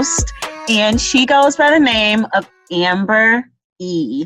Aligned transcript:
host, 0.00 0.32
and 0.70 0.98
she 0.98 1.26
goes 1.26 1.56
by 1.56 1.70
the 1.70 1.78
name 1.78 2.26
of 2.32 2.48
Amber 2.72 3.44
E. 3.78 4.24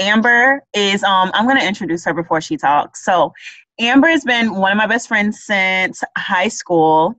Amber 0.00 0.64
is 0.74 1.04
um 1.04 1.30
I'm 1.32 1.46
gonna 1.46 1.62
introduce 1.62 2.04
her 2.04 2.12
before 2.12 2.40
she 2.40 2.56
talks. 2.56 3.04
So 3.04 3.32
Amber 3.78 4.08
has 4.08 4.24
been 4.24 4.56
one 4.56 4.72
of 4.72 4.78
my 4.78 4.88
best 4.88 5.06
friends 5.06 5.44
since 5.44 6.02
high 6.18 6.48
school. 6.48 7.14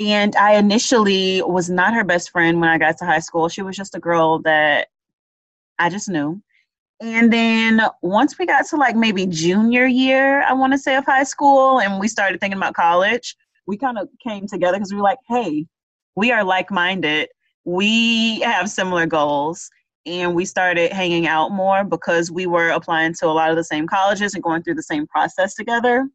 And 0.00 0.34
I 0.34 0.54
initially 0.54 1.42
was 1.42 1.70
not 1.70 1.94
her 1.94 2.02
best 2.02 2.30
friend 2.30 2.58
when 2.58 2.68
I 2.68 2.78
got 2.78 2.98
to 2.98 3.04
high 3.04 3.20
school. 3.20 3.48
She 3.48 3.62
was 3.62 3.76
just 3.76 3.94
a 3.94 4.00
girl 4.00 4.40
that 4.40 4.88
I 5.78 5.88
just 5.88 6.08
knew. 6.08 6.42
And 7.00 7.32
then 7.32 7.80
once 8.02 8.38
we 8.38 8.46
got 8.46 8.66
to 8.68 8.76
like 8.76 8.96
maybe 8.96 9.26
junior 9.26 9.86
year, 9.86 10.42
I 10.42 10.54
want 10.54 10.72
to 10.72 10.78
say, 10.78 10.96
of 10.96 11.04
high 11.04 11.24
school, 11.24 11.80
and 11.80 12.00
we 12.00 12.08
started 12.08 12.40
thinking 12.40 12.56
about 12.56 12.74
college, 12.74 13.36
we 13.66 13.76
kind 13.76 13.98
of 13.98 14.08
came 14.26 14.48
together 14.48 14.78
because 14.78 14.90
we 14.90 14.96
were 14.96 15.04
like, 15.04 15.18
hey, 15.28 15.66
we 16.16 16.32
are 16.32 16.44
like 16.44 16.70
minded. 16.70 17.28
We 17.64 18.40
have 18.40 18.70
similar 18.70 19.06
goals. 19.06 19.70
And 20.06 20.34
we 20.34 20.46
started 20.46 20.92
hanging 20.92 21.26
out 21.26 21.50
more 21.52 21.84
because 21.84 22.30
we 22.30 22.46
were 22.46 22.70
applying 22.70 23.14
to 23.14 23.26
a 23.26 23.28
lot 23.28 23.50
of 23.50 23.56
the 23.56 23.64
same 23.64 23.86
colleges 23.86 24.34
and 24.34 24.42
going 24.42 24.62
through 24.62 24.76
the 24.76 24.82
same 24.82 25.06
process 25.06 25.54
together. 25.54 26.08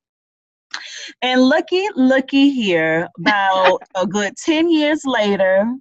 And 1.21 1.41
looky, 1.41 1.87
looky 1.95 2.49
here, 2.49 3.07
about 3.19 3.81
a 3.95 4.07
good 4.07 4.35
10 4.37 4.69
years 4.69 5.01
later, 5.05 5.71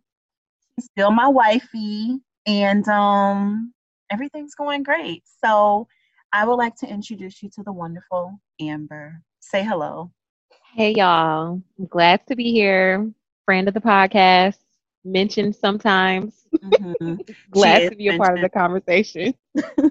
she's 0.74 0.86
still 0.86 1.10
my 1.10 1.28
wifey, 1.28 2.18
and 2.46 2.86
um, 2.88 3.72
everything's 4.10 4.54
going 4.54 4.82
great. 4.82 5.22
So 5.42 5.88
I 6.32 6.44
would 6.44 6.56
like 6.56 6.76
to 6.76 6.86
introduce 6.86 7.42
you 7.42 7.48
to 7.54 7.62
the 7.62 7.72
wonderful 7.72 8.38
Amber. 8.60 9.20
Say 9.40 9.64
hello. 9.64 10.10
Hey, 10.74 10.92
y'all. 10.96 11.62
I'm 11.78 11.86
glad 11.86 12.26
to 12.26 12.36
be 12.36 12.52
here. 12.52 13.10
Friend 13.44 13.68
of 13.68 13.74
the 13.74 13.80
podcast, 13.80 14.58
mentioned 15.04 15.54
sometimes. 15.54 16.34
Mm-hmm. 16.54 17.16
glad 17.50 17.90
to 17.90 17.96
be 17.96 18.08
a 18.08 18.16
part 18.16 18.38
of 18.38 18.42
the 18.42 18.48
conversation. 18.48 19.34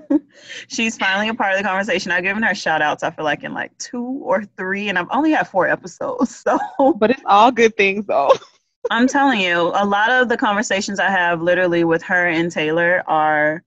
She's 0.68 0.98
finally 0.98 1.30
a 1.30 1.34
part 1.34 1.54
of 1.54 1.58
the 1.60 1.68
conversation. 1.68 2.12
I've 2.12 2.24
given 2.24 2.42
her 2.44 2.56
shout 2.56 2.82
outs, 2.82 3.04
I 3.04 3.12
feel 3.12 3.26
like, 3.26 3.44
in 3.44 3.54
like 3.54 3.78
two 3.78 4.22
or 4.24 4.44
three, 4.58 4.90
and 4.90 4.98
I've 4.98 5.10
only 5.12 5.32
had 5.32 5.48
four 5.48 5.68
episodes. 5.68 6.44
So, 6.78 6.94
but 6.94 7.12
it's 7.12 7.24
all 7.26 7.52
good 7.52 7.76
things, 7.78 8.06
though. 8.06 8.32
I'm 8.92 9.08
telling 9.08 9.40
you, 9.40 9.72
a 9.76 9.86
lot 9.86 10.12
of 10.12 10.28
the 10.28 10.38
conversations 10.38 11.00
I 11.00 11.10
have 11.10 11.42
literally 11.42 11.84
with 11.84 12.04
her 12.04 12.28
and 12.28 12.52
Taylor 12.52 13.04
are 13.08 13.64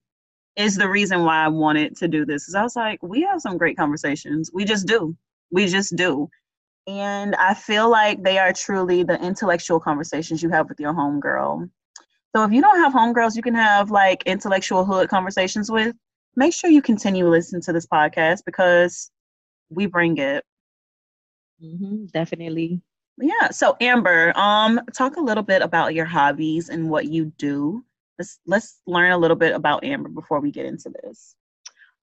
is 0.56 0.76
the 0.76 0.88
reason 0.88 1.24
why 1.24 1.44
I 1.44 1.48
wanted 1.48 1.96
to 1.98 2.08
do 2.08 2.26
this. 2.26 2.48
Is 2.48 2.54
I 2.54 2.62
was 2.62 2.76
like, 2.76 3.02
we 3.02 3.22
have 3.22 3.40
some 3.40 3.56
great 3.56 3.76
conversations. 3.76 4.50
We 4.52 4.64
just 4.64 4.86
do. 4.86 5.16
We 5.50 5.66
just 5.66 5.96
do. 5.96 6.28
And 6.86 7.34
I 7.36 7.54
feel 7.54 7.90
like 7.90 8.22
they 8.22 8.38
are 8.38 8.52
truly 8.52 9.02
the 9.02 9.20
intellectual 9.20 9.80
conversations 9.80 10.42
you 10.42 10.50
have 10.50 10.68
with 10.68 10.78
your 10.78 10.94
homegirl. 10.94 11.68
So 12.34 12.44
if 12.44 12.52
you 12.52 12.60
don't 12.60 12.78
have 12.78 12.92
homegirls 12.92 13.34
you 13.34 13.42
can 13.42 13.54
have 13.54 13.90
like 13.90 14.22
intellectual 14.24 14.84
hood 14.84 15.08
conversations 15.08 15.70
with, 15.70 15.96
make 16.36 16.52
sure 16.52 16.70
you 16.70 16.82
continue 16.82 17.24
to 17.24 17.30
listen 17.30 17.60
to 17.62 17.72
this 17.72 17.86
podcast 17.86 18.44
because 18.44 19.10
we 19.70 19.86
bring 19.86 20.18
it. 20.18 20.44
Mm-hmm, 21.62 22.06
definitely. 22.06 22.82
Yeah. 23.18 23.50
So 23.50 23.76
Amber, 23.80 24.32
um, 24.36 24.80
talk 24.92 25.16
a 25.16 25.20
little 25.20 25.42
bit 25.42 25.62
about 25.62 25.94
your 25.94 26.04
hobbies 26.04 26.68
and 26.68 26.90
what 26.90 27.06
you 27.06 27.32
do. 27.38 27.84
Let's 28.18 28.38
let's 28.46 28.80
learn 28.86 29.12
a 29.12 29.18
little 29.18 29.36
bit 29.36 29.54
about 29.54 29.84
Amber 29.84 30.10
before 30.10 30.40
we 30.40 30.50
get 30.50 30.66
into 30.66 30.90
this. 31.02 31.34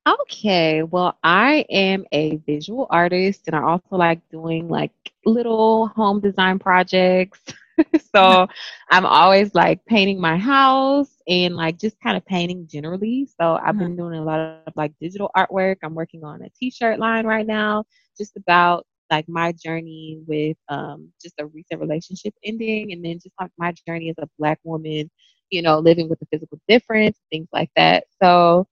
Okay, 0.06 0.84
well, 0.84 1.18
I 1.24 1.66
am 1.70 2.06
a 2.12 2.36
visual 2.46 2.88
artist 2.90 3.44
and 3.48 3.56
I 3.56 3.62
also 3.62 3.96
like 3.96 4.20
doing 4.30 4.68
like 4.68 4.92
little 5.26 5.88
home 5.88 6.20
design 6.20 6.60
projects. 6.60 7.40
so 8.14 8.48
I'm 8.92 9.06
always 9.06 9.56
like 9.56 9.86
painting 9.86 10.20
my 10.20 10.38
house 10.38 11.10
and 11.26 11.56
like 11.56 11.80
just 11.80 11.98
kind 12.02 12.18
of 12.18 12.26
painting 12.26 12.68
generally. 12.68 13.30
So 13.40 13.58
I've 13.64 13.78
been 13.78 13.90
mm-hmm. 13.90 13.98
doing 13.98 14.20
a 14.20 14.24
lot 14.24 14.40
of 14.68 14.74
like 14.76 14.92
digital 15.00 15.32
artwork. 15.38 15.78
I'm 15.84 15.96
working 15.96 16.26
on 16.26 16.42
a 16.42 16.50
t-shirt 16.50 17.00
line 17.00 17.26
right 17.26 17.48
now, 17.48 17.86
just 18.18 18.36
about 18.36 18.86
like 19.10 19.30
my 19.30 19.54
journey 19.54 20.20
with 20.28 20.58
um 20.68 21.10
just 21.22 21.36
a 21.40 21.46
recent 21.46 21.80
relationship 21.80 22.34
ending 22.44 22.92
and 22.92 23.06
then 23.06 23.20
just 23.24 23.36
like 23.40 23.52
my 23.58 23.74
journey 23.88 24.10
as 24.10 24.16
a 24.18 24.28
black 24.38 24.60
woman, 24.66 25.10
you 25.50 25.62
know, 25.62 25.80
living 25.80 26.10
with 26.10 26.22
a 26.22 26.26
physical 26.26 26.60
difference, 26.68 27.18
things 27.32 27.48
like 27.54 27.70
that. 27.78 28.04
So 28.22 28.68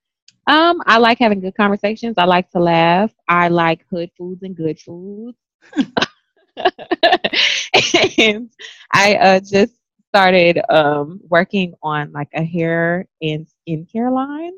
um, 0.48 0.82
I 0.86 0.98
like 0.98 1.20
having 1.20 1.40
good 1.40 1.56
conversations. 1.56 2.16
I 2.18 2.26
like 2.26 2.50
to 2.52 2.60
laugh. 2.60 3.12
I 3.28 3.48
like 3.50 3.86
hood 3.90 4.10
foods 4.18 4.44
and 4.44 4.56
good 4.56 4.80
foods. 4.80 5.38
and 8.18 8.50
I 8.92 9.16
uh, 9.16 9.40
just 9.40 9.74
started 10.10 10.60
um, 10.70 11.22
working 11.30 11.74
on 11.82 12.12
like 12.12 12.30
a 12.34 12.44
hair 12.44 13.08
and 13.22 13.48
skincare 13.68 14.12
line. 14.12 14.54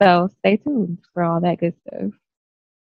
So 0.00 0.28
stay 0.38 0.58
tuned 0.58 0.98
for 1.12 1.22
all 1.22 1.40
that 1.40 1.58
good 1.58 1.74
stuff. 1.86 2.12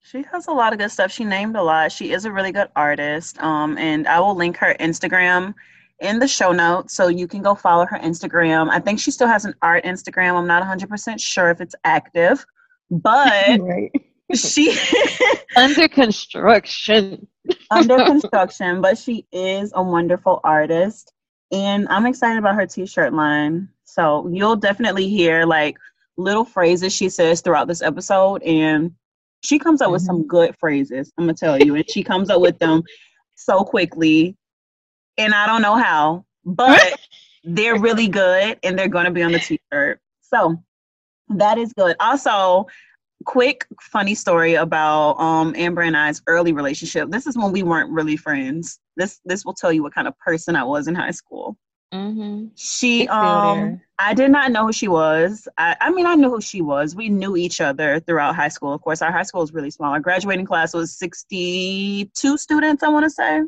She 0.01 0.23
has 0.31 0.47
a 0.47 0.51
lot 0.51 0.73
of 0.73 0.79
good 0.79 0.91
stuff. 0.91 1.11
She 1.11 1.25
named 1.25 1.55
a 1.55 1.63
lot. 1.63 1.91
She 1.91 2.11
is 2.11 2.25
a 2.25 2.31
really 2.31 2.51
good 2.51 2.69
artist. 2.75 3.41
Um, 3.41 3.77
and 3.77 4.07
I 4.07 4.19
will 4.19 4.35
link 4.35 4.57
her 4.57 4.75
Instagram 4.79 5.53
in 5.99 6.19
the 6.19 6.27
show 6.27 6.51
notes 6.51 6.93
so 6.93 7.07
you 7.07 7.27
can 7.27 7.41
go 7.41 7.55
follow 7.55 7.85
her 7.85 7.97
Instagram. 7.99 8.69
I 8.69 8.79
think 8.79 8.99
she 8.99 9.11
still 9.11 9.27
has 9.27 9.45
an 9.45 9.55
art 9.61 9.83
Instagram. 9.83 10.35
I'm 10.35 10.47
not 10.47 10.63
100% 10.63 11.19
sure 11.19 11.49
if 11.49 11.61
it's 11.61 11.75
active, 11.83 12.45
but 12.89 13.59
she 14.35 14.77
under 15.55 15.87
construction. 15.87 17.27
under 17.71 17.97
construction, 18.05 18.81
but 18.81 18.97
she 18.97 19.25
is 19.31 19.71
a 19.75 19.81
wonderful 19.81 20.39
artist 20.43 21.13
and 21.51 21.87
I'm 21.89 22.05
excited 22.05 22.39
about 22.39 22.55
her 22.55 22.67
t-shirt 22.67 23.13
line. 23.13 23.69
So 23.85 24.27
you'll 24.31 24.57
definitely 24.57 25.07
hear 25.07 25.45
like 25.45 25.77
little 26.17 26.45
phrases 26.45 26.93
she 26.93 27.09
says 27.09 27.41
throughout 27.41 27.67
this 27.67 27.81
episode 27.81 28.43
and 28.43 28.91
she 29.43 29.59
comes 29.59 29.81
up 29.81 29.85
mm-hmm. 29.85 29.93
with 29.93 30.01
some 30.01 30.17
mm-hmm. 30.17 30.27
good 30.27 30.55
phrases, 30.59 31.11
I'm 31.17 31.25
going 31.25 31.35
to 31.35 31.39
tell 31.39 31.59
you, 31.59 31.75
and 31.75 31.89
she 31.89 32.03
comes 32.03 32.29
up 32.29 32.41
with 32.41 32.59
them 32.59 32.83
so 33.35 33.63
quickly 33.63 34.35
and 35.17 35.33
I 35.33 35.47
don't 35.47 35.61
know 35.61 35.75
how, 35.75 36.25
but 36.45 36.99
they're 37.43 37.79
really 37.79 38.07
good 38.07 38.59
and 38.63 38.77
they're 38.77 38.87
going 38.87 39.05
to 39.05 39.11
be 39.11 39.23
on 39.23 39.31
the 39.31 39.39
t-shirt. 39.39 39.99
So 40.21 40.61
that 41.29 41.57
is 41.57 41.73
good. 41.73 41.95
Also, 41.99 42.67
quick 43.25 43.65
funny 43.81 44.15
story 44.15 44.53
about 44.55 45.19
um 45.19 45.53
Amber 45.57 45.81
and 45.81 45.97
I's 45.97 46.21
early 46.27 46.53
relationship. 46.53 47.09
This 47.09 47.27
is 47.27 47.37
when 47.37 47.51
we 47.51 47.63
weren't 47.63 47.91
really 47.91 48.17
friends. 48.17 48.79
This 48.95 49.19
this 49.25 49.45
will 49.45 49.53
tell 49.53 49.71
you 49.71 49.83
what 49.83 49.93
kind 49.93 50.07
of 50.07 50.17
person 50.19 50.55
I 50.55 50.63
was 50.63 50.87
in 50.87 50.95
high 50.95 51.11
school. 51.11 51.57
Mm-hmm. 51.93 52.47
She 52.55 53.07
um 53.07 53.81
I 53.97 54.13
did 54.13 54.31
not 54.31 54.51
know 54.51 54.67
who 54.67 54.73
she 54.73 54.87
was. 54.87 55.47
I, 55.57 55.75
I 55.81 55.91
mean 55.91 56.05
I 56.05 56.15
knew 56.15 56.29
who 56.29 56.41
she 56.41 56.61
was. 56.61 56.95
We 56.95 57.09
knew 57.09 57.35
each 57.37 57.61
other 57.61 57.99
throughout 58.01 58.35
high 58.35 58.49
school. 58.49 58.73
Of 58.73 58.81
course, 58.81 59.01
our 59.01 59.11
high 59.11 59.23
school 59.23 59.41
was 59.41 59.53
really 59.53 59.71
small. 59.71 59.91
Our 59.91 59.99
graduating 59.99 60.45
class 60.45 60.73
was 60.73 60.97
62 60.97 62.37
students, 62.37 62.83
I 62.83 62.89
want 62.89 63.05
to 63.05 63.09
say 63.09 63.43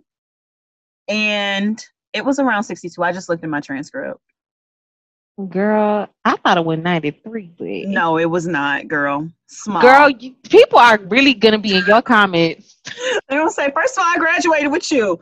and 1.10 1.84
it 2.14 2.24
was 2.24 2.40
around 2.40 2.64
62. 2.64 3.02
I 3.04 3.12
just 3.12 3.28
looked 3.28 3.44
at 3.44 3.50
my 3.50 3.60
transcript. 3.60 4.20
Girl, 5.48 6.08
I 6.26 6.36
thought 6.38 6.58
it 6.58 6.66
was 6.66 6.80
93. 6.80 7.52
But... 7.58 7.68
No, 7.90 8.18
it 8.18 8.26
was 8.26 8.46
not, 8.46 8.88
girl. 8.88 9.30
Small. 9.48 9.82
Girl, 9.82 10.10
you, 10.10 10.36
people 10.50 10.80
are 10.80 11.00
really 11.08 11.34
going 11.34 11.54
to 11.54 11.58
be 11.58 11.76
in 11.76 11.86
your 11.86 12.02
comments. 12.02 12.78
They're 13.30 13.40
gonna 13.40 13.52
say, 13.52 13.72
first 13.74 13.98
of 13.98 14.04
all, 14.04 14.14
I 14.14 14.18
graduated 14.18 14.72
with 14.72 14.92
you. 14.92 15.20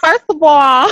first 0.00 0.24
of 0.28 0.42
all. 0.42 0.90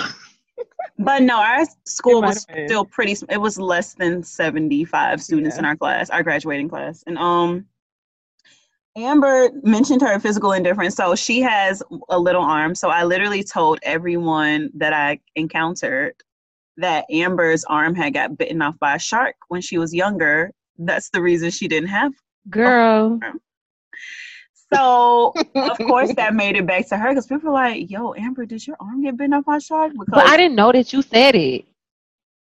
but 0.99 1.23
no, 1.23 1.39
our 1.39 1.65
school 1.85 2.23
was 2.23 2.43
still 2.43 2.85
pretty, 2.85 3.17
it 3.29 3.41
was 3.41 3.59
less 3.59 3.95
than 3.95 4.23
75 4.23 5.23
students 5.23 5.57
yeah. 5.57 5.59
in 5.61 5.65
our 5.65 5.77
class, 5.77 6.11
our 6.11 6.23
graduating 6.23 6.69
class. 6.69 7.05
And 7.07 7.19
um, 7.19 7.67
Amber 8.97 9.51
mentioned 9.63 10.01
her 10.01 10.19
physical 10.19 10.53
indifference. 10.53 10.95
So 10.95 11.15
she 11.15 11.41
has 11.43 11.83
a 12.09 12.19
little 12.19 12.43
arm. 12.43 12.75
So 12.75 12.89
I 12.89 13.05
literally 13.05 13.45
told 13.45 13.79
everyone 13.83 14.71
that 14.75 14.93
I 14.93 15.21
encountered 15.37 16.15
that 16.79 17.05
Amber's 17.11 17.65
arm 17.65 17.95
had 17.95 18.15
got 18.15 18.37
bitten 18.39 18.63
off 18.63 18.79
by 18.79 18.97
a 18.97 18.99
shark 18.99 19.37
when 19.49 19.61
she 19.61 19.79
was 19.79 19.95
younger. 19.95 20.53
That's 20.79 21.11
the 21.11 21.23
reason 21.23 21.51
she 21.51 21.69
didn't 21.69 21.89
have 21.89 22.13
girl. 22.51 23.21
So 24.73 25.33
of 25.55 25.79
course 25.79 26.13
that 26.15 26.35
made 26.35 26.57
it 26.57 26.67
back 26.67 26.89
to 26.89 26.97
her 26.97 27.11
because 27.11 27.27
people 27.27 27.51
were 27.51 27.55
like, 27.55 27.91
"Yo, 27.91 28.15
Amber, 28.15 28.47
did 28.47 28.67
your 28.67 28.77
arm 28.81 29.03
get 29.03 29.17
bitten 29.17 29.33
off 29.35 29.45
by 29.45 29.57
a 29.57 29.61
shark?" 29.61 29.93
Because 29.93 30.07
but 30.09 30.27
I 30.27 30.37
didn't 30.37 30.57
know 30.57 30.73
that 30.73 30.93
you 30.93 31.03
said 31.03 31.35
it 31.35 31.67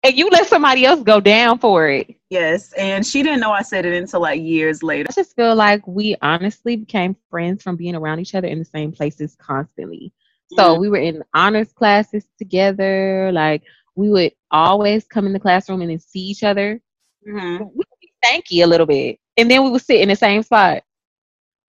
and 0.03 0.17
you 0.17 0.29
let 0.29 0.47
somebody 0.47 0.85
else 0.85 1.01
go 1.01 1.19
down 1.19 1.59
for 1.59 1.88
it. 1.88 2.15
Yes, 2.29 2.73
and 2.73 3.05
she 3.05 3.23
didn't 3.23 3.39
know 3.39 3.51
I 3.51 3.61
said 3.61 3.85
it 3.85 3.94
until 3.94 4.21
like 4.21 4.41
years 4.41 4.83
later. 4.83 5.07
I 5.09 5.13
just 5.13 5.35
feel 5.35 5.55
like 5.55 5.88
we 5.88 6.15
honestly 6.21 6.75
became 6.75 7.15
friends 7.29 7.63
from 7.63 7.77
being 7.77 7.95
around 7.95 8.19
each 8.19 8.35
other 8.35 8.47
in 8.47 8.59
the 8.59 8.65
same 8.65 8.91
places 8.91 9.35
constantly. 9.39 10.11
So 10.51 10.63
mm-hmm. 10.63 10.81
we 10.81 10.89
were 10.89 10.97
in 10.97 11.23
honors 11.33 11.71
classes 11.71 12.25
together. 12.38 13.31
Like 13.31 13.63
we 13.95 14.09
would 14.09 14.33
always 14.51 15.05
come 15.05 15.25
in 15.25 15.33
the 15.33 15.39
classroom 15.39 15.81
and 15.81 15.89
then 15.89 16.00
see 16.00 16.19
each 16.19 16.44
other. 16.44 16.81
Mm-hmm. 17.27 17.63
We 17.63 17.75
would 17.75 18.44
be 18.50 18.61
a 18.61 18.67
little 18.67 18.85
bit, 18.85 19.19
and 19.38 19.50
then 19.50 19.63
we 19.63 19.69
would 19.69 19.81
sit 19.81 20.01
in 20.01 20.09
the 20.09 20.15
same 20.15 20.44
spot. 20.44 20.83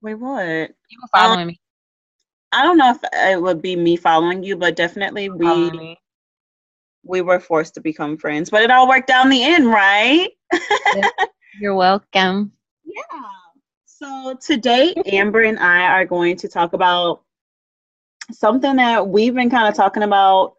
Wait, 0.03 0.15
what? 0.15 0.43
You 0.43 0.99
were 1.01 1.09
following 1.13 1.41
um, 1.41 1.47
me. 1.49 1.61
I 2.53 2.63
don't 2.63 2.79
know 2.79 2.91
if 2.91 2.99
it 3.13 3.41
would 3.41 3.63
be 3.63 3.75
me 3.75 3.97
following 3.97 4.43
you, 4.43 4.57
but 4.57 4.77
definitely 4.77 5.29
we 5.29 5.97
we 7.05 7.21
were 7.21 7.41
forced 7.41 7.75
to 7.75 7.81
become 7.81 8.17
friends, 8.17 8.51
but 8.51 8.63
it 8.63 8.71
all 8.71 8.89
worked 8.89 9.11
out 9.11 9.25
in 9.25 9.31
the 9.31 9.45
end, 9.45 9.67
right? 9.67 10.31
You're 11.61 11.75
welcome. 11.75 12.53
Yeah. 12.85 13.21
So 13.85 14.37
today, 14.45 14.95
Amber 15.07 15.43
and 15.43 15.59
I 15.59 15.83
are 15.83 16.05
going 16.05 16.37
to 16.39 16.49
talk 16.49 16.73
about 16.73 17.23
something 18.33 18.77
that 18.77 19.07
we've 19.07 19.35
been 19.35 19.51
kind 19.51 19.69
of 19.69 19.75
talking 19.75 20.03
about 20.03 20.55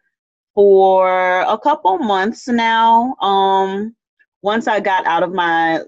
for 0.54 1.42
a 1.42 1.58
couple 1.58 1.98
months 1.98 2.48
now. 2.48 3.16
Um, 3.16 3.96
once 4.42 4.68
I 4.68 4.80
got 4.80 5.06
out 5.06 5.24
of 5.24 5.34
my 5.34 5.82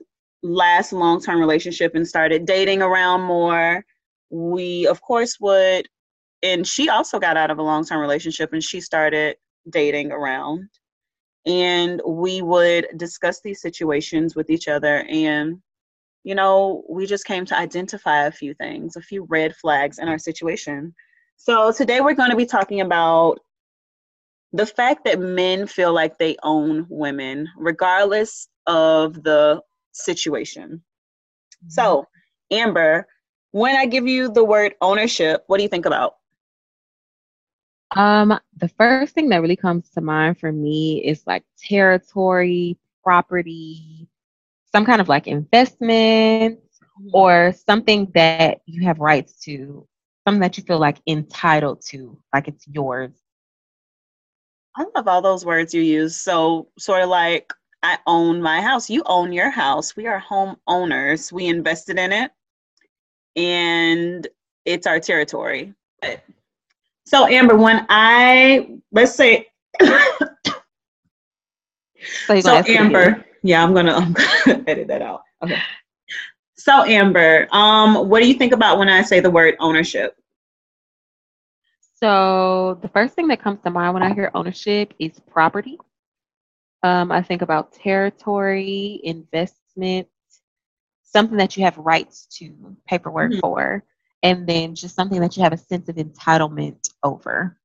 last 0.44 0.92
long 0.92 1.22
term 1.22 1.40
relationship 1.40 1.96
and 1.96 2.08
started 2.08 2.46
dating 2.46 2.82
around 2.82 3.22
more, 3.22 3.86
we, 4.30 4.88
of 4.88 5.02
course, 5.02 5.40
would, 5.40 5.88
and 6.44 6.68
she 6.68 6.90
also 6.90 7.20
got 7.20 7.38
out 7.38 7.52
of 7.52 7.60
a 7.60 7.64
long 7.64 7.86
term 7.86 8.02
relationship 8.02 8.54
and 8.54 8.64
she 8.64 8.82
started 8.82 9.38
dating 9.70 10.12
around. 10.12 10.70
And 11.46 12.02
we 12.06 12.42
would 12.42 12.88
discuss 12.98 13.42
these 13.42 13.62
situations 13.62 14.36
with 14.36 14.50
each 14.50 14.68
other. 14.68 15.06
And, 15.10 15.62
you 16.24 16.36
know, 16.36 16.84
we 16.90 17.06
just 17.06 17.26
came 17.26 17.46
to 17.46 17.58
identify 17.58 18.26
a 18.26 18.32
few 18.32 18.54
things, 18.54 18.96
a 18.96 19.02
few 19.02 19.26
red 19.30 19.56
flags 19.56 20.00
in 20.00 20.10
our 20.10 20.20
situation. 20.20 20.94
So 21.38 21.72
today 21.72 22.02
we're 22.02 22.16
going 22.16 22.32
to 22.32 22.36
be 22.36 22.46
talking 22.46 22.82
about 22.82 23.40
the 24.54 24.66
fact 24.66 25.06
that 25.06 25.20
men 25.20 25.68
feel 25.68 25.94
like 25.94 26.18
they 26.18 26.36
own 26.44 26.86
women, 26.90 27.48
regardless 27.58 28.48
of 28.66 29.24
the 29.24 29.62
situation. 29.94 30.84
So, 31.68 32.02
mm-hmm. 32.52 32.68
Amber, 32.68 33.08
when 33.52 33.76
I 33.76 33.86
give 33.86 34.08
you 34.08 34.32
the 34.32 34.44
word 34.44 34.76
ownership, 34.82 35.44
what 35.48 35.58
do 35.58 35.64
you 35.64 35.70
think 35.70 35.86
about? 35.86 36.17
Um, 37.92 38.38
the 38.58 38.68
first 38.68 39.14
thing 39.14 39.30
that 39.30 39.42
really 39.42 39.56
comes 39.56 39.90
to 39.92 40.02
mind 40.02 40.40
for 40.40 40.52
me 40.52 41.04
is 41.06 41.24
like 41.26 41.44
territory, 41.58 42.78
property, 43.04 44.08
some 44.74 44.86
kind 44.86 45.00
of 45.00 45.08
like 45.08 45.28
investment 45.28 46.60
mm-hmm. 46.60 47.10
or 47.14 47.54
something 47.66 48.12
that 48.14 48.60
you 48.66 48.84
have 48.86 49.00
rights 49.00 49.40
to, 49.46 49.88
something 50.28 50.42
that 50.42 50.58
you 50.58 50.64
feel 50.64 50.80
like 50.80 50.98
entitled 51.08 51.82
to, 51.88 52.20
like 52.34 52.48
it's 52.48 52.68
yours. 52.68 53.12
I 54.76 54.86
love 54.96 55.08
all 55.08 55.22
those 55.22 55.46
words 55.46 55.74
you 55.74 55.82
use. 55.82 56.18
So, 56.18 56.68
sort 56.78 57.02
of 57.02 57.10
like, 57.10 57.52
I 57.84 57.98
own 58.06 58.42
my 58.42 58.62
house. 58.62 58.90
You 58.90 59.02
own 59.06 59.32
your 59.32 59.50
house. 59.50 59.96
We 59.96 60.08
are 60.08 60.20
home 60.20 60.58
owners. 60.68 61.32
We 61.32 61.48
invested 61.48 61.98
in 61.98 62.12
it, 62.12 62.32
and 63.36 64.28
it's 64.66 64.86
our 64.86 65.00
territory. 65.00 65.74
So, 67.08 67.26
Amber, 67.26 67.56
when 67.56 67.86
I 67.88 68.80
let's 68.92 69.16
say, 69.16 69.48
so, 69.80 69.98
so 72.42 72.64
Amber, 72.68 73.24
yeah, 73.44 73.64
I'm 73.64 73.74
gonna, 73.74 73.94
I'm 73.98 74.12
gonna 74.12 74.64
edit 74.68 74.90
that 74.90 75.02
out. 75.02 75.22
Okay. 75.42 75.58
So, 76.58 76.84
Amber, 76.84 77.48
um, 77.54 78.10
what 78.10 78.22
do 78.22 78.28
you 78.28 78.34
think 78.34 78.52
about 78.52 78.78
when 78.78 78.90
I 78.90 79.04
say 79.04 79.22
the 79.22 79.30
word 79.30 79.56
ownership? 79.62 80.18
So 81.96 82.78
the 82.82 82.90
first 82.90 83.16
thing 83.16 83.30
that 83.30 83.42
comes 83.42 83.62
to 83.62 83.70
mind 83.70 83.94
when 83.94 84.04
I 84.04 84.14
hear 84.14 84.30
ownership 84.36 84.94
is 85.00 85.18
property. 85.32 85.78
Um, 86.84 87.10
I 87.10 87.22
think 87.22 87.42
about 87.42 87.72
territory, 87.72 89.00
investment, 89.06 90.10
something 91.04 91.38
that 91.38 91.56
you 91.56 91.64
have 91.64 91.78
rights 91.78 92.28
to, 92.34 92.76
paperwork 92.86 93.32
mm-hmm. 93.32 93.40
for, 93.40 93.86
and 94.24 94.48
then 94.48 94.76
just 94.76 94.96
something 94.96 95.22
that 95.22 95.38
you 95.38 95.44
have 95.44 95.54
a 95.54 95.58
sense 95.58 95.90
of 95.90 95.96
entitlement 95.96 96.90
over. 97.04 97.58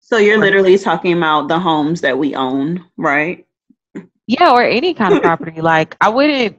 So 0.00 0.16
you're 0.16 0.38
literally 0.38 0.78
talking 0.78 1.12
about 1.16 1.48
the 1.48 1.58
homes 1.58 2.00
that 2.00 2.16
we 2.16 2.34
own, 2.34 2.84
right? 2.96 3.46
Yeah, 4.26 4.52
or 4.52 4.62
any 4.62 4.94
kind 4.94 5.14
of 5.14 5.22
property. 5.22 5.60
like 5.60 5.96
I 6.00 6.08
wouldn't 6.08 6.58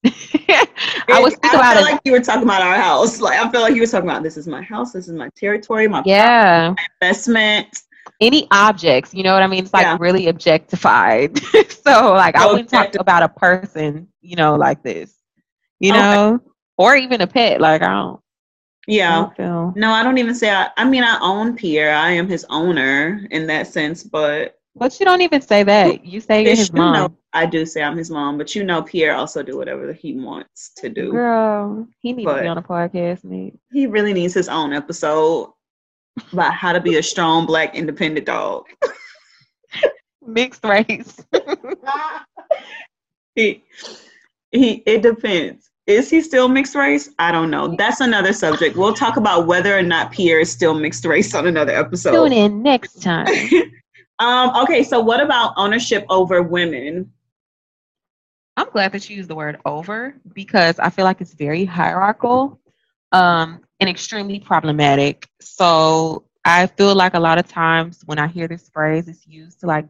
I 0.04 1.20
was 1.20 1.34
thinking 1.34 1.58
about 1.58 1.76
it. 1.76 1.82
like 1.82 2.00
you 2.04 2.12
were 2.12 2.20
talking 2.20 2.44
about 2.44 2.62
our 2.62 2.76
house. 2.76 3.20
Like 3.20 3.38
I 3.38 3.50
feel 3.50 3.60
like 3.60 3.74
you 3.74 3.80
were 3.80 3.86
talking 3.86 4.08
about 4.08 4.22
this 4.22 4.36
is 4.36 4.46
my 4.46 4.62
house, 4.62 4.92
this 4.92 5.08
is 5.08 5.14
my 5.14 5.28
territory, 5.36 5.88
my 5.88 6.02
yeah, 6.06 6.74
my 6.76 6.86
investment. 7.00 7.68
Any 8.20 8.48
objects, 8.50 9.12
you 9.12 9.22
know 9.22 9.32
what 9.32 9.42
I 9.42 9.46
mean? 9.46 9.64
It's 9.64 9.74
like 9.74 9.82
yeah. 9.82 9.96
really 10.00 10.28
objectified. 10.28 11.38
so 11.68 12.12
like 12.12 12.36
I 12.36 12.46
wouldn't 12.46 12.68
talk 12.68 12.94
about 12.94 13.22
a 13.22 13.28
person, 13.28 14.08
you 14.20 14.36
know, 14.36 14.56
like 14.56 14.82
this. 14.82 15.14
You 15.78 15.92
know? 15.92 16.34
Okay. 16.34 16.47
Or 16.78 16.96
even 16.96 17.20
a 17.20 17.26
pet. 17.26 17.60
Like 17.60 17.82
I 17.82 17.88
don't 17.88 18.20
yeah. 18.88 19.26
I 19.26 19.42
don't 19.42 19.76
no, 19.76 19.92
I 19.92 20.02
don't 20.02 20.18
even 20.18 20.34
say 20.34 20.50
I 20.50 20.70
I 20.76 20.88
mean 20.88 21.04
I 21.04 21.18
own 21.20 21.56
Pierre. 21.56 21.94
I 21.94 22.12
am 22.12 22.26
his 22.26 22.46
owner 22.48 23.26
in 23.30 23.46
that 23.48 23.66
sense, 23.66 24.02
but 24.02 24.58
but 24.74 24.98
you 24.98 25.04
don't 25.04 25.20
even 25.20 25.42
say 25.42 25.62
that. 25.64 26.06
You 26.06 26.20
say 26.20 26.44
you're 26.44 26.56
his 26.56 26.72
mom. 26.72 26.94
Know, 26.94 27.16
I 27.32 27.46
do 27.46 27.66
say 27.66 27.82
I'm 27.82 27.96
his 27.96 28.10
mom, 28.10 28.38
but 28.38 28.54
you 28.54 28.64
know 28.64 28.80
Pierre 28.80 29.14
also 29.14 29.42
do 29.42 29.58
whatever 29.58 29.92
he 29.92 30.14
wants 30.14 30.70
to 30.76 30.88
do. 30.88 31.10
Girl, 31.10 31.86
he 32.00 32.12
needs 32.12 32.24
but 32.24 32.36
to 32.36 32.42
be 32.42 32.48
on 32.48 32.58
a 32.58 32.62
podcast, 32.62 33.24
mate. 33.24 33.58
He 33.72 33.86
really 33.86 34.14
needs 34.14 34.32
his 34.32 34.48
own 34.48 34.72
episode 34.72 35.52
about 36.32 36.54
how 36.54 36.72
to 36.72 36.80
be 36.80 36.96
a 36.96 37.02
strong 37.02 37.44
black 37.44 37.74
independent 37.74 38.26
dog. 38.26 38.64
Mixed 40.26 40.64
race. 40.64 41.24
he 43.34 43.64
he 44.50 44.82
it 44.86 45.02
depends. 45.02 45.67
Is 45.88 46.10
he 46.10 46.20
still 46.20 46.48
mixed 46.48 46.74
race? 46.74 47.08
I 47.18 47.32
don't 47.32 47.50
know. 47.50 47.74
That's 47.76 48.00
another 48.00 48.34
subject. 48.34 48.76
We'll 48.76 48.92
talk 48.92 49.16
about 49.16 49.46
whether 49.46 49.76
or 49.76 49.82
not 49.82 50.12
Pierre 50.12 50.38
is 50.38 50.52
still 50.52 50.74
mixed 50.74 51.04
race 51.06 51.34
on 51.34 51.46
another 51.46 51.72
episode. 51.72 52.12
Tune 52.12 52.32
in 52.32 52.62
next 52.62 53.02
time. 53.02 53.26
Um, 54.20 54.50
okay, 54.64 54.82
so 54.82 54.98
what 54.98 55.20
about 55.20 55.52
ownership 55.56 56.04
over 56.08 56.42
women? 56.42 57.12
I'm 58.56 58.68
glad 58.70 58.90
that 58.90 59.08
you 59.08 59.16
used 59.16 59.30
the 59.30 59.36
word 59.36 59.60
over 59.64 60.16
because 60.32 60.80
I 60.80 60.90
feel 60.90 61.04
like 61.04 61.20
it's 61.20 61.34
very 61.34 61.64
hierarchical 61.64 62.58
um, 63.12 63.60
and 63.78 63.88
extremely 63.88 64.40
problematic. 64.40 65.28
So 65.40 66.24
I 66.44 66.66
feel 66.66 66.96
like 66.96 67.14
a 67.14 67.20
lot 67.20 67.38
of 67.38 67.46
times 67.46 68.02
when 68.06 68.18
I 68.18 68.26
hear 68.26 68.48
this 68.48 68.68
phrase, 68.68 69.06
it's 69.06 69.24
used 69.24 69.60
to 69.60 69.66
like 69.66 69.86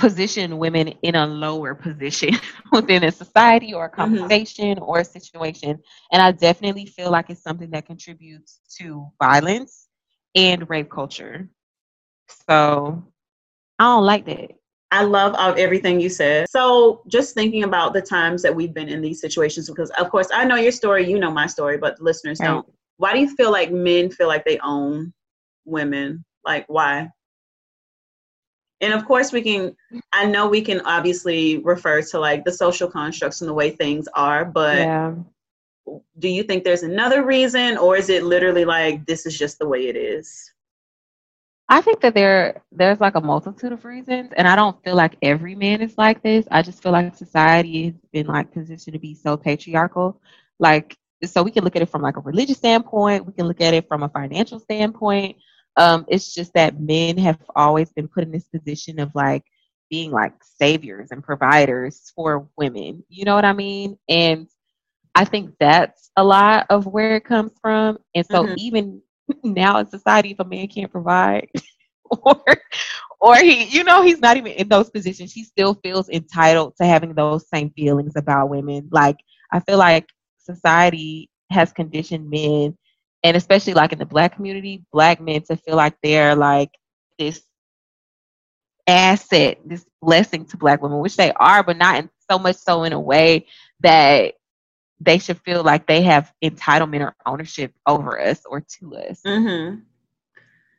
position 0.00 0.58
women 0.58 0.88
in 1.02 1.14
a 1.14 1.26
lower 1.26 1.74
position 1.74 2.34
within 2.72 3.04
a 3.04 3.12
society 3.12 3.72
or 3.74 3.84
a 3.84 3.90
mm-hmm. 3.90 4.00
conversation 4.00 4.76
mm-hmm. 4.76 4.84
or 4.84 5.00
a 5.00 5.04
situation. 5.04 5.78
And 6.12 6.22
I 6.22 6.32
definitely 6.32 6.86
feel 6.86 7.10
like 7.10 7.30
it's 7.30 7.42
something 7.42 7.70
that 7.70 7.86
contributes 7.86 8.60
to 8.78 9.06
violence 9.22 9.88
and 10.34 10.68
rape 10.68 10.90
culture. 10.90 11.48
So 12.48 13.04
I 13.78 13.84
don't 13.84 14.06
like 14.06 14.26
that. 14.26 14.52
I 14.92 15.04
love 15.04 15.36
everything 15.56 16.00
you 16.00 16.08
said. 16.08 16.48
So, 16.50 17.02
just 17.06 17.34
thinking 17.34 17.62
about 17.62 17.92
the 17.92 18.02
times 18.02 18.42
that 18.42 18.52
we've 18.54 18.74
been 18.74 18.88
in 18.88 19.00
these 19.00 19.20
situations, 19.20 19.70
because 19.70 19.90
of 19.90 20.10
course 20.10 20.28
I 20.34 20.44
know 20.44 20.56
your 20.56 20.72
story, 20.72 21.08
you 21.08 21.18
know 21.18 21.30
my 21.30 21.46
story, 21.46 21.78
but 21.78 22.00
listeners 22.00 22.40
right. 22.40 22.48
don't. 22.48 22.66
Why 22.96 23.12
do 23.12 23.20
you 23.20 23.34
feel 23.36 23.52
like 23.52 23.70
men 23.70 24.10
feel 24.10 24.26
like 24.26 24.44
they 24.44 24.58
own 24.58 25.12
women? 25.64 26.24
Like, 26.44 26.64
why? 26.66 27.08
And 28.80 28.92
of 28.94 29.04
course, 29.04 29.30
we 29.32 29.42
can, 29.42 29.76
I 30.12 30.26
know 30.26 30.48
we 30.48 30.62
can 30.62 30.80
obviously 30.80 31.58
refer 31.58 32.00
to 32.02 32.18
like 32.18 32.44
the 32.44 32.52
social 32.52 32.90
constructs 32.90 33.40
and 33.40 33.48
the 33.48 33.54
way 33.54 33.70
things 33.70 34.08
are, 34.14 34.44
but 34.44 34.78
yeah. 34.78 35.14
do 36.18 36.28
you 36.28 36.42
think 36.42 36.64
there's 36.64 36.82
another 36.82 37.24
reason, 37.24 37.76
or 37.76 37.96
is 37.96 38.08
it 38.08 38.24
literally 38.24 38.64
like 38.64 39.04
this 39.06 39.26
is 39.26 39.38
just 39.38 39.58
the 39.58 39.68
way 39.68 39.88
it 39.88 39.96
is? 39.96 40.52
I 41.68 41.80
think 41.80 42.00
that 42.00 42.14
there 42.14 42.62
there's 42.72 43.00
like 43.00 43.14
a 43.14 43.20
multitude 43.20 43.72
of 43.72 43.84
reasons, 43.84 44.32
and 44.36 44.48
I 44.48 44.56
don't 44.56 44.82
feel 44.82 44.96
like 44.96 45.16
every 45.22 45.54
man 45.54 45.82
is 45.82 45.96
like 45.96 46.20
this. 46.22 46.46
I 46.50 46.62
just 46.62 46.82
feel 46.82 46.90
like 46.90 47.14
society 47.14 47.84
has 47.84 47.94
been 48.12 48.26
like 48.26 48.50
positioned 48.50 48.94
to 48.94 48.98
be 48.98 49.14
so 49.14 49.36
patriarchal. 49.36 50.20
Like, 50.58 50.96
so 51.24 51.44
we 51.44 51.52
can 51.52 51.62
look 51.62 51.76
at 51.76 51.82
it 51.82 51.88
from 51.88 52.02
like 52.02 52.16
a 52.16 52.20
religious 52.20 52.56
standpoint. 52.56 53.24
We 53.24 53.32
can 53.32 53.46
look 53.46 53.60
at 53.60 53.72
it 53.72 53.86
from 53.86 54.02
a 54.02 54.08
financial 54.08 54.58
standpoint. 54.58 55.36
Um, 55.76 56.04
it's 56.08 56.34
just 56.34 56.52
that 56.54 56.80
men 56.80 57.16
have 57.18 57.38
always 57.54 57.92
been 57.92 58.08
put 58.08 58.24
in 58.24 58.32
this 58.32 58.46
position 58.48 58.98
of 58.98 59.14
like 59.14 59.44
being 59.88 60.10
like 60.10 60.34
saviors 60.42 61.10
and 61.10 61.22
providers 61.22 62.12
for 62.14 62.48
women. 62.56 63.04
You 63.08 63.24
know 63.24 63.34
what 63.34 63.44
I 63.44 63.52
mean? 63.52 63.98
And 64.08 64.48
I 65.14 65.24
think 65.24 65.54
that's 65.58 66.10
a 66.16 66.24
lot 66.24 66.66
of 66.70 66.86
where 66.86 67.16
it 67.16 67.24
comes 67.24 67.52
from. 67.60 67.98
And 68.14 68.26
so 68.26 68.44
mm-hmm. 68.44 68.54
even 68.58 69.02
now 69.44 69.78
in 69.78 69.86
society 69.86 70.32
if 70.32 70.40
a 70.40 70.44
man 70.44 70.68
can't 70.68 70.90
provide 70.90 71.48
or 72.10 72.42
or 73.20 73.36
he 73.36 73.64
you 73.64 73.84
know 73.84 74.02
he's 74.02 74.20
not 74.20 74.36
even 74.36 74.52
in 74.52 74.68
those 74.68 74.90
positions 74.90 75.32
he 75.32 75.44
still 75.44 75.74
feels 75.74 76.08
entitled 76.08 76.74
to 76.76 76.84
having 76.84 77.14
those 77.14 77.48
same 77.48 77.70
feelings 77.70 78.14
about 78.16 78.48
women 78.48 78.88
like 78.90 79.16
i 79.52 79.60
feel 79.60 79.78
like 79.78 80.08
society 80.38 81.30
has 81.50 81.72
conditioned 81.72 82.28
men 82.28 82.76
and 83.22 83.36
especially 83.36 83.74
like 83.74 83.92
in 83.92 83.98
the 83.98 84.06
black 84.06 84.34
community 84.34 84.84
black 84.92 85.20
men 85.20 85.42
to 85.42 85.56
feel 85.56 85.76
like 85.76 85.94
they're 86.02 86.34
like 86.34 86.70
this 87.18 87.42
asset 88.86 89.58
this 89.64 89.84
blessing 90.02 90.44
to 90.44 90.56
black 90.56 90.82
women 90.82 90.98
which 90.98 91.16
they 91.16 91.32
are 91.32 91.62
but 91.62 91.76
not 91.76 91.96
in 91.96 92.10
so 92.30 92.38
much 92.38 92.56
so 92.56 92.84
in 92.84 92.92
a 92.92 93.00
way 93.00 93.46
that 93.80 94.34
they 95.00 95.18
should 95.18 95.40
feel 95.40 95.62
like 95.62 95.86
they 95.86 96.02
have 96.02 96.32
entitlement 96.44 97.00
or 97.00 97.16
ownership 97.24 97.72
over 97.86 98.20
us 98.20 98.42
or 98.44 98.60
to 98.60 98.96
us. 98.96 99.22
Mm-hmm. 99.22 99.80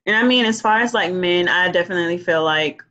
And 0.06 0.16
I 0.16 0.24
mean, 0.24 0.46
as 0.46 0.62
far 0.62 0.80
as 0.80 0.94
like 0.94 1.12
men, 1.12 1.48
I 1.48 1.72
definitely 1.72 2.20
feel 2.20 2.44
like 2.44 2.84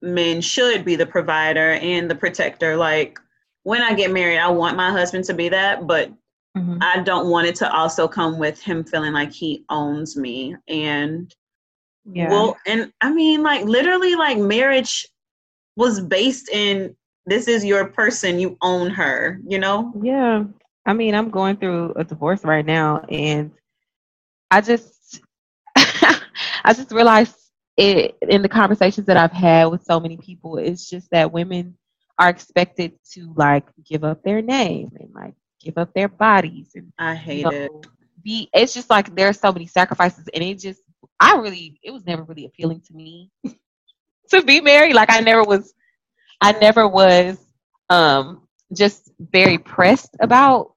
men 0.00 0.40
should 0.40 0.84
be 0.84 0.96
the 0.96 1.06
provider 1.06 1.72
and 1.72 2.08
the 2.08 2.14
protector. 2.14 2.76
Like 2.76 3.18
when 3.64 3.82
I 3.82 3.94
get 3.94 4.12
married, 4.12 4.38
I 4.38 4.48
want 4.48 4.76
my 4.76 4.90
husband 4.90 5.24
to 5.24 5.34
be 5.34 5.48
that, 5.48 5.86
but 5.86 6.12
mm-hmm. 6.58 6.78
I 6.80 7.02
don't 7.02 7.30
want 7.30 7.46
it 7.46 7.54
to 7.56 7.72
also 7.72 8.08
come 8.08 8.38
with 8.38 8.60
him 8.60 8.84
feeling 8.84 9.12
like 9.12 9.32
he 9.32 9.64
owns 9.68 10.16
me. 10.16 10.56
And 10.68 11.34
yeah. 12.10 12.30
well, 12.30 12.56
and 12.66 12.92
I 13.00 13.12
mean, 13.12 13.42
like 13.42 13.64
literally, 13.64 14.14
like 14.14 14.38
marriage 14.38 15.06
was 15.76 16.00
based 16.00 16.48
in 16.48 16.96
this 17.26 17.46
is 17.46 17.64
your 17.64 17.86
person, 17.88 18.38
you 18.38 18.56
own 18.62 18.90
her, 18.90 19.40
you 19.46 19.58
know? 19.58 19.92
Yeah. 20.02 20.44
I 20.86 20.94
mean, 20.94 21.14
I'm 21.14 21.30
going 21.30 21.56
through 21.56 21.92
a 21.96 22.04
divorce 22.04 22.42
right 22.42 22.64
now, 22.64 23.04
and 23.10 23.52
I 24.50 24.62
just, 24.62 25.20
I 25.76 26.72
just 26.74 26.90
realized 26.90 27.34
it 27.76 28.16
in 28.22 28.40
the 28.40 28.48
conversations 28.48 29.06
that 29.06 29.18
I've 29.18 29.32
had 29.32 29.66
with 29.66 29.84
so 29.84 30.00
many 30.00 30.16
people. 30.16 30.56
It's 30.56 30.88
just 30.88 31.10
that 31.10 31.32
women 31.32 31.76
are 32.18 32.30
expected 32.30 32.92
to 33.12 33.32
like 33.36 33.64
give 33.84 34.02
up 34.02 34.22
their 34.22 34.42
name 34.42 34.90
and 34.98 35.10
like 35.14 35.34
give 35.60 35.78
up 35.78 35.92
their 35.94 36.08
bodies, 36.08 36.72
and 36.74 36.92
I 36.98 37.14
hate 37.14 37.38
you 37.38 37.44
know, 37.44 37.50
it. 37.50 37.72
Be 38.22 38.48
it's 38.52 38.74
just 38.74 38.90
like 38.90 39.14
there 39.14 39.28
are 39.28 39.32
so 39.32 39.52
many 39.52 39.66
sacrifices, 39.66 40.28
and 40.34 40.42
it 40.42 40.58
just 40.58 40.82
I 41.20 41.36
really 41.36 41.78
it 41.82 41.90
was 41.90 42.06
never 42.06 42.22
really 42.22 42.46
appealing 42.46 42.80
to 42.82 42.94
me 42.94 43.30
to 44.30 44.42
be 44.42 44.60
married. 44.60 44.94
Like 44.94 45.10
I 45.10 45.20
never 45.20 45.42
was, 45.42 45.74
I 46.40 46.52
never 46.52 46.86
was 46.88 47.38
um 47.90 48.42
just 48.74 49.10
very 49.18 49.58
pressed 49.58 50.16
about 50.20 50.74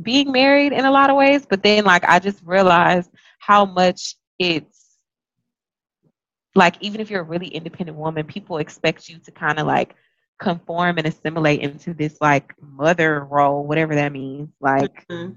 being 0.00 0.32
married 0.32 0.72
in 0.72 0.84
a 0.84 0.90
lot 0.90 1.10
of 1.10 1.16
ways. 1.16 1.46
But 1.48 1.62
then 1.62 1.84
like 1.84 2.04
I 2.04 2.18
just 2.18 2.42
realized 2.44 3.10
how 3.38 3.64
much 3.64 4.16
it's 4.38 4.96
like 6.54 6.76
even 6.80 7.00
if 7.00 7.10
you're 7.10 7.20
a 7.20 7.24
really 7.24 7.48
independent 7.48 7.96
woman, 7.96 8.26
people 8.26 8.58
expect 8.58 9.08
you 9.08 9.18
to 9.20 9.30
kind 9.30 9.58
of 9.58 9.66
like 9.66 9.94
conform 10.40 10.98
and 10.98 11.06
assimilate 11.06 11.60
into 11.60 11.94
this 11.94 12.16
like 12.20 12.54
mother 12.60 13.24
role, 13.24 13.64
whatever 13.64 13.94
that 13.94 14.12
means. 14.12 14.48
Like, 14.60 15.06
mm-hmm. 15.08 15.34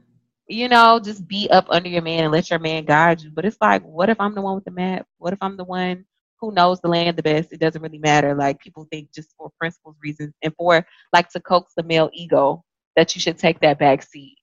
you 0.48 0.70
know, 0.70 1.00
just 1.04 1.28
be 1.28 1.50
up 1.52 1.68
under 1.70 1.90
your 1.90 2.02
man 2.02 2.24
and 2.24 2.32
let 2.32 2.50
your 2.50 2.60
man 2.60 2.86
guide 2.86 3.22
you. 3.22 3.30
But 3.30 3.46
it's 3.46 3.58
like, 3.62 3.84
what 3.84 4.10
if 4.10 4.20
I'm 4.20 4.34
the 4.34 4.42
one 4.42 4.56
with 4.56 4.66
the 4.66 4.72
map? 4.72 5.06
What 5.18 5.34
if 5.34 5.40
I'm 5.42 5.58
the 5.58 5.66
one 5.66 6.06
who 6.40 6.54
knows 6.54 6.80
the 6.80 6.88
land 6.88 7.18
the 7.18 7.24
best? 7.24 7.52
It 7.52 7.60
doesn't 7.60 7.82
really 7.82 8.00
matter. 8.00 8.34
Like 8.34 8.60
people 8.60 8.88
think 8.92 9.14
just 9.14 9.36
for 9.38 9.52
principles 9.60 9.96
reasons 10.02 10.34
and 10.42 10.54
for 10.58 10.86
like 11.12 11.30
to 11.30 11.40
coax 11.42 11.74
the 11.76 11.84
male 11.84 12.10
ego 12.14 12.64
that 12.96 13.14
you 13.14 13.22
should 13.22 13.38
take 13.38 13.60
that 13.60 13.80
back 13.80 14.04
seat. 14.04 14.38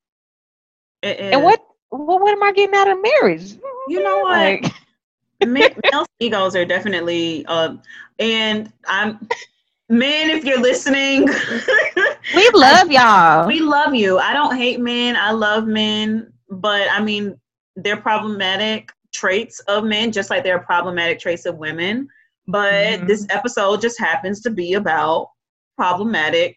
And 1.03 1.43
what 1.43 1.61
what 1.89 2.21
what 2.21 2.33
am 2.33 2.43
I 2.43 2.53
getting 2.53 2.77
out 2.77 2.91
of 2.91 2.99
marriage? 3.03 3.55
You 3.89 4.03
know 4.03 4.19
what? 4.21 4.63
Like, 4.63 4.73
male 5.47 6.07
egos 6.19 6.55
are 6.55 6.67
definitely 6.67 7.47
uh, 7.47 7.77
and 8.19 8.71
I'm 8.87 9.27
men 9.91 10.31
if 10.31 10.45
you're 10.45 10.61
listening. 10.61 11.29
We 12.35 12.49
love 12.55 12.93
y'all. 12.93 13.47
We 13.47 13.61
love 13.61 13.95
you. 13.95 14.19
I 14.19 14.33
don't 14.33 14.57
hate 14.57 14.79
men. 14.79 15.17
I 15.17 15.33
love 15.33 15.67
men. 15.67 16.33
But 16.49 16.89
i 16.91 17.03
mean 17.03 17.39
they're 17.77 17.97
problematic 17.97 18.91
traits 19.13 19.61
of 19.61 19.85
men 19.85 20.13
just 20.13 20.31
like 20.31 20.45
they're 20.45 20.61
problematic 20.61 21.19
traits 21.19 21.47
of 21.47 21.59
women. 21.59 22.09
But 22.47 22.73
mm-hmm. 22.73 23.07
this 23.07 23.27
episode 23.31 23.81
just 23.81 23.99
happens 23.99 24.41
to 24.43 24.51
be 24.51 24.75
about 24.75 25.31
problematic 25.77 26.57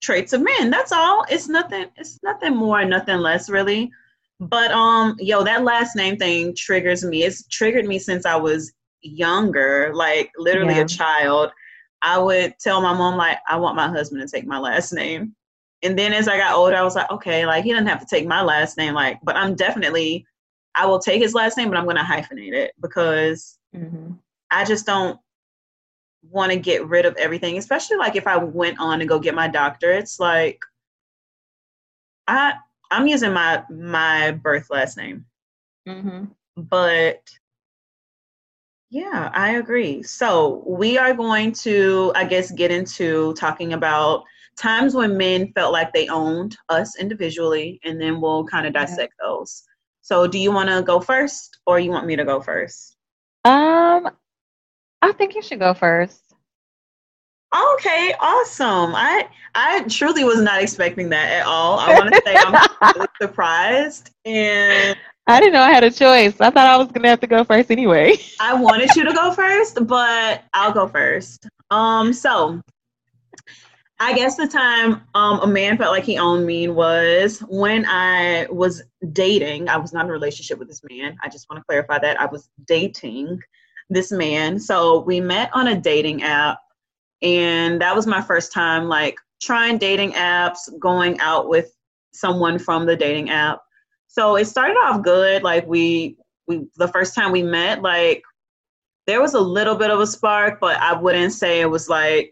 traits 0.00 0.32
of 0.32 0.42
men. 0.42 0.70
That's 0.70 0.92
all. 0.92 1.24
It's 1.28 1.48
nothing 1.48 1.86
it's 1.96 2.20
nothing 2.22 2.54
more 2.54 2.84
nothing 2.84 3.18
less 3.18 3.50
really. 3.50 3.90
But 4.40 4.70
um, 4.70 5.16
yo, 5.18 5.42
that 5.42 5.64
last 5.64 5.96
name 5.96 6.16
thing 6.16 6.54
triggers 6.56 7.04
me. 7.04 7.24
It's 7.24 7.46
triggered 7.48 7.86
me 7.86 7.98
since 7.98 8.24
I 8.24 8.36
was 8.36 8.72
younger, 9.00 9.90
like 9.94 10.30
literally 10.36 10.76
yeah. 10.76 10.82
a 10.82 10.88
child. 10.88 11.50
I 12.02 12.18
would 12.18 12.54
tell 12.58 12.80
my 12.80 12.92
mom 12.92 13.16
like 13.16 13.38
I 13.48 13.56
want 13.56 13.76
my 13.76 13.88
husband 13.88 14.22
to 14.22 14.28
take 14.28 14.46
my 14.46 14.58
last 14.58 14.92
name. 14.92 15.34
And 15.82 15.98
then 15.98 16.12
as 16.12 16.28
I 16.28 16.36
got 16.36 16.54
older, 16.54 16.76
I 16.76 16.82
was 16.82 16.96
like, 16.96 17.10
okay, 17.10 17.46
like 17.46 17.64
he 17.64 17.72
doesn't 17.72 17.86
have 17.86 18.00
to 18.00 18.06
take 18.06 18.26
my 18.26 18.42
last 18.42 18.76
name, 18.76 18.94
like, 18.94 19.18
but 19.22 19.36
I'm 19.36 19.54
definitely 19.54 20.26
I 20.74 20.86
will 20.86 20.98
take 21.00 21.20
his 21.20 21.34
last 21.34 21.56
name, 21.56 21.68
but 21.68 21.78
I'm 21.78 21.86
gonna 21.86 22.04
hyphenate 22.04 22.52
it 22.52 22.72
because 22.80 23.58
mm-hmm. 23.74 24.12
I 24.50 24.64
just 24.64 24.86
don't 24.86 25.18
want 26.30 26.52
to 26.52 26.58
get 26.58 26.86
rid 26.86 27.06
of 27.06 27.16
everything, 27.16 27.58
especially 27.58 27.96
like 27.96 28.16
if 28.16 28.26
I 28.26 28.36
went 28.36 28.78
on 28.78 28.98
to 28.98 29.06
go 29.06 29.18
get 29.18 29.34
my 29.34 29.48
doctorates, 29.48 30.20
like 30.20 30.60
I 32.26 32.54
I'm 32.90 33.06
using 33.06 33.32
my 33.32 33.64
my 33.70 34.32
birth 34.32 34.68
last 34.70 34.96
name. 34.96 35.26
Mm-hmm. 35.88 36.24
But 36.56 37.22
yeah, 38.90 39.30
I 39.34 39.56
agree. 39.56 40.02
So 40.02 40.64
we 40.66 40.96
are 40.96 41.12
going 41.12 41.52
to, 41.52 42.12
I 42.14 42.24
guess, 42.24 42.50
get 42.50 42.70
into 42.70 43.34
talking 43.34 43.74
about 43.74 44.24
times 44.56 44.94
when 44.94 45.16
men 45.16 45.52
felt 45.54 45.72
like 45.72 45.92
they 45.92 46.08
owned 46.08 46.56
us 46.68 46.98
individually, 46.98 47.80
and 47.84 48.00
then 48.00 48.20
we'll 48.20 48.44
kind 48.44 48.66
of 48.66 48.72
dissect 48.72 49.14
yeah. 49.20 49.28
those. 49.28 49.62
So, 50.00 50.26
do 50.26 50.38
you 50.38 50.50
want 50.52 50.70
to 50.70 50.82
go 50.82 51.00
first, 51.00 51.58
or 51.66 51.78
you 51.78 51.90
want 51.90 52.06
me 52.06 52.16
to 52.16 52.24
go 52.24 52.40
first? 52.40 52.96
Um, 53.44 54.08
I 55.02 55.12
think 55.12 55.34
you 55.34 55.42
should 55.42 55.60
go 55.60 55.74
first. 55.74 56.22
Okay, 57.74 58.14
awesome. 58.20 58.94
I 58.94 59.28
I 59.54 59.82
truly 59.88 60.24
was 60.24 60.40
not 60.40 60.62
expecting 60.62 61.08
that 61.10 61.32
at 61.32 61.46
all. 61.46 61.78
I 61.78 61.94
want 61.94 62.12
to 62.12 62.22
say 62.24 62.36
I'm 62.36 62.94
really 62.94 63.08
surprised 63.20 64.10
and 64.26 64.96
I 65.28 65.40
didn't 65.40 65.52
know 65.52 65.60
I 65.60 65.70
had 65.70 65.84
a 65.84 65.90
choice. 65.90 66.40
I 66.40 66.48
thought 66.48 66.66
I 66.66 66.78
was 66.78 66.90
gonna 66.90 67.08
have 67.08 67.20
to 67.20 67.26
go 67.26 67.44
first 67.44 67.70
anyway. 67.70 68.14
I 68.40 68.54
wanted 68.54 68.96
you 68.96 69.04
to 69.04 69.12
go 69.12 69.30
first, 69.30 69.86
but 69.86 70.42
I'll 70.54 70.72
go 70.72 70.88
first. 70.88 71.46
Um, 71.70 72.14
so 72.14 72.62
I 74.00 74.14
guess 74.14 74.36
the 74.36 74.48
time 74.48 75.02
um, 75.14 75.40
a 75.40 75.46
man 75.46 75.76
felt 75.76 75.92
like 75.92 76.04
he 76.04 76.16
owned 76.16 76.46
me 76.46 76.68
was 76.68 77.40
when 77.40 77.84
I 77.86 78.46
was 78.50 78.82
dating. 79.12 79.68
I 79.68 79.76
was 79.76 79.92
not 79.92 80.06
in 80.06 80.10
a 80.10 80.14
relationship 80.14 80.58
with 80.58 80.68
this 80.68 80.80
man. 80.88 81.18
I 81.22 81.28
just 81.28 81.46
want 81.50 81.60
to 81.60 81.64
clarify 81.64 81.98
that 81.98 82.18
I 82.18 82.24
was 82.24 82.48
dating 82.66 83.38
this 83.90 84.10
man. 84.10 84.58
So 84.58 85.00
we 85.00 85.20
met 85.20 85.50
on 85.52 85.68
a 85.68 85.78
dating 85.78 86.22
app 86.22 86.58
and 87.20 87.78
that 87.82 87.94
was 87.94 88.06
my 88.06 88.22
first 88.22 88.50
time 88.50 88.88
like 88.88 89.18
trying 89.42 89.76
dating 89.76 90.12
apps 90.12 90.70
going 90.78 91.20
out 91.20 91.50
with 91.50 91.70
someone 92.12 92.58
from 92.58 92.86
the 92.86 92.96
dating 92.96 93.28
app 93.28 93.60
so 94.08 94.36
it 94.36 94.46
started 94.46 94.74
off 94.74 95.02
good 95.02 95.42
like 95.42 95.66
we 95.66 96.16
we 96.48 96.66
the 96.76 96.88
first 96.88 97.14
time 97.14 97.30
we 97.30 97.42
met 97.42 97.82
like 97.82 98.22
there 99.06 99.20
was 99.20 99.34
a 99.34 99.40
little 99.40 99.76
bit 99.76 99.90
of 99.90 100.00
a 100.00 100.06
spark 100.06 100.58
but 100.60 100.76
i 100.78 100.92
wouldn't 100.98 101.32
say 101.32 101.60
it 101.60 101.70
was 101.70 101.88
like 101.88 102.30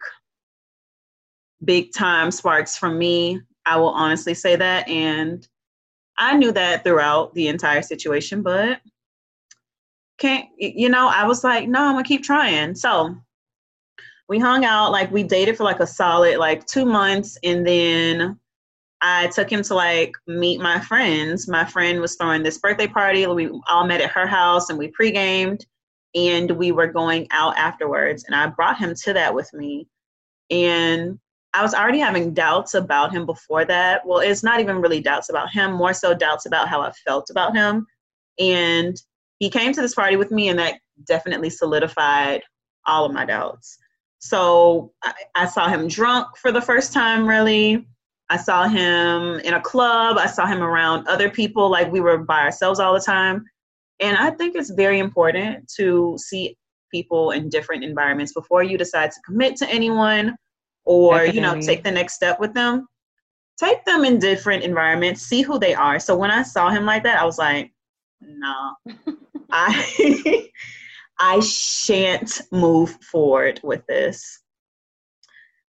big 1.64 1.90
time 1.92 2.30
sparks 2.30 2.76
from 2.76 2.98
me. 2.98 3.40
I 3.64 3.78
will 3.78 3.88
honestly 3.88 4.34
say 4.34 4.56
that 4.56 4.88
and 4.88 5.46
i 6.18 6.36
knew 6.36 6.52
that 6.52 6.82
throughout 6.82 7.34
the 7.34 7.48
entire 7.48 7.82
situation 7.82 8.42
but 8.42 8.80
can't 10.18 10.48
you 10.56 10.88
know 10.88 11.08
i 11.08 11.24
was 11.24 11.44
like 11.44 11.68
no 11.68 11.80
i'm 11.80 11.94
gonna 11.94 12.04
keep 12.04 12.22
trying. 12.22 12.74
So 12.74 13.16
we 14.28 14.38
hung 14.38 14.64
out 14.64 14.92
like 14.92 15.10
we 15.12 15.22
dated 15.22 15.56
for 15.56 15.64
like 15.64 15.80
a 15.80 15.86
solid 15.86 16.38
like 16.38 16.66
two 16.66 16.84
months 16.84 17.38
and 17.42 17.66
then 17.66 18.38
I 19.02 19.28
took 19.28 19.50
him 19.50 19.62
to 19.62 19.74
like 19.74 20.12
meet 20.26 20.60
my 20.60 20.80
friends. 20.80 21.48
My 21.48 21.64
friend 21.64 22.00
was 22.00 22.16
throwing 22.16 22.42
this 22.42 22.58
birthday 22.58 22.86
party. 22.86 23.26
We 23.26 23.50
all 23.68 23.86
met 23.86 24.00
at 24.00 24.10
her 24.12 24.26
house 24.26 24.70
and 24.70 24.78
we 24.78 24.88
pre-gamed 24.88 25.66
and 26.14 26.50
we 26.52 26.72
were 26.72 26.86
going 26.86 27.26
out 27.30 27.56
afterwards. 27.56 28.24
And 28.24 28.34
I 28.34 28.46
brought 28.46 28.78
him 28.78 28.94
to 29.04 29.12
that 29.12 29.34
with 29.34 29.52
me. 29.52 29.86
And 30.50 31.18
I 31.52 31.62
was 31.62 31.74
already 31.74 31.98
having 31.98 32.34
doubts 32.34 32.74
about 32.74 33.12
him 33.12 33.26
before 33.26 33.64
that. 33.66 34.06
Well, 34.06 34.20
it's 34.20 34.42
not 34.42 34.60
even 34.60 34.80
really 34.80 35.00
doubts 35.00 35.28
about 35.28 35.50
him, 35.50 35.72
more 35.72 35.94
so 35.94 36.14
doubts 36.14 36.46
about 36.46 36.68
how 36.68 36.80
I 36.80 36.92
felt 37.06 37.30
about 37.30 37.54
him. 37.54 37.86
And 38.38 39.00
he 39.38 39.50
came 39.50 39.72
to 39.72 39.80
this 39.80 39.94
party 39.94 40.16
with 40.16 40.30
me 40.30 40.48
and 40.48 40.58
that 40.58 40.80
definitely 41.06 41.50
solidified 41.50 42.42
all 42.86 43.04
of 43.04 43.12
my 43.12 43.24
doubts. 43.24 43.78
So 44.18 44.92
I, 45.02 45.12
I 45.34 45.46
saw 45.46 45.68
him 45.68 45.88
drunk 45.88 46.36
for 46.36 46.50
the 46.52 46.62
first 46.62 46.92
time, 46.92 47.28
really. 47.28 47.86
I 48.28 48.36
saw 48.36 48.66
him 48.66 49.40
in 49.40 49.54
a 49.54 49.60
club. 49.60 50.18
I 50.18 50.26
saw 50.26 50.46
him 50.46 50.62
around 50.62 51.06
other 51.06 51.30
people, 51.30 51.70
like 51.70 51.90
we 51.92 52.00
were 52.00 52.18
by 52.18 52.42
ourselves 52.42 52.80
all 52.80 52.94
the 52.94 53.00
time. 53.00 53.44
And 54.00 54.16
I 54.16 54.30
think 54.30 54.56
it's 54.56 54.70
very 54.70 54.98
important 54.98 55.70
to 55.76 56.16
see 56.18 56.56
people 56.90 57.30
in 57.30 57.48
different 57.48 57.84
environments 57.84 58.32
before 58.32 58.62
you 58.62 58.76
decide 58.76 59.10
to 59.12 59.20
commit 59.24 59.56
to 59.56 59.68
anyone 59.68 60.36
or, 60.84 61.14
Definitely. 61.14 61.34
you 61.34 61.40
know, 61.40 61.60
take 61.60 61.84
the 61.84 61.90
next 61.90 62.14
step 62.14 62.40
with 62.40 62.52
them. 62.52 62.86
Take 63.58 63.84
them 63.84 64.04
in 64.04 64.18
different 64.18 64.64
environments, 64.64 65.22
see 65.22 65.42
who 65.42 65.58
they 65.58 65.74
are. 65.74 65.98
So 65.98 66.16
when 66.16 66.30
I 66.30 66.42
saw 66.42 66.68
him 66.68 66.84
like 66.84 67.02
that, 67.04 67.20
I 67.20 67.24
was 67.24 67.38
like, 67.38 67.72
no. 68.20 68.74
Nah. 68.86 69.12
I 69.50 70.48
I 71.18 71.40
shan't 71.40 72.42
move 72.52 72.90
forward 73.02 73.60
with 73.62 73.86
this. 73.86 74.42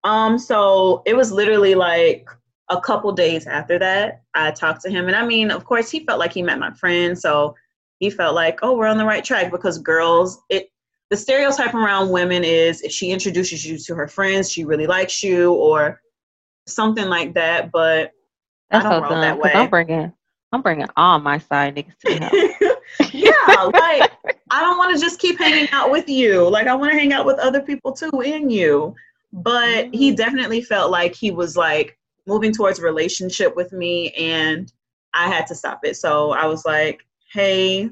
Um, 0.05 0.39
so 0.39 1.03
it 1.07 1.15
was 1.15 1.33
literally 1.33 1.75
like 1.75 2.29
a 2.71 2.81
couple 2.81 3.13
days 3.13 3.47
after 3.47 3.79
that, 3.79 4.23
I 4.35 4.51
talked 4.51 4.83
to 4.83 4.91
him. 4.91 5.07
And 5.07 5.17
I 5.17 5.27
mean, 5.27 5.51
of 5.51 5.65
course, 5.65 5.91
he 5.91 6.05
felt 6.05 6.19
like 6.19 6.33
he 6.33 6.43
met 6.43 6.59
my 6.59 6.73
friend. 6.73 7.19
So 7.19 7.55
he 7.99 8.11
felt 8.11 8.35
like, 8.35 8.61
oh, 8.63 8.77
we're 8.77 8.87
on 8.87 8.99
the 8.99 9.05
right 9.05 9.25
track 9.25 9.51
because 9.51 9.79
girls, 9.79 10.41
it 10.49 10.71
the 11.11 11.17
stereotype 11.17 11.75
around 11.75 12.11
women 12.11 12.43
is 12.43 12.81
if 12.81 12.91
she 12.91 13.11
introduces 13.11 13.65
you 13.65 13.79
to 13.79 13.95
her 13.95 14.09
friends, 14.09 14.51
she 14.51 14.65
really 14.65 14.87
likes 14.87 15.23
you 15.23 15.53
or 15.53 16.01
something 16.67 17.09
like 17.09 17.35
that. 17.35 17.71
But 17.71 18.13
That's 18.71 18.85
I 18.85 18.91
don't 18.91 19.05
so 19.05 19.11
roll 19.11 19.21
that 19.21 19.39
way. 19.39 19.53
I'm 19.55 19.69
bringing, 19.69 20.13
I'm 20.53 20.63
bringing 20.63 20.89
all 20.97 21.19
my 21.21 21.39
side 21.39 21.77
niggas 21.77 21.99
to 21.99 22.19
the 22.19 22.77
yeah, 23.13 23.63
like 23.65 24.11
I 24.51 24.61
don't 24.61 24.79
want 24.79 24.95
to 24.95 25.01
just 25.01 25.21
keep 25.21 25.39
hanging 25.39 25.69
out 25.73 25.91
with 25.91 26.09
you. 26.09 26.49
Like 26.49 26.67
I 26.67 26.75
want 26.75 26.93
to 26.93 26.99
hang 26.99 27.13
out 27.13 27.27
with 27.27 27.39
other 27.39 27.61
people 27.61 27.93
too 27.93 28.23
in 28.25 28.49
you. 28.51 28.95
But 29.33 29.87
mm-hmm. 29.87 29.93
he 29.93 30.15
definitely 30.15 30.63
felt 30.63 30.91
like 30.91 31.15
he 31.15 31.31
was 31.31 31.57
like 31.57 31.99
moving 32.27 32.53
towards 32.53 32.81
relationship 32.81 33.55
with 33.57 33.73
me 33.73 34.11
and 34.11 34.73
I 35.15 35.29
had 35.29 35.47
to 35.49 35.55
stop 35.55 35.81
it. 35.85 35.97
So 35.97 36.33
I 36.33 36.47
was 36.47 36.65
like, 36.65 37.07
hey, 37.33 37.91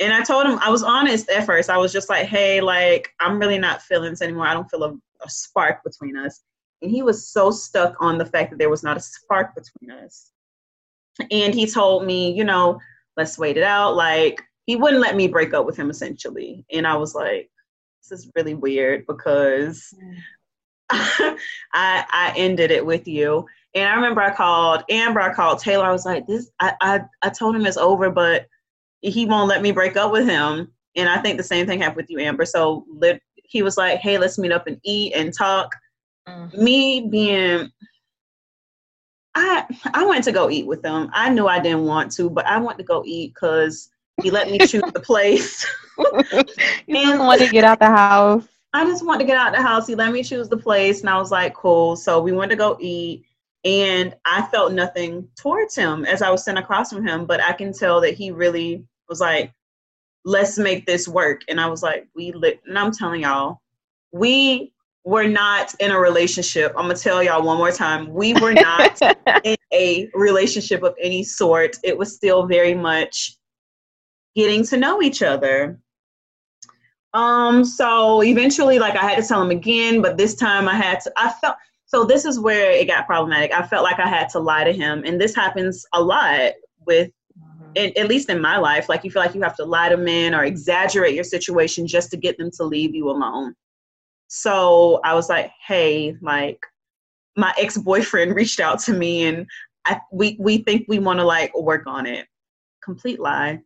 and 0.00 0.12
I 0.12 0.22
told 0.22 0.46
him 0.46 0.58
I 0.60 0.70
was 0.70 0.82
honest 0.82 1.28
at 1.30 1.46
first. 1.46 1.70
I 1.70 1.78
was 1.78 1.92
just 1.92 2.08
like, 2.08 2.26
hey, 2.26 2.60
like 2.60 3.12
I'm 3.20 3.38
really 3.38 3.58
not 3.58 3.82
feeling 3.82 4.10
this 4.10 4.22
anymore. 4.22 4.46
I 4.46 4.54
don't 4.54 4.70
feel 4.70 4.84
a, 4.84 4.94
a 5.24 5.30
spark 5.30 5.84
between 5.84 6.16
us. 6.16 6.42
And 6.82 6.90
he 6.90 7.02
was 7.02 7.28
so 7.28 7.50
stuck 7.50 7.96
on 8.00 8.18
the 8.18 8.26
fact 8.26 8.50
that 8.50 8.58
there 8.58 8.70
was 8.70 8.82
not 8.82 8.96
a 8.96 9.00
spark 9.00 9.54
between 9.54 9.90
us. 9.90 10.30
And 11.30 11.54
he 11.54 11.66
told 11.66 12.04
me, 12.04 12.32
you 12.32 12.44
know, 12.44 12.80
let's 13.16 13.38
wait 13.38 13.56
it 13.56 13.62
out. 13.62 13.94
Like 13.94 14.42
he 14.66 14.76
wouldn't 14.76 15.02
let 15.02 15.16
me 15.16 15.28
break 15.28 15.54
up 15.54 15.66
with 15.66 15.76
him 15.76 15.90
essentially. 15.90 16.64
And 16.72 16.86
I 16.86 16.96
was 16.96 17.14
like, 17.14 17.50
this 18.02 18.18
is 18.18 18.30
really 18.34 18.54
weird 18.54 19.06
because 19.06 19.94
I 21.72 22.04
I 22.10 22.32
ended 22.36 22.70
it 22.70 22.84
with 22.84 23.06
you. 23.08 23.46
And 23.74 23.88
I 23.88 23.94
remember 23.94 24.20
I 24.20 24.34
called 24.34 24.84
Amber, 24.88 25.20
I 25.20 25.34
called 25.34 25.58
Taylor. 25.58 25.84
I 25.84 25.92
was 25.92 26.06
like, 26.06 26.26
this 26.26 26.50
I 26.60 26.74
I, 26.80 27.00
I 27.22 27.28
told 27.30 27.56
him 27.56 27.66
it's 27.66 27.76
over, 27.76 28.10
but 28.10 28.46
he 29.00 29.26
won't 29.26 29.48
let 29.48 29.62
me 29.62 29.72
break 29.72 29.96
up 29.96 30.12
with 30.12 30.28
him. 30.28 30.72
And 30.96 31.08
I 31.08 31.18
think 31.18 31.36
the 31.36 31.42
same 31.44 31.66
thing 31.66 31.80
happened 31.80 31.96
with 31.96 32.10
you, 32.10 32.20
Amber. 32.20 32.44
So 32.44 32.86
he 33.44 33.62
was 33.62 33.76
like, 33.76 33.98
hey, 33.98 34.18
let's 34.18 34.38
meet 34.38 34.52
up 34.52 34.66
and 34.66 34.80
eat 34.84 35.12
and 35.14 35.32
talk. 35.32 35.74
Mm-hmm. 36.28 36.64
Me 36.64 37.08
being, 37.10 37.70
I 39.34 39.66
I 39.92 40.06
went 40.06 40.24
to 40.24 40.32
go 40.32 40.48
eat 40.50 40.66
with 40.66 40.84
him. 40.84 41.10
I 41.12 41.30
knew 41.30 41.46
I 41.48 41.58
didn't 41.58 41.84
want 41.84 42.12
to, 42.12 42.30
but 42.30 42.46
I 42.46 42.58
went 42.58 42.78
to 42.78 42.84
go 42.84 43.02
eat 43.04 43.34
because 43.34 43.90
he 44.22 44.30
let 44.30 44.50
me 44.50 44.58
choose 44.58 44.90
the 44.92 45.00
place. 45.04 45.66
you 45.98 46.14
just 46.88 47.18
want 47.18 47.40
to 47.40 47.50
get 47.50 47.64
out 47.64 47.80
the 47.80 47.86
house. 47.86 48.46
I 48.74 48.84
just 48.84 49.06
want 49.06 49.20
to 49.20 49.26
get 49.26 49.38
out 49.38 49.52
the 49.52 49.62
house. 49.62 49.86
He 49.86 49.94
let 49.94 50.12
me 50.12 50.22
choose 50.22 50.48
the 50.48 50.56
place, 50.56 51.00
and 51.00 51.08
I 51.08 51.16
was 51.16 51.30
like, 51.30 51.54
cool. 51.54 51.96
So 51.96 52.20
we 52.20 52.32
went 52.32 52.50
to 52.50 52.56
go 52.56 52.76
eat 52.80 53.24
and 53.64 54.14
I 54.26 54.42
felt 54.42 54.72
nothing 54.72 55.26
towards 55.36 55.74
him 55.74 56.04
as 56.04 56.20
I 56.20 56.30
was 56.30 56.44
sitting 56.44 56.62
across 56.62 56.92
from 56.92 57.06
him, 57.06 57.24
but 57.24 57.40
I 57.40 57.52
can 57.52 57.72
tell 57.72 58.00
that 58.02 58.14
he 58.14 58.30
really 58.30 58.84
was 59.08 59.20
like, 59.20 59.52
let's 60.24 60.58
make 60.58 60.86
this 60.86 61.08
work. 61.08 61.42
And 61.48 61.60
I 61.60 61.66
was 61.66 61.82
like, 61.82 62.06
we 62.14 62.32
lit, 62.32 62.60
and 62.66 62.78
I'm 62.78 62.92
telling 62.92 63.22
y'all, 63.22 63.60
we 64.12 64.72
were 65.04 65.26
not 65.26 65.74
in 65.80 65.90
a 65.90 65.98
relationship. 65.98 66.72
I'm 66.76 66.84
gonna 66.84 66.94
tell 66.96 67.22
y'all 67.22 67.42
one 67.42 67.58
more 67.58 67.72
time, 67.72 68.12
we 68.12 68.34
were 68.34 68.54
not 68.54 69.00
in 69.44 69.56
a 69.72 70.10
relationship 70.14 70.82
of 70.82 70.94
any 71.00 71.24
sort. 71.24 71.76
It 71.82 71.96
was 71.96 72.14
still 72.14 72.46
very 72.46 72.74
much 72.74 73.36
getting 74.36 74.64
to 74.66 74.76
know 74.76 75.00
each 75.02 75.22
other. 75.22 75.78
Um, 77.14 77.64
so 77.64 78.22
eventually, 78.22 78.78
like 78.78 78.96
I 78.96 79.08
had 79.08 79.22
to 79.22 79.26
tell 79.26 79.40
him 79.40 79.50
again, 79.50 80.02
but 80.02 80.18
this 80.18 80.34
time 80.34 80.68
I 80.68 80.74
had 80.74 81.00
to. 81.00 81.12
I 81.16 81.30
felt 81.40 81.56
so. 81.86 82.04
This 82.04 82.24
is 82.24 82.40
where 82.40 82.70
it 82.72 82.86
got 82.86 83.06
problematic. 83.06 83.52
I 83.52 83.66
felt 83.66 83.84
like 83.84 84.00
I 84.00 84.08
had 84.08 84.28
to 84.30 84.40
lie 84.40 84.64
to 84.64 84.72
him, 84.72 85.04
and 85.06 85.20
this 85.20 85.34
happens 85.34 85.86
a 85.92 86.02
lot 86.02 86.52
with 86.86 87.10
in, 87.74 87.92
at 87.96 88.08
least 88.08 88.30
in 88.30 88.40
my 88.40 88.56
life, 88.56 88.88
like 88.88 89.04
you 89.04 89.10
feel 89.10 89.22
like 89.22 89.34
you 89.34 89.42
have 89.42 89.56
to 89.56 89.64
lie 89.64 89.88
to 89.88 89.96
men 89.96 90.34
or 90.34 90.44
exaggerate 90.44 91.14
your 91.14 91.24
situation 91.24 91.86
just 91.86 92.10
to 92.10 92.16
get 92.16 92.38
them 92.38 92.50
to 92.52 92.64
leave 92.64 92.94
you 92.94 93.10
alone. 93.10 93.54
So 94.28 95.00
I 95.04 95.14
was 95.14 95.28
like, 95.28 95.50
hey, 95.66 96.16
like 96.20 96.64
my 97.36 97.52
ex 97.58 97.76
boyfriend 97.76 98.34
reached 98.36 98.60
out 98.60 98.80
to 98.80 98.92
me 98.92 99.24
and 99.24 99.46
I, 99.86 100.00
we, 100.12 100.36
we 100.38 100.58
think 100.58 100.86
we 100.88 100.98
want 100.98 101.18
to 101.18 101.24
like 101.24 101.56
work 101.56 101.86
on 101.86 102.06
it. 102.06 102.26
Complete 102.82 103.20
lie. 103.20 103.60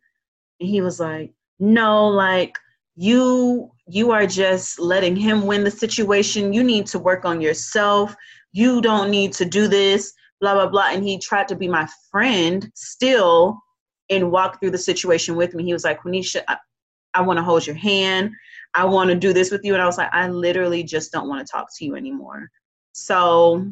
And 0.59 0.69
he 0.69 0.81
was 0.81 0.99
like, 0.99 1.31
no, 1.59 2.07
like 2.07 2.55
you 3.01 3.71
you 3.87 4.11
are 4.11 4.27
just 4.27 4.77
letting 4.77 5.15
him 5.15 5.47
win 5.47 5.63
the 5.63 5.71
situation. 5.71 6.51
You 6.51 6.65
need 6.65 6.85
to 6.87 6.99
work 6.99 7.23
on 7.23 7.39
yourself. 7.39 8.13
You 8.51 8.81
don't 8.81 9.09
need 9.09 9.31
to 9.33 9.45
do 9.45 9.69
this, 9.69 10.11
blah, 10.41 10.53
blah, 10.53 10.67
blah. 10.67 10.89
And 10.91 11.01
he 11.01 11.17
tried 11.17 11.47
to 11.47 11.55
be 11.55 11.69
my 11.69 11.87
friend 12.11 12.69
still 12.75 13.57
and 14.09 14.31
walk 14.31 14.59
through 14.59 14.71
the 14.71 14.77
situation 14.77 15.37
with 15.37 15.55
me. 15.55 15.63
He 15.63 15.71
was 15.71 15.85
like, 15.85 16.01
Quenisha, 16.01 16.41
I, 16.49 16.57
I 17.13 17.21
want 17.21 17.37
to 17.37 17.43
hold 17.43 17.65
your 17.65 17.77
hand. 17.77 18.31
I 18.75 18.83
want 18.83 19.09
to 19.11 19.15
do 19.15 19.31
this 19.31 19.49
with 19.49 19.61
you. 19.63 19.73
And 19.73 19.81
I 19.81 19.85
was 19.85 19.97
like, 19.97 20.09
I 20.11 20.27
literally 20.27 20.83
just 20.83 21.13
don't 21.13 21.29
want 21.29 21.47
to 21.47 21.49
talk 21.49 21.69
to 21.77 21.85
you 21.85 21.95
anymore. 21.95 22.49
So 22.91 23.65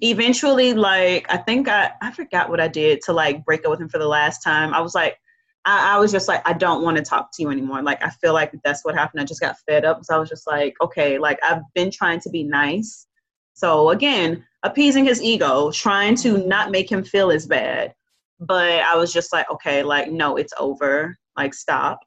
eventually, 0.00 0.72
like, 0.72 1.26
I 1.28 1.36
think 1.36 1.68
I, 1.68 1.92
I 2.00 2.10
forgot 2.10 2.48
what 2.48 2.58
I 2.58 2.68
did 2.68 3.02
to 3.02 3.12
like 3.12 3.44
break 3.44 3.66
up 3.66 3.70
with 3.70 3.82
him 3.82 3.90
for 3.90 3.98
the 3.98 4.08
last 4.08 4.42
time. 4.42 4.72
I 4.72 4.80
was 4.80 4.94
like, 4.94 5.18
I, 5.64 5.96
I 5.96 5.98
was 5.98 6.10
just 6.10 6.28
like, 6.28 6.46
I 6.46 6.52
don't 6.52 6.82
want 6.82 6.96
to 6.96 7.02
talk 7.02 7.30
to 7.32 7.42
you 7.42 7.50
anymore. 7.50 7.82
Like, 7.82 8.02
I 8.02 8.10
feel 8.10 8.32
like 8.32 8.52
that's 8.64 8.84
what 8.84 8.94
happened. 8.94 9.20
I 9.20 9.24
just 9.24 9.40
got 9.40 9.56
fed 9.68 9.84
up. 9.84 10.04
So 10.04 10.14
I 10.14 10.18
was 10.18 10.28
just 10.28 10.46
like, 10.46 10.74
okay, 10.80 11.18
like, 11.18 11.38
I've 11.42 11.62
been 11.74 11.90
trying 11.90 12.20
to 12.20 12.30
be 12.30 12.42
nice. 12.42 13.06
So 13.54 13.90
again, 13.90 14.44
appeasing 14.62 15.04
his 15.04 15.22
ego, 15.22 15.70
trying 15.70 16.16
to 16.16 16.34
mm-hmm. 16.34 16.48
not 16.48 16.70
make 16.70 16.90
him 16.90 17.04
feel 17.04 17.30
as 17.30 17.46
bad 17.46 17.94
but 18.40 18.80
I 18.80 18.96
was 18.96 19.12
just 19.12 19.32
like, 19.32 19.50
okay, 19.50 19.82
like, 19.82 20.10
no, 20.10 20.36
it's 20.36 20.54
over. 20.58 21.18
Like, 21.36 21.52
stop. 21.52 22.00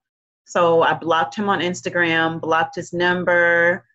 So 0.46 0.82
I 0.82 0.96
blocked 0.96 1.36
him 1.36 1.48
on 1.48 1.60
Instagram, 1.60 2.42
blocked 2.42 2.76
his 2.76 2.92
number, 2.92 3.86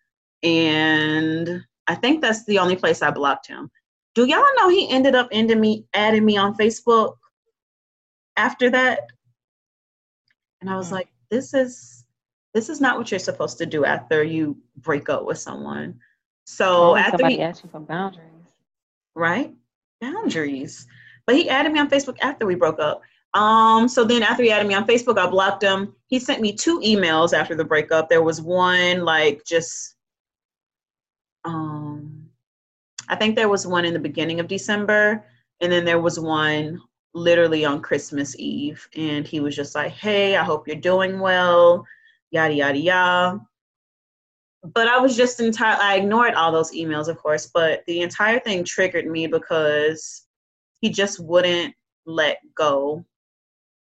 and 0.41 1.61
I 1.87 1.95
think 1.95 2.21
that's 2.21 2.45
the 2.45 2.59
only 2.59 2.77
place 2.77 3.01
I 3.01 3.11
blocked 3.11 3.47
him. 3.47 3.69
Do 4.15 4.25
y'all 4.25 4.43
know 4.57 4.69
he 4.69 4.89
ended 4.89 5.15
up 5.15 5.27
ending 5.31 5.59
me 5.59 5.85
adding 5.93 6.25
me 6.25 6.37
on 6.37 6.55
Facebook 6.55 7.15
after 8.37 8.69
that? 8.71 9.01
And 10.61 10.69
I 10.69 10.75
was 10.75 10.89
mm. 10.89 10.93
like, 10.93 11.09
this 11.29 11.53
is 11.53 12.05
this 12.53 12.69
is 12.69 12.81
not 12.81 12.97
what 12.97 13.11
you're 13.11 13.19
supposed 13.19 13.57
to 13.59 13.65
do 13.65 13.85
after 13.85 14.23
you 14.23 14.57
break 14.77 15.07
up 15.09 15.25
with 15.25 15.37
someone. 15.37 15.99
So 16.45 16.95
after 16.95 17.11
somebody 17.11 17.35
he, 17.35 17.41
asked 17.41 17.63
you 17.63 17.69
for 17.69 17.79
boundaries. 17.79 18.25
Right? 19.15 19.53
Boundaries. 20.01 20.87
But 21.27 21.35
he 21.35 21.49
added 21.49 21.71
me 21.71 21.79
on 21.79 21.89
Facebook 21.89 22.17
after 22.21 22.47
we 22.47 22.55
broke 22.55 22.79
up. 22.79 23.01
Um, 23.35 23.87
so 23.87 24.03
then 24.03 24.23
after 24.23 24.41
he 24.41 24.51
added 24.51 24.67
me 24.67 24.73
on 24.73 24.87
Facebook, 24.87 25.19
I 25.19 25.29
blocked 25.29 25.63
him. 25.63 25.95
He 26.07 26.17
sent 26.17 26.41
me 26.41 26.53
two 26.53 26.79
emails 26.79 27.33
after 27.33 27.53
the 27.53 27.63
breakup. 27.63 28.09
There 28.09 28.23
was 28.23 28.41
one 28.41 29.05
like 29.05 29.45
just 29.45 29.95
um 31.45 32.29
I 33.07 33.15
think 33.15 33.35
there 33.35 33.49
was 33.49 33.65
one 33.65 33.85
in 33.85 33.93
the 33.93 33.99
beginning 33.99 34.39
of 34.39 34.47
December, 34.47 35.25
and 35.61 35.71
then 35.71 35.85
there 35.85 35.99
was 35.99 36.19
one 36.19 36.81
literally 37.13 37.65
on 37.65 37.81
Christmas 37.81 38.35
Eve. 38.37 38.87
And 38.95 39.27
he 39.27 39.39
was 39.39 39.55
just 39.55 39.75
like, 39.75 39.91
Hey, 39.91 40.35
I 40.35 40.43
hope 40.43 40.67
you're 40.67 40.77
doing 40.77 41.19
well, 41.19 41.85
yada 42.31 42.53
yada 42.53 42.77
yada. 42.77 43.41
But 44.63 44.87
I 44.87 44.99
was 44.99 45.15
just 45.15 45.39
entire 45.39 45.77
I 45.79 45.95
ignored 45.95 46.33
all 46.33 46.51
those 46.51 46.71
emails, 46.73 47.07
of 47.07 47.17
course, 47.17 47.47
but 47.47 47.83
the 47.87 48.01
entire 48.01 48.39
thing 48.39 48.63
triggered 48.63 49.07
me 49.07 49.27
because 49.27 50.25
he 50.81 50.89
just 50.89 51.19
wouldn't 51.19 51.73
let 52.05 52.39
go 52.55 53.05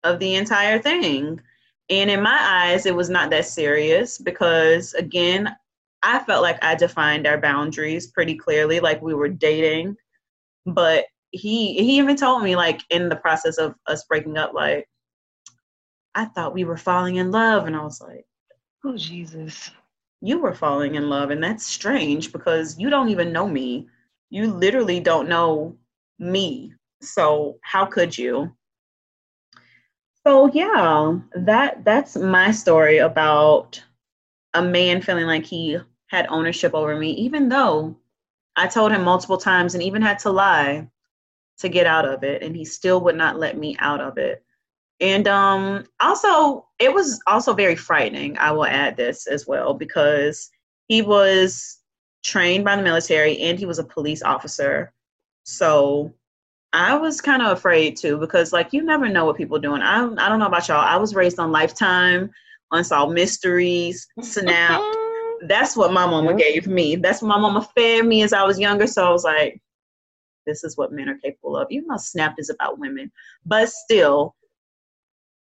of 0.04 0.18
the 0.18 0.34
entire 0.34 0.78
thing. 0.78 1.40
And 1.88 2.10
in 2.10 2.22
my 2.22 2.38
eyes, 2.40 2.86
it 2.86 2.94
was 2.94 3.10
not 3.10 3.30
that 3.30 3.46
serious 3.46 4.18
because, 4.18 4.94
again, 4.94 5.54
I 6.02 6.20
felt 6.20 6.42
like 6.42 6.62
I 6.62 6.76
defined 6.76 7.26
our 7.26 7.38
boundaries 7.38 8.06
pretty 8.06 8.36
clearly, 8.36 8.80
like 8.80 9.02
we 9.02 9.14
were 9.14 9.28
dating. 9.28 9.96
But 10.66 11.04
he 11.32 11.74
he 11.74 11.98
even 11.98 12.16
told 12.16 12.42
me, 12.42 12.56
like 12.56 12.80
in 12.90 13.08
the 13.08 13.16
process 13.16 13.58
of 13.58 13.74
us 13.86 14.04
breaking 14.04 14.36
up, 14.36 14.52
like 14.54 14.88
I 16.14 16.24
thought 16.26 16.54
we 16.54 16.64
were 16.64 16.76
falling 16.76 17.16
in 17.16 17.30
love, 17.30 17.66
and 17.66 17.76
I 17.76 17.82
was 17.82 18.00
like, 18.00 18.24
"Oh 18.84 18.96
Jesus, 18.96 19.70
you 20.20 20.38
were 20.40 20.54
falling 20.54 20.96
in 20.96 21.08
love," 21.08 21.30
and 21.30 21.42
that's 21.42 21.64
strange 21.64 22.32
because 22.32 22.78
you 22.78 22.90
don't 22.90 23.10
even 23.10 23.32
know 23.32 23.48
me. 23.48 23.88
You 24.30 24.52
literally 24.52 25.00
don't 25.00 25.28
know 25.28 25.76
me. 26.18 26.74
So 27.02 27.58
how 27.62 27.86
could 27.86 28.16
you? 28.16 28.52
So 30.26 30.50
yeah, 30.52 31.18
that 31.34 31.84
that's 31.84 32.16
my 32.16 32.50
story 32.50 32.98
about 32.98 33.82
a 34.54 34.62
man 34.62 35.00
feeling 35.00 35.26
like 35.26 35.44
he 35.44 35.78
had 36.08 36.26
ownership 36.28 36.74
over 36.74 36.96
me, 36.96 37.12
even 37.12 37.48
though 37.48 37.96
I 38.56 38.66
told 38.66 38.92
him 38.92 39.04
multiple 39.04 39.38
times 39.38 39.74
and 39.74 39.82
even 39.82 40.02
had 40.02 40.18
to 40.20 40.30
lie 40.30 40.88
to 41.60 41.68
get 41.68 41.86
out 41.86 42.06
of 42.06 42.24
it, 42.24 42.42
and 42.42 42.56
he 42.56 42.64
still 42.64 43.00
would 43.02 43.16
not 43.16 43.38
let 43.38 43.56
me 43.56 43.76
out 43.78 44.00
of 44.00 44.18
it. 44.18 44.44
And 45.00 45.26
um, 45.28 45.84
also, 46.00 46.66
it 46.78 46.92
was 46.92 47.20
also 47.26 47.54
very 47.54 47.76
frightening. 47.76 48.36
I 48.38 48.52
will 48.52 48.66
add 48.66 48.96
this 48.96 49.26
as 49.26 49.46
well 49.46 49.72
because 49.72 50.50
he 50.88 51.00
was 51.02 51.78
trained 52.22 52.64
by 52.64 52.76
the 52.76 52.82
military 52.82 53.38
and 53.38 53.58
he 53.58 53.64
was 53.64 53.78
a 53.78 53.84
police 53.84 54.22
officer. 54.22 54.92
So 55.44 56.12
I 56.72 56.96
was 56.96 57.20
kind 57.20 57.42
of 57.42 57.56
afraid 57.56 57.96
too 57.96 58.18
because 58.18 58.52
like 58.52 58.72
you 58.72 58.82
never 58.82 59.08
know 59.08 59.24
what 59.24 59.36
people 59.36 59.56
are 59.56 59.60
doing. 59.60 59.82
I 59.82 60.04
I 60.04 60.28
don't 60.28 60.38
know 60.38 60.46
about 60.46 60.68
y'all. 60.68 60.80
I 60.80 60.96
was 60.96 61.14
raised 61.14 61.38
on 61.38 61.50
Lifetime, 61.50 62.30
Unsolved 62.70 63.14
Mysteries, 63.14 64.06
Snapped. 64.20 64.84
That's 65.46 65.74
what 65.74 65.92
my 65.92 66.04
mama 66.04 66.34
gave 66.34 66.66
me. 66.66 66.96
That's 66.96 67.22
what 67.22 67.28
my 67.28 67.38
mama 67.38 67.66
fed 67.74 68.04
me 68.04 68.22
as 68.22 68.34
I 68.34 68.42
was 68.42 68.60
younger. 68.60 68.86
So 68.86 69.06
I 69.06 69.10
was 69.10 69.24
like, 69.24 69.60
this 70.50 70.64
is 70.64 70.76
what 70.76 70.92
men 70.92 71.08
are 71.08 71.18
capable 71.18 71.56
of. 71.56 71.68
Even 71.70 71.86
though 71.88 71.96
Snapped 71.96 72.40
is 72.40 72.50
about 72.50 72.78
women, 72.78 73.10
but 73.46 73.68
still, 73.68 74.34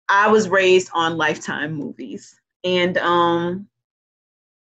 I 0.09 0.29
was 0.29 0.49
raised 0.49 0.89
on 0.93 1.17
Lifetime 1.17 1.73
movies, 1.73 2.39
and 2.63 2.97
um, 2.97 3.67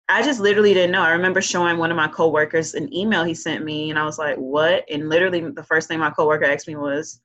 I 0.09 0.23
just 0.23 0.41
literally 0.41 0.75
didn't 0.75 0.93
know. 0.93 1.03
I 1.03 1.13
remember 1.13 1.43
showing 1.43 1.79
one 1.79 1.91
of 1.91 1.97
my 1.97 2.09
coworkers 2.09 2.75
an 2.75 2.93
email 2.95 3.25
he 3.25 3.35
sent 3.35 3.65
me, 3.65 3.91
and 3.91 3.99
I 3.99 4.05
was 4.05 4.19
like, 4.19 4.37
"What?" 4.37 4.85
And 4.91 5.09
literally, 5.09 5.41
the 5.51 5.65
first 5.65 5.89
thing 5.89 5.99
my 5.99 6.11
coworker 6.11 6.45
asked 6.45 6.69
me 6.69 6.77
was, 6.77 7.21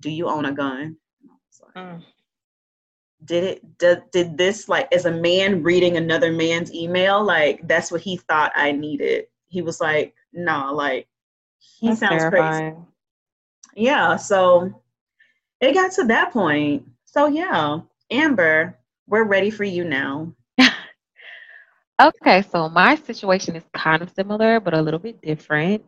"Do 0.00 0.10
you 0.10 0.28
own 0.28 0.46
a 0.46 0.52
gun?" 0.52 0.96
Like, 1.62 1.74
mm. 1.84 2.02
Did 3.24 3.44
it? 3.44 3.78
Did, 3.78 4.02
did 4.12 4.38
this 4.38 4.68
like 4.68 4.92
as 4.92 5.06
a 5.06 5.10
man 5.10 5.62
reading 5.62 5.96
another 5.96 6.30
man's 6.30 6.72
email? 6.72 7.24
Like 7.24 7.66
that's 7.66 7.90
what 7.90 8.00
he 8.00 8.16
thought 8.16 8.52
I 8.54 8.72
needed. 8.72 9.26
He 9.48 9.62
was 9.62 9.80
like, 9.80 10.14
"Nah, 10.32 10.70
like 10.70 11.08
he 11.80 11.92
that's 11.92 12.00
sounds 12.00 12.24
terrifying. 12.24 12.74
crazy." 12.74 12.76
Yeah. 13.76 14.16
So 14.16 14.82
it 15.60 15.74
got 15.74 15.92
to 15.92 16.04
that 16.04 16.32
point. 16.32 16.86
So 17.04 17.26
yeah, 17.26 17.80
Amber, 18.10 18.78
we're 19.06 19.24
ready 19.24 19.50
for 19.50 19.64
you 19.64 19.84
now. 19.84 20.32
Okay, 22.00 22.42
so 22.42 22.68
my 22.68 22.96
situation 22.96 23.56
is 23.56 23.64
kind 23.74 24.02
of 24.02 24.10
similar, 24.10 24.60
but 24.60 24.74
a 24.74 24.82
little 24.82 24.98
bit 25.00 25.20
different. 25.22 25.84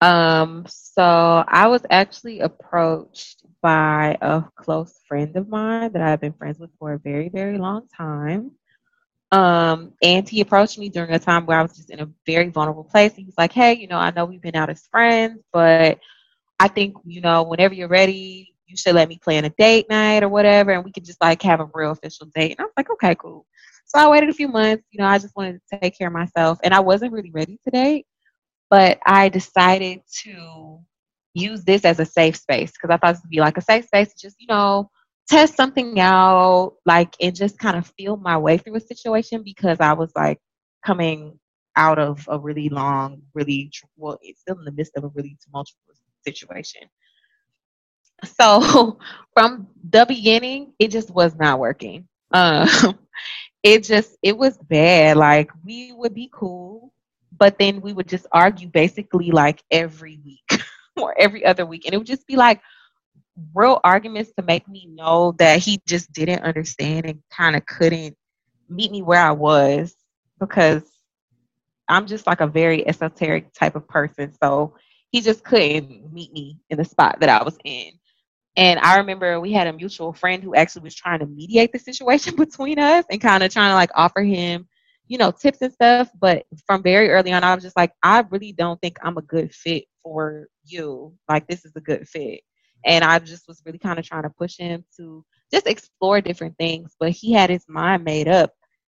Um, 0.00 0.64
so 0.68 1.44
I 1.46 1.68
was 1.68 1.84
actually 1.90 2.40
approached 2.40 3.44
by 3.62 4.16
a 4.20 4.42
close 4.56 5.00
friend 5.08 5.36
of 5.36 5.48
mine 5.48 5.92
that 5.92 6.02
I've 6.02 6.20
been 6.20 6.32
friends 6.32 6.58
with 6.58 6.70
for 6.78 6.92
a 6.94 6.98
very, 6.98 7.28
very 7.28 7.58
long 7.58 7.86
time. 7.96 8.52
Um, 9.32 9.94
and 10.02 10.28
he 10.28 10.40
approached 10.40 10.78
me 10.78 10.88
during 10.88 11.12
a 11.12 11.18
time 11.18 11.46
where 11.46 11.58
I 11.58 11.62
was 11.62 11.76
just 11.76 11.90
in 11.90 12.00
a 12.00 12.08
very 12.26 12.50
vulnerable 12.50 12.84
place. 12.84 13.14
He 13.14 13.24
was 13.24 13.34
like, 13.36 13.52
Hey, 13.52 13.74
you 13.74 13.88
know, 13.88 13.98
I 13.98 14.10
know 14.10 14.24
we've 14.24 14.40
been 14.40 14.56
out 14.56 14.70
as 14.70 14.86
friends, 14.90 15.42
but 15.52 15.98
I 16.60 16.68
think, 16.68 16.96
you 17.04 17.20
know, 17.20 17.42
whenever 17.42 17.74
you're 17.74 17.88
ready, 17.88 18.54
you 18.66 18.76
should 18.76 18.94
let 18.94 19.08
me 19.08 19.18
plan 19.18 19.44
a 19.44 19.50
date 19.50 19.88
night 19.90 20.22
or 20.22 20.28
whatever, 20.28 20.72
and 20.72 20.84
we 20.84 20.92
could 20.92 21.04
just 21.04 21.20
like 21.20 21.42
have 21.42 21.60
a 21.60 21.68
real 21.74 21.90
official 21.92 22.28
date. 22.34 22.52
And 22.52 22.60
I 22.60 22.64
was 22.64 22.72
like, 22.76 22.90
Okay, 22.90 23.14
cool. 23.16 23.46
So 23.86 23.98
I 23.98 24.08
waited 24.08 24.30
a 24.30 24.34
few 24.34 24.48
months. 24.48 24.84
You 24.90 25.02
know, 25.02 25.08
I 25.08 25.18
just 25.18 25.36
wanted 25.36 25.60
to 25.70 25.80
take 25.80 25.98
care 25.98 26.08
of 26.08 26.14
myself, 26.14 26.58
and 26.62 26.72
I 26.72 26.80
wasn't 26.80 27.12
really 27.12 27.30
ready 27.30 27.58
to 27.64 27.70
date. 27.70 28.06
But 28.70 28.98
I 29.06 29.28
decided 29.28 30.00
to 30.22 30.80
use 31.34 31.64
this 31.64 31.84
as 31.84 32.00
a 32.00 32.06
safe 32.06 32.36
space 32.36 32.72
because 32.72 32.90
I 32.90 32.96
thought 32.96 33.14
this 33.14 33.22
would 33.22 33.30
be 33.30 33.40
like 33.40 33.58
a 33.58 33.62
safe 33.62 33.86
space 33.86 34.14
to 34.14 34.26
just, 34.26 34.40
you 34.40 34.46
know, 34.46 34.90
test 35.28 35.56
something 35.56 35.98
out, 36.00 36.74
like, 36.86 37.14
and 37.20 37.34
just 37.34 37.58
kind 37.58 37.76
of 37.76 37.86
feel 37.98 38.16
my 38.16 38.36
way 38.38 38.58
through 38.58 38.76
a 38.76 38.80
situation 38.80 39.42
because 39.42 39.80
I 39.80 39.92
was 39.92 40.12
like 40.16 40.40
coming 40.84 41.38
out 41.76 41.98
of 41.98 42.26
a 42.30 42.38
really 42.38 42.68
long, 42.68 43.22
really 43.34 43.70
well, 43.96 44.18
it's 44.22 44.40
still 44.40 44.58
in 44.58 44.64
the 44.64 44.72
midst 44.72 44.92
of 44.96 45.04
a 45.04 45.08
really 45.08 45.36
tumultuous 45.44 46.00
situation. 46.26 46.82
So 48.24 48.98
from 49.34 49.68
the 49.90 50.04
beginning, 50.06 50.72
it 50.78 50.88
just 50.90 51.10
was 51.10 51.34
not 51.36 51.58
working. 51.58 52.08
Um, 52.32 52.68
it 53.62 53.84
just 53.84 54.16
it 54.22 54.36
was 54.36 54.56
bad. 54.58 55.16
Like 55.16 55.50
we 55.64 55.92
would 55.92 56.14
be 56.14 56.30
cool, 56.32 56.92
but 57.36 57.58
then 57.58 57.80
we 57.80 57.92
would 57.92 58.08
just 58.08 58.26
argue 58.32 58.68
basically 58.68 59.30
like 59.30 59.62
every 59.70 60.20
week 60.24 60.62
or 61.00 61.14
every 61.18 61.44
other 61.44 61.66
week, 61.66 61.84
and 61.86 61.94
it 61.94 61.98
would 61.98 62.06
just 62.06 62.26
be 62.26 62.36
like 62.36 62.60
real 63.54 63.80
arguments 63.84 64.32
to 64.36 64.44
make 64.44 64.68
me 64.68 64.86
know 64.90 65.34
that 65.38 65.58
he 65.58 65.80
just 65.86 66.12
didn't 66.12 66.42
understand 66.42 67.06
and 67.06 67.22
kind 67.30 67.56
of 67.56 67.66
couldn't 67.66 68.16
meet 68.68 68.90
me 68.90 69.02
where 69.02 69.20
I 69.20 69.32
was 69.32 69.94
because 70.38 70.82
I'm 71.88 72.06
just 72.06 72.26
like 72.26 72.40
a 72.40 72.46
very 72.46 72.86
esoteric 72.86 73.52
type 73.52 73.76
of 73.76 73.86
person. 73.88 74.32
So 74.42 74.74
he 75.10 75.20
just 75.20 75.44
couldn't 75.44 76.12
meet 76.12 76.32
me 76.32 76.58
in 76.70 76.78
the 76.78 76.84
spot 76.84 77.18
that 77.20 77.28
I 77.28 77.42
was 77.42 77.56
in. 77.64 77.92
And 78.56 78.78
I 78.80 78.98
remember 78.98 79.40
we 79.40 79.52
had 79.52 79.66
a 79.66 79.72
mutual 79.72 80.12
friend 80.12 80.42
who 80.42 80.54
actually 80.54 80.82
was 80.82 80.94
trying 80.94 81.18
to 81.18 81.26
mediate 81.26 81.72
the 81.72 81.78
situation 81.78 82.36
between 82.36 82.78
us 82.78 83.04
and 83.10 83.20
kind 83.20 83.42
of 83.42 83.52
trying 83.52 83.70
to 83.70 83.74
like 83.74 83.90
offer 83.94 84.22
him, 84.22 84.68
you 85.08 85.18
know, 85.18 85.32
tips 85.32 85.60
and 85.60 85.72
stuff. 85.72 86.08
But 86.20 86.46
from 86.66 86.82
very 86.82 87.10
early 87.10 87.32
on, 87.32 87.42
I 87.42 87.54
was 87.54 87.64
just 87.64 87.76
like, 87.76 87.92
I 88.02 88.24
really 88.30 88.52
don't 88.52 88.80
think 88.80 88.98
I'm 89.02 89.18
a 89.18 89.22
good 89.22 89.52
fit 89.52 89.84
for 90.02 90.48
you. 90.64 91.12
Like, 91.28 91.48
this 91.48 91.64
is 91.64 91.72
a 91.74 91.80
good 91.80 92.08
fit. 92.08 92.42
And 92.84 93.04
I 93.04 93.18
just 93.18 93.48
was 93.48 93.62
really 93.64 93.78
kind 93.78 93.98
of 93.98 94.06
trying 94.06 94.24
to 94.24 94.30
push 94.30 94.56
him 94.56 94.84
to 94.96 95.24
just 95.52 95.66
explore 95.66 96.20
different 96.20 96.56
things. 96.58 96.94
But 96.98 97.10
he 97.10 97.32
had 97.32 97.50
his 97.50 97.64
mind 97.68 98.04
made 98.04 98.28
up 98.28 98.52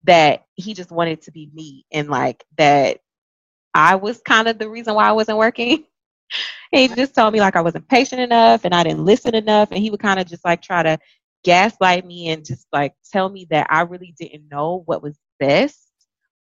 that 0.05 0.45
he 0.55 0.75
just 0.75 0.91
wanted 0.91 1.23
to 1.23 1.33
be 1.33 1.51
me 1.53 1.87
and 1.93 2.09
like 2.09 2.45
that 2.59 3.01
I 3.75 3.97
was 3.97 4.21
kind 4.21 4.49
of 4.49 4.59
the 4.59 4.71
reason 4.71 4.95
why 4.95 5.09
I 5.09 5.13
wasn't 5.13 5.39
working. 5.39 5.85
he 6.73 6.89
just 6.89 7.15
told 7.15 7.33
me 7.33 7.41
like 7.41 7.57
I 7.57 7.61
wasn't 7.61 7.89
patient 7.89 8.21
enough 8.21 8.65
and 8.65 8.75
I 8.75 8.85
didn't 8.85 9.05
listen 9.05 9.35
enough. 9.35 9.71
And 9.73 9.83
he 9.83 9.91
would 9.91 10.01
kind 10.01 10.21
of 10.21 10.27
just 10.27 10.45
like 10.45 10.63
try 10.63 10.83
to 10.83 10.99
gaslight 11.43 12.07
me 12.07 12.29
and 12.29 12.45
just 12.45 12.67
like 12.73 12.95
tell 13.13 13.29
me 13.29 13.47
that 13.51 13.67
I 13.71 13.83
really 13.83 14.15
didn't 14.19 14.49
know 14.51 14.83
what 14.87 15.03
was 15.03 15.19
best. 15.41 15.81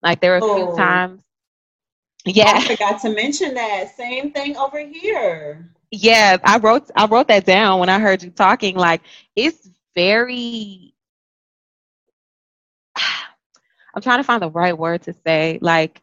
Like 0.03 0.21
there 0.21 0.33
were 0.33 0.39
a 0.39 0.55
few 0.55 0.69
oh. 0.71 0.77
times. 0.77 1.23
Yeah. 2.25 2.53
I 2.57 2.77
forgot 2.77 3.01
to 3.03 3.11
mention 3.11 3.55
that. 3.55 3.95
Same 3.97 4.33
thing 4.33 4.57
over 4.57 4.79
here. 4.79 5.71
Yeah, 5.91 6.37
I 6.45 6.59
wrote 6.59 6.91
I 6.97 7.07
wrote 7.07 7.29
that 7.29 7.47
down 7.47 7.81
when 7.81 7.89
I 7.89 7.99
heard 7.99 8.23
you 8.23 8.31
talking. 8.31 8.77
Like 8.77 9.03
it's 9.35 9.71
very 9.95 10.95
I'm 13.95 14.03
trying 14.03 14.19
to 14.19 14.25
find 14.25 14.43
the 14.43 14.51
right 14.51 14.77
word 14.77 15.03
to 15.03 15.15
say. 15.27 15.59
Like 15.63 16.03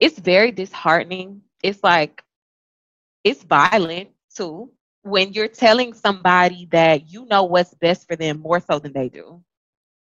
it's 0.00 0.18
very 0.18 0.52
disheartening. 0.52 1.42
It's 1.62 1.82
like 1.84 2.22
it's 3.24 3.42
violent 3.44 4.10
too 4.34 4.70
when 5.02 5.32
you're 5.32 5.48
telling 5.48 5.94
somebody 5.94 6.66
that 6.72 7.10
you 7.10 7.26
know 7.26 7.44
what's 7.44 7.74
best 7.74 8.06
for 8.06 8.16
them 8.16 8.40
more 8.40 8.60
so 8.60 8.78
than 8.78 8.92
they 8.92 9.08
do. 9.08 9.42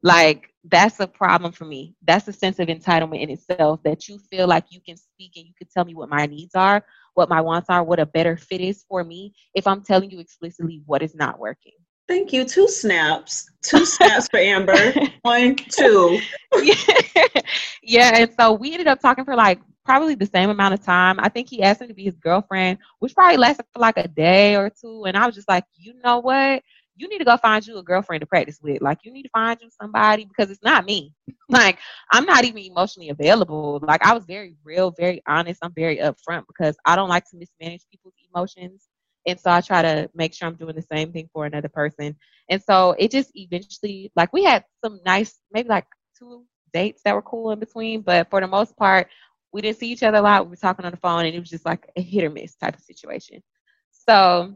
Like 0.03 0.53
that's 0.65 1.01
a 1.01 1.07
problem 1.07 1.53
for 1.53 1.65
me. 1.65 1.95
That's 2.07 2.29
a 2.29 2.33
sense 2.33 2.59
of 2.59 2.69
entitlement 2.69 3.23
in 3.23 3.31
itself 3.31 3.83
that 3.85 4.09
you 4.09 4.19
feel 4.19 4.47
like 4.47 4.67
you 4.71 4.81
can 4.81 4.97
speak 4.97 5.33
and 5.37 5.47
you 5.47 5.53
can 5.59 5.69
tell 5.73 5.85
me 5.85 5.95
what 5.95 6.09
my 6.11 6.27
needs 6.27 6.55
are, 6.55 6.85
what 7.15 7.29
my 7.29 7.41
wants 7.41 7.69
are, 7.69 7.83
what 7.83 8.01
a 8.01 8.07
better 8.07 8.37
fit 8.37 8.61
is 8.61 8.85
for 8.89 9.05
me 9.05 9.35
if 9.55 9.67
I'm 9.67 9.83
telling 9.83 10.11
you 10.11 10.21
explicitly 10.21 10.83
what 10.87 11.03
is 11.03 11.15
not 11.15 11.39
working. 11.39 11.73
Thank 12.11 12.33
you. 12.33 12.45
Two 12.45 12.67
snaps. 12.67 13.49
Two 13.63 13.87
snaps 13.87 14.27
for 14.29 14.41
Amber. 14.41 14.93
One, 15.23 15.55
two. 15.55 16.19
yeah. 16.61 16.75
yeah. 17.85 18.11
And 18.15 18.33
so 18.37 18.53
we 18.53 18.73
ended 18.73 18.89
up 18.89 19.01
talking 19.01 19.25
for 19.25 19.37
like 19.37 19.61
probably 19.85 20.17
the 20.17 20.27
same 20.27 20.51
amount 20.51 20.75
of 20.75 20.85
time. 20.85 21.21
I 21.21 21.29
think 21.29 21.49
he 21.49 21.63
asked 21.63 21.81
me 21.81 21.87
to 21.87 21.95
be 21.95 22.05
his 22.05 22.17
girlfriend, 22.17 22.79
which 22.99 23.15
probably 23.15 23.37
lasted 23.37 23.67
for 23.73 23.79
like 23.79 23.97
a 23.97 24.09
day 24.09 24.57
or 24.57 24.71
two. 24.71 25.05
And 25.05 25.17
I 25.17 25.25
was 25.25 25.37
just 25.37 25.49
like, 25.49 25.65
you 25.77 25.95
know 26.05 26.19
what? 26.19 26.63
You 26.97 27.09
need 27.09 27.19
to 27.19 27.25
go 27.25 27.37
find 27.37 27.67
you 27.67 27.79
a 27.79 27.83
girlfriend 27.83 28.21
to 28.21 28.27
practice 28.27 28.59
with. 28.63 28.83
Like, 28.83 28.99
you 29.05 29.13
need 29.13 29.23
to 29.23 29.31
find 29.31 29.59
you 29.61 29.69
somebody 29.81 30.25
because 30.25 30.51
it's 30.51 30.63
not 30.63 30.85
me. 30.85 31.15
like, 31.49 31.79
I'm 32.13 32.27
not 32.27 32.45
even 32.45 32.63
emotionally 32.63 33.09
available. 33.09 33.81
Like, 33.83 34.05
I 34.05 34.13
was 34.13 34.25
very 34.27 34.57
real, 34.65 34.91
very 34.91 35.23
honest. 35.27 35.61
I'm 35.63 35.73
very 35.75 35.99
upfront 35.99 36.45
because 36.47 36.77
I 36.85 36.97
don't 36.97 37.09
like 37.09 37.25
to 37.31 37.37
mismanage 37.37 37.83
people's 37.91 38.15
emotions. 38.33 38.89
And 39.27 39.39
so 39.39 39.51
I 39.51 39.61
try 39.61 39.83
to 39.83 40.11
make 40.15 40.35
sure 40.35 40.49
I'm 40.49 40.57
doing 40.57 40.75
the 40.77 40.83
same 40.83 41.13
thing 41.13 41.29
for 41.33 41.47
another 41.47 41.69
person. 41.69 42.17
And 42.49 42.63
so 42.63 42.95
it 42.99 43.11
just 43.11 43.31
eventually, 43.35 44.11
like, 44.17 44.33
we 44.33 44.45
had 44.45 44.65
some 44.85 45.01
nice, 45.05 45.39
maybe 45.53 45.69
like 45.69 45.87
two 46.19 46.45
dates 46.73 47.03
that 47.05 47.15
were 47.15 47.23
cool 47.23 47.51
in 47.53 47.59
between, 47.59 48.01
but 48.03 48.29
for 48.31 48.41
the 48.41 48.47
most 48.47 48.77
part, 48.77 49.09
we 49.53 49.61
didn't 49.61 49.79
see 49.79 49.91
each 49.91 50.03
other 50.03 50.19
a 50.19 50.23
lot. 50.23 50.45
We 50.45 50.51
were 50.51 50.57
talking 50.57 50.85
on 50.85 50.93
the 50.93 50.97
phone, 50.97 51.27
and 51.27 51.35
it 51.35 51.41
was 51.41 51.51
just 51.51 51.67
like 51.67 51.91
a 51.97 52.01
hit 52.01 52.25
or 52.25 52.31
miss 52.31 52.55
type 52.55 52.77
of 52.77 52.83
situation. 52.83 53.43
So 53.91 54.55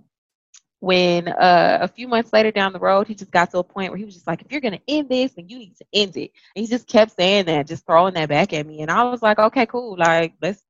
when 0.85 1.29
uh, 1.29 1.79
a 1.81 1.89
few 1.89 2.07
months 2.07 2.33
later 2.33 2.51
down 2.51 2.75
the 2.75 2.79
road, 2.79 3.07
he 3.07 3.15
just 3.15 3.31
got 3.31 3.51
to 3.51 3.59
a 3.59 3.65
point 3.65 3.91
where 3.91 3.97
he 3.97 4.05
was 4.05 4.13
just 4.13 4.27
like, 4.27 4.43
if 4.43 4.53
you're 4.53 4.61
going 4.61 4.75
to 4.75 4.83
end 4.87 5.09
this, 5.09 5.33
then 5.33 5.49
you 5.49 5.59
need 5.59 5.77
to 5.77 5.87
end 5.95 6.17
it. 6.17 6.31
And 6.55 6.63
he 6.63 6.67
just 6.67 6.87
kept 6.87 7.17
saying 7.17 7.47
that, 7.47 7.67
just 7.67 7.87
throwing 7.87 8.13
that 8.15 8.29
back 8.29 8.53
at 8.53 8.67
me. 8.67 8.83
And 8.83 8.91
I 8.91 9.05
was 9.05 9.23
like, 9.23 9.39
okay, 9.39 9.65
cool. 9.65 9.97
Like, 9.97 10.35
let's 10.43 10.63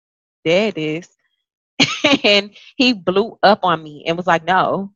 dead 0.45 0.77
this. 0.77 1.09
and 2.25 2.53
he 2.77 2.93
blew 2.93 3.37
up 3.43 3.61
on 3.65 3.83
me 3.83 4.05
and 4.07 4.17
was 4.17 4.27
like, 4.27 4.45
no. 4.45 4.93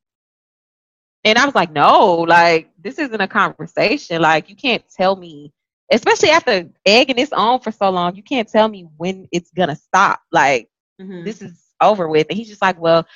And 1.24 1.36
I 1.36 1.44
was 1.44 1.54
like, 1.54 1.72
no, 1.72 2.18
like, 2.18 2.70
this 2.78 2.98
isn't 2.98 3.20
a 3.20 3.26
conversation. 3.26 4.22
Like, 4.22 4.48
you 4.48 4.54
can't 4.54 4.84
tell 4.88 5.16
me 5.16 5.52
especially 5.90 6.30
after 6.30 6.68
egging 6.84 7.16
this 7.16 7.32
on 7.32 7.60
for 7.60 7.70
so 7.70 7.90
long, 7.90 8.14
you 8.14 8.22
can't 8.22 8.48
tell 8.48 8.68
me 8.68 8.86
when 8.96 9.26
it's 9.32 9.50
gonna 9.52 9.76
stop. 9.76 10.20
Like 10.30 10.68
mm-hmm. 11.00 11.24
this 11.24 11.42
is 11.42 11.64
over 11.80 12.08
with. 12.08 12.26
And 12.28 12.36
he's 12.36 12.48
just 12.48 12.62
like, 12.62 12.78
well, 12.80 13.06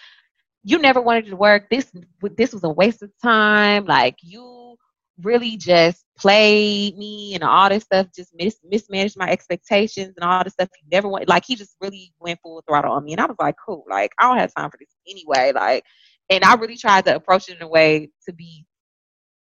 you 0.64 0.78
never 0.78 1.00
wanted 1.00 1.26
to 1.26 1.36
work. 1.36 1.68
This 1.70 1.92
this 2.36 2.52
was 2.52 2.64
a 2.64 2.68
waste 2.70 3.02
of 3.02 3.10
time. 3.22 3.84
Like 3.86 4.16
you 4.22 4.76
really 5.22 5.56
just 5.56 6.04
played 6.18 6.96
me 6.96 7.34
and 7.34 7.44
all 7.44 7.68
this 7.68 7.84
stuff, 7.84 8.08
just 8.14 8.34
mis- 8.34 8.60
mismanaged 8.64 9.16
my 9.16 9.28
expectations 9.30 10.14
and 10.16 10.24
all 10.24 10.42
this 10.44 10.54
stuff 10.54 10.68
he 10.76 10.84
never 10.90 11.08
went. 11.08 11.28
Like 11.28 11.44
he 11.44 11.54
just 11.56 11.76
really 11.80 12.12
went 12.20 12.40
full 12.42 12.62
throttle 12.68 12.92
on 12.92 13.04
me, 13.04 13.12
and 13.12 13.20
I 13.20 13.26
was 13.26 13.36
like, 13.38 13.56
cool, 13.64 13.84
like 13.88 14.12
I 14.18 14.28
don't 14.28 14.38
have 14.38 14.54
time 14.54 14.70
for 14.70 14.78
this 14.78 14.94
anyway. 15.08 15.52
Like, 15.54 15.84
and 16.30 16.44
I 16.44 16.54
really 16.54 16.76
tried 16.76 17.04
to 17.06 17.14
approach 17.16 17.48
it 17.48 17.56
in 17.56 17.62
a 17.62 17.68
way 17.68 18.10
to 18.26 18.32
be 18.32 18.66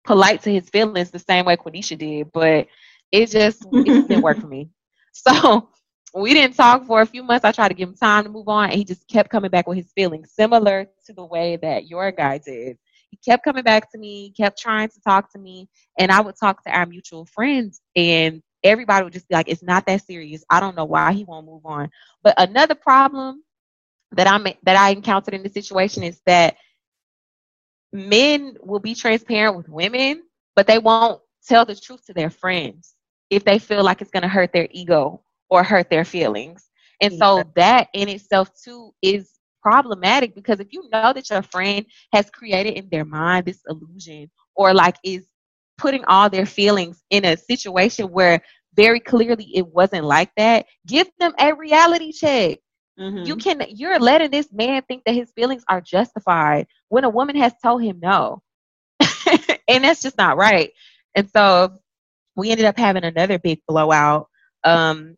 polite 0.05 0.43
to 0.43 0.53
his 0.53 0.69
feelings, 0.71 1.05
the 1.05 1.13
same 1.13 1.39
way 1.39 1.49
Quenisha 1.49 1.91
did, 1.91 2.25
but 2.27 2.63
it 3.11 3.27
just 3.27 3.67
it 3.85 3.97
didn't 4.09 4.23
work 4.23 4.41
for 4.41 4.49
me. 4.49 4.71
So 5.13 5.71
we 6.15 6.33
didn't 6.35 6.57
talk 6.57 6.87
for 6.87 7.03
a 7.03 7.07
few 7.07 7.23
months. 7.23 7.45
I 7.45 7.53
tried 7.53 7.69
to 7.69 7.75
give 7.75 7.89
him 7.89 7.97
time 7.97 8.25
to 8.25 8.31
move 8.31 8.49
on, 8.49 8.71
and 8.71 8.79
he 8.79 8.85
just 8.85 9.07
kept 9.09 9.31
coming 9.31 9.51
back 9.51 9.67
with 9.67 9.77
his 9.77 9.93
feelings, 9.93 10.33
similar 10.33 10.87
to 11.07 11.13
the 11.13 11.25
way 11.25 11.57
that 11.57 11.89
your 11.89 12.11
guy 12.13 12.39
did. 12.39 12.79
He 13.11 13.17
kept 13.19 13.45
coming 13.45 13.63
back 13.63 13.91
to 13.93 13.99
me, 13.99 14.33
kept 14.37 14.59
trying 14.59 14.89
to 14.89 15.01
talk 15.01 15.33
to 15.33 15.39
me, 15.39 15.69
and 15.99 16.11
I 16.11 16.21
would 16.21 16.37
talk 16.37 16.63
to 16.65 16.71
our 16.71 16.87
mutual 16.87 17.27
friends, 17.27 17.81
and 17.97 18.43
everybody 18.63 19.05
would 19.05 19.13
just 19.13 19.29
be 19.29 19.35
like, 19.35 19.49
"It's 19.49 19.63
not 19.63 19.87
that 19.87 20.03
serious. 20.05 20.45
I 20.51 20.61
don't 20.61 20.77
know 20.77 20.85
why 20.85 21.13
he 21.13 21.25
won't 21.25 21.47
move 21.47 21.65
on." 21.65 21.91
But 22.23 22.35
another 22.39 22.75
problem 22.75 23.43
that 24.13 24.27
I 24.27 24.57
that 24.63 24.77
I 24.77 24.91
encountered 24.91 25.35
in 25.35 25.43
the 25.43 25.51
situation 25.51 26.03
is 26.03 26.21
that 26.27 26.57
men 27.93 28.57
will 28.63 28.81
be 28.81 28.95
transparent 28.95 29.57
with 29.57 29.69
women, 29.69 30.23
but 30.55 30.67
they 30.67 30.79
won't 30.79 31.21
tell 31.47 31.65
the 31.65 31.75
truth 31.75 32.05
to 32.07 32.13
their 32.13 32.31
friends 32.31 32.95
if 33.31 33.45
they 33.45 33.59
feel 33.59 33.83
like 33.83 34.01
it's 34.01 34.11
going 34.11 34.23
to 34.23 34.29
hurt 34.29 34.53
their 34.53 34.69
ego 34.71 35.23
or 35.51 35.63
hurt 35.63 35.91
their 35.91 36.05
feelings. 36.05 36.69
And 37.01 37.15
so 37.15 37.45
that 37.55 37.89
in 37.95 38.09
itself 38.09 38.51
too 38.63 38.93
is 39.03 39.39
problematic 39.63 40.35
because 40.35 40.61
if 40.61 40.73
you 40.73 40.89
know 40.93 41.13
that 41.13 41.31
your 41.31 41.43
friend 41.43 41.85
has 42.13 42.31
created 42.31 42.75
in 42.75 42.89
their 42.91 43.05
mind 43.05 43.47
this 43.47 43.61
illusion 43.69 44.31
or 44.57 44.75
like 44.75 44.97
is 45.05 45.27
putting 45.77 46.05
all 46.07 46.29
their 46.29 46.47
feelings 46.47 47.03
in 47.11 47.25
a 47.25 47.37
situation 47.37 48.07
where 48.07 48.43
very 48.75 49.01
clearly 49.01 49.51
it 49.55 49.67
wasn't 49.67 50.05
like 50.05 50.31
that, 50.37 50.67
give 50.87 51.09
them 51.19 51.33
a 51.39 51.55
reality 51.55 52.13
check. 52.13 52.59
Mm-hmm. 52.99 53.27
You 53.27 53.37
can 53.37 53.63
you're 53.69 53.99
letting 54.01 54.31
this 54.31 54.53
man 54.53 54.83
think 54.83 55.05
that 55.05 55.15
his 55.15 55.31
feelings 55.33 55.63
are 55.69 55.81
justified 55.81 56.67
when 56.89 57.05
a 57.05 57.09
woman 57.09 57.37
has 57.37 57.53
told 57.63 57.83
him 57.83 58.01
no. 58.03 58.43
and 59.69 59.85
that's 59.85 60.03
just 60.03 60.19
not 60.19 60.37
right. 60.37 60.73
And 61.15 61.29
so 61.31 61.79
we 62.37 62.51
ended 62.51 62.67
up 62.67 62.77
having 62.77 63.05
another 63.05 63.39
big 63.39 63.61
blowout. 63.69 64.29
Um, 64.65 65.17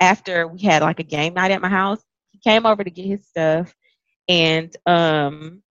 after 0.00 0.46
we 0.46 0.60
had 0.60 0.82
like 0.82 1.00
a 1.00 1.04
game 1.04 1.34
night 1.34 1.50
at 1.50 1.62
my 1.62 1.68
house, 1.68 2.02
he 2.30 2.38
came 2.38 2.66
over 2.66 2.84
to 2.84 2.90
get 2.90 3.06
his 3.06 3.26
stuff, 3.26 3.74
and 4.28 4.74
um, 4.86 5.62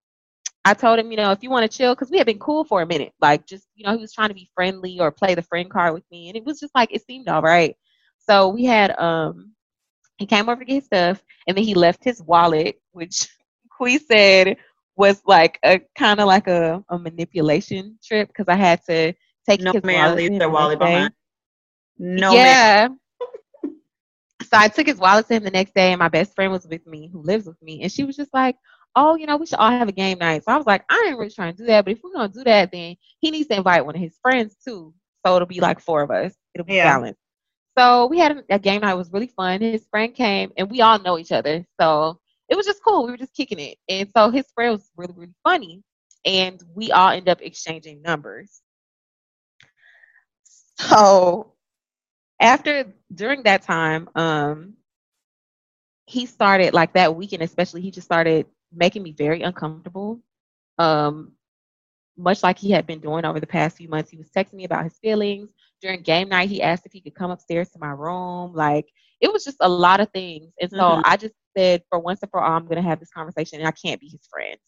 I 0.65 0.75
told 0.75 0.99
him, 0.99 1.11
you 1.11 1.17
know, 1.17 1.33
if 1.33 1.43
you 1.43 1.51
want 1.51 1.71
to 1.71 1.77
chill, 1.77 1.95
because 1.95 2.11
we 2.11 2.19
had 2.19 2.27
been 2.27 2.39
cool 2.39 2.65
for 2.65 2.81
a 2.83 2.87
minute, 2.87 3.13
like 3.21 3.47
just 3.47 3.67
you 3.75 3.85
know, 3.85 3.93
he 3.95 4.01
was 4.01 4.13
trying 4.13 4.29
to 4.29 4.35
be 4.35 4.51
friendly 4.55 5.01
or 5.01 5.11
play 5.11 5.35
the 5.35 5.43
friend 5.43 5.71
card 5.71 5.95
with 5.95 6.05
me, 6.11 6.29
and 6.29 6.37
it 6.37 6.45
was 6.45 6.61
just 6.61 6.75
like 6.75 6.91
it 6.93 7.05
seemed 7.07 7.29
all 7.29 7.43
right. 7.43 7.77
So 8.19 8.49
we 8.49 8.65
had 8.65 8.99
um, 8.99 9.53
he 10.17 10.27
came 10.27 10.49
over 10.49 10.61
to 10.61 10.65
get 10.65 10.75
his 10.75 10.85
stuff, 10.87 11.23
and 11.47 11.57
then 11.57 11.65
he 11.65 11.75
left 11.75 12.05
his 12.05 12.23
wallet, 12.23 12.81
which 12.93 13.29
we 13.81 13.99
said 13.99 14.57
was 14.97 15.21
like 15.27 15.59
a 15.65 15.81
kind 15.99 16.21
of 16.21 16.27
like 16.27 16.47
a, 16.47 16.83
a 16.89 16.99
manipulation 16.99 17.99
trip 18.03 18.29
because 18.29 18.47
I 18.49 18.55
had 18.55 18.81
to 18.85 19.13
take 19.49 19.61
no 19.61 19.73
his 19.73 19.83
man 19.83 20.05
wallet. 20.05 20.17
leaves 20.17 20.39
their 20.39 20.49
wallet 20.49 20.79
behind. 20.79 21.13
No 21.99 22.33
yeah. 22.33 22.89
Man 22.89 22.99
so 24.55 24.61
I 24.61 24.69
took 24.69 24.87
his 24.87 24.99
wallet 24.99 25.27
to 25.27 25.35
him 25.35 25.43
the 25.43 25.51
next 25.51 25.75
day, 25.75 25.93
and 25.93 25.99
my 25.99 26.09
best 26.09 26.35
friend 26.35 26.53
was 26.53 26.67
with 26.67 26.87
me, 26.87 27.09
who 27.12 27.23
lives 27.23 27.47
with 27.47 27.61
me, 27.61 27.83
and 27.83 27.90
she 27.90 28.05
was 28.05 28.17
just 28.17 28.33
like, 28.33 28.57
"Oh, 28.95 29.17
you 29.17 29.27
know, 29.27 29.37
we 29.37 29.47
should 29.47 29.59
all 29.59 29.71
have 29.71 29.88
a 29.88 29.93
game 29.93 30.19
night." 30.19 30.45
So 30.45 30.53
I 30.53 30.57
was 30.57 30.67
like, 30.67 30.85
"I 30.88 31.07
ain't 31.09 31.19
really 31.19 31.31
trying 31.31 31.53
to 31.55 31.59
do 31.59 31.67
that, 31.67 31.85
but 31.85 31.93
if 31.93 32.03
we're 32.05 32.12
gonna 32.12 32.33
do 32.33 32.45
that, 32.45 32.71
then 32.71 32.97
he 33.19 33.31
needs 33.33 33.49
to 33.49 33.57
invite 33.57 33.85
one 33.85 33.97
of 33.97 34.01
his 34.01 34.17
friends 34.23 34.55
too, 34.64 34.95
so 35.27 35.35
it'll 35.35 35.47
be 35.47 35.61
like 35.61 35.81
four 35.81 36.03
of 36.03 36.11
us. 36.12 36.35
It'll 36.55 36.67
be 36.67 36.75
yeah. 36.75 36.95
balanced." 36.95 37.21
So 37.77 38.07
we 38.07 38.19
had 38.19 38.38
a, 38.38 38.55
a 38.55 38.59
game 38.61 38.83
night. 38.83 38.93
It 38.93 38.97
was 38.97 39.11
really 39.12 39.27
fun. 39.27 39.61
His 39.61 39.87
friend 39.88 40.14
came, 40.14 40.53
and 40.57 40.71
we 40.71 40.81
all 40.83 41.01
know 41.01 41.19
each 41.19 41.33
other, 41.33 41.67
so 41.81 42.21
it 42.49 42.57
was 42.57 42.67
just 42.67 42.85
cool. 42.85 43.05
We 43.05 43.11
were 43.11 43.17
just 43.17 43.35
kicking 43.35 43.59
it, 43.59 43.79
and 43.88 44.09
so 44.17 44.31
his 44.31 44.47
friend 44.55 44.73
was 44.75 44.88
really, 44.97 45.14
really 45.17 45.35
funny, 45.43 45.83
and 46.25 46.62
we 46.77 46.93
all 46.93 47.11
end 47.11 47.29
up 47.29 47.43
exchanging 47.43 48.03
numbers. 48.03 48.61
So 50.79 51.54
after 52.45 52.93
during 53.13 53.43
that 53.45 53.63
time, 53.63 54.09
um, 54.15 54.75
he 56.07 56.27
started 56.27 56.75
like 56.75 56.93
that 56.93 57.17
weekend, 57.17 57.43
especially. 57.43 57.81
He 57.81 57.91
just 57.91 58.05
started 58.07 58.47
making 58.73 59.03
me 59.03 59.13
very 59.13 59.43
uncomfortable. 59.43 60.21
Um, 60.79 61.33
much 62.17 62.43
like 62.43 62.59
he 62.59 62.71
had 62.71 62.87
been 62.87 63.01
doing 63.01 63.25
over 63.25 63.41
the 63.41 63.47
past 63.47 63.79
few 63.79 63.89
months. 63.89 64.11
He 64.11 64.19
was 64.19 64.31
texting 64.31 64.55
me 64.55 64.65
about 64.65 64.85
his 64.85 64.99
feelings. 64.99 65.49
During 65.81 66.03
game 66.03 66.29
night, 66.29 66.51
he 66.51 66.63
asked 66.63 66.87
if 66.87 66.93
he 66.93 67.01
could 67.01 67.15
come 67.15 67.31
upstairs 67.31 67.71
to 67.71 67.79
my 67.79 67.91
room. 67.91 68.53
Like 68.53 68.87
it 69.21 69.33
was 69.33 69.43
just 69.43 69.57
a 69.61 69.69
lot 69.69 70.01
of 70.01 70.11
things. 70.11 70.53
And 70.61 70.71
so 70.71 70.79
mm-hmm. 70.79 71.01
I 71.05 71.17
just 71.17 71.35
said, 71.57 71.83
for 71.89 71.99
once 71.99 72.21
and 72.23 72.31
for 72.31 72.41
all, 72.41 72.53
I'm 72.53 72.67
going 72.67 72.77
to 72.77 72.89
have 72.89 73.01
this 73.01 73.11
conversation, 73.11 73.59
and 73.59 73.69
I 73.69 73.73
can't 73.73 74.01
be 74.01 74.09
his 74.09 74.29
friend. 74.31 74.59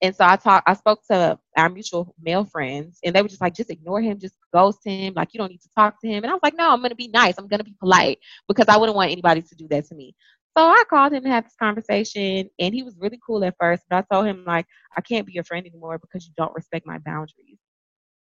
And 0.00 0.14
so 0.14 0.24
I 0.24 0.36
talked, 0.36 0.68
I 0.68 0.74
spoke 0.74 1.00
to 1.10 1.38
our 1.56 1.68
mutual 1.68 2.14
male 2.22 2.44
friends, 2.44 3.00
and 3.04 3.14
they 3.14 3.20
were 3.20 3.28
just 3.28 3.40
like, 3.40 3.54
just 3.54 3.70
ignore 3.70 4.00
him, 4.00 4.20
just 4.20 4.36
ghost 4.52 4.78
him. 4.84 5.14
Like, 5.14 5.34
you 5.34 5.38
don't 5.38 5.50
need 5.50 5.62
to 5.62 5.68
talk 5.76 6.00
to 6.00 6.08
him. 6.08 6.22
And 6.22 6.30
I 6.30 6.34
was 6.34 6.42
like, 6.42 6.56
no, 6.56 6.70
I'm 6.70 6.82
to 6.82 6.94
be 6.94 7.08
nice. 7.08 7.34
I'm 7.36 7.48
to 7.48 7.64
be 7.64 7.74
polite 7.80 8.18
because 8.46 8.66
I 8.68 8.76
wouldn't 8.76 8.94
want 8.96 9.10
anybody 9.10 9.42
to 9.42 9.54
do 9.56 9.66
that 9.68 9.86
to 9.86 9.96
me. 9.96 10.14
So 10.56 10.64
I 10.64 10.84
called 10.88 11.12
him 11.12 11.24
to 11.24 11.28
have 11.28 11.44
this 11.44 11.56
conversation, 11.60 12.48
and 12.58 12.74
he 12.74 12.82
was 12.82 12.96
really 12.98 13.18
cool 13.24 13.44
at 13.44 13.56
first. 13.60 13.82
But 13.90 13.96
I 13.96 14.14
told 14.14 14.26
him, 14.26 14.44
like, 14.46 14.66
I 14.96 15.00
can't 15.00 15.26
be 15.26 15.32
your 15.32 15.44
friend 15.44 15.66
anymore 15.66 15.98
because 15.98 16.26
you 16.26 16.32
don't 16.36 16.54
respect 16.54 16.86
my 16.86 16.98
boundaries. 16.98 17.58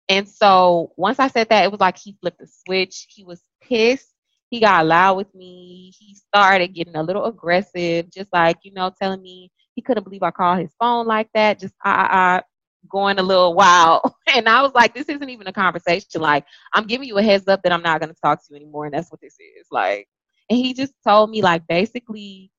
And 0.08 0.28
so 0.28 0.92
once 0.98 1.20
I 1.20 1.28
said 1.28 1.50
that, 1.50 1.66
it 1.66 1.72
was 1.72 1.80
like 1.80 1.98
he 1.98 2.18
flipped 2.20 2.40
the 2.40 2.48
switch. 2.66 3.08
He 3.10 3.24
was 3.24 3.44
pissed. 3.62 4.14
He 4.50 4.60
got 4.60 4.86
loud 4.86 5.18
with 5.18 5.34
me. 5.36 5.94
He 5.98 6.16
started 6.16 6.74
getting 6.74 6.96
a 6.96 7.04
little 7.04 7.26
aggressive, 7.26 8.10
just 8.12 8.34
like, 8.34 8.58
you 8.64 8.74
know, 8.74 8.92
telling 9.00 9.22
me 9.22 9.52
he 9.80 9.82
couldn't 9.82 10.04
believe 10.04 10.24
I 10.24 10.32
called 10.32 10.60
his 10.60 10.76
phone 10.78 11.08
like 11.08 11.30
that, 11.34 11.58
just 11.58 11.74
I, 11.82 12.42
I, 12.42 12.44
going 12.90 13.18
a 13.18 13.24
little 13.24 13.54
wild. 13.54 14.02
And 14.36 14.48
I 14.48 14.62
was 14.62 14.74
like, 14.76 14.94
this 14.94 15.10
isn't 15.10 15.30
even 15.30 15.48
a 15.48 15.54
conversation. 15.54 16.22
Like, 16.22 16.46
I'm 16.74 16.86
giving 16.86 17.08
you 17.08 17.18
a 17.18 17.24
heads 17.24 17.48
up 17.48 17.64
that 17.64 17.72
I'm 17.72 17.82
not 17.82 18.00
going 18.00 18.14
to 18.14 18.22
talk 18.22 18.40
to 18.40 18.46
you 18.52 18.58
anymore. 18.58 18.86
And 18.86 18.94
that's 18.94 19.10
what 19.10 19.20
this 19.22 19.38
is. 19.40 19.66
Like, 19.72 20.08
and 20.50 20.60
he 20.60 20.76
just 20.76 20.94
told 21.04 21.32
me, 21.32 21.42
like, 21.42 21.66
basically, 21.66 22.52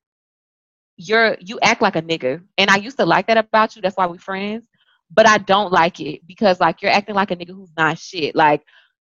you're, 0.97 1.37
you 1.39 1.59
act 1.61 1.81
like 1.81 1.95
a 1.95 2.01
nigga. 2.01 2.43
And 2.57 2.69
I 2.69 2.75
used 2.75 2.97
to 2.97 3.05
like 3.05 3.27
that 3.27 3.37
about 3.37 3.75
you. 3.75 3.81
That's 3.81 3.95
why 3.95 4.07
we 4.07 4.17
friends. 4.17 4.67
But 5.09 5.27
I 5.27 5.37
don't 5.37 5.71
like 5.71 6.01
it 6.01 6.27
because, 6.27 6.59
like, 6.59 6.81
you're 6.81 6.91
acting 6.91 7.15
like 7.15 7.31
a 7.31 7.37
nigga 7.37 7.55
who's 7.55 7.71
not 7.77 7.97
shit. 7.97 8.35
Like, 8.35 8.63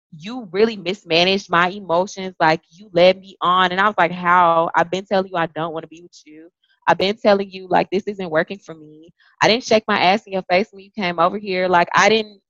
you 0.09 0.47
really 0.51 0.77
mismanaged 0.77 1.51
my 1.51 1.67
emotions. 1.67 2.33
Like, 2.39 2.61
you 2.71 2.89
led 2.93 3.19
me 3.19 3.37
on. 3.41 3.71
And 3.71 3.79
I 3.79 3.85
was 3.85 3.95
like, 3.95 4.11
how? 4.11 4.71
I've 4.73 4.89
been 4.89 5.05
telling 5.05 5.29
you 5.29 5.37
I 5.37 5.45
don't 5.47 5.71
want 5.71 5.83
to 5.83 5.89
be 5.89 6.01
with 6.01 6.19
you. 6.25 6.49
I've 6.87 6.97
been 6.97 7.17
telling 7.17 7.49
you 7.49 7.67
like 7.67 7.89
this 7.89 8.03
isn't 8.03 8.29
working 8.29 8.59
for 8.59 8.75
me. 8.75 9.13
I 9.41 9.47
didn't 9.47 9.63
shake 9.63 9.83
my 9.87 9.99
ass 9.99 10.23
in 10.25 10.33
your 10.33 10.43
face 10.49 10.67
when 10.71 10.83
you 10.83 10.91
came 10.91 11.19
over 11.19 11.37
here. 11.37 11.67
Like 11.67 11.89
I 11.93 12.09
didn't 12.09 12.41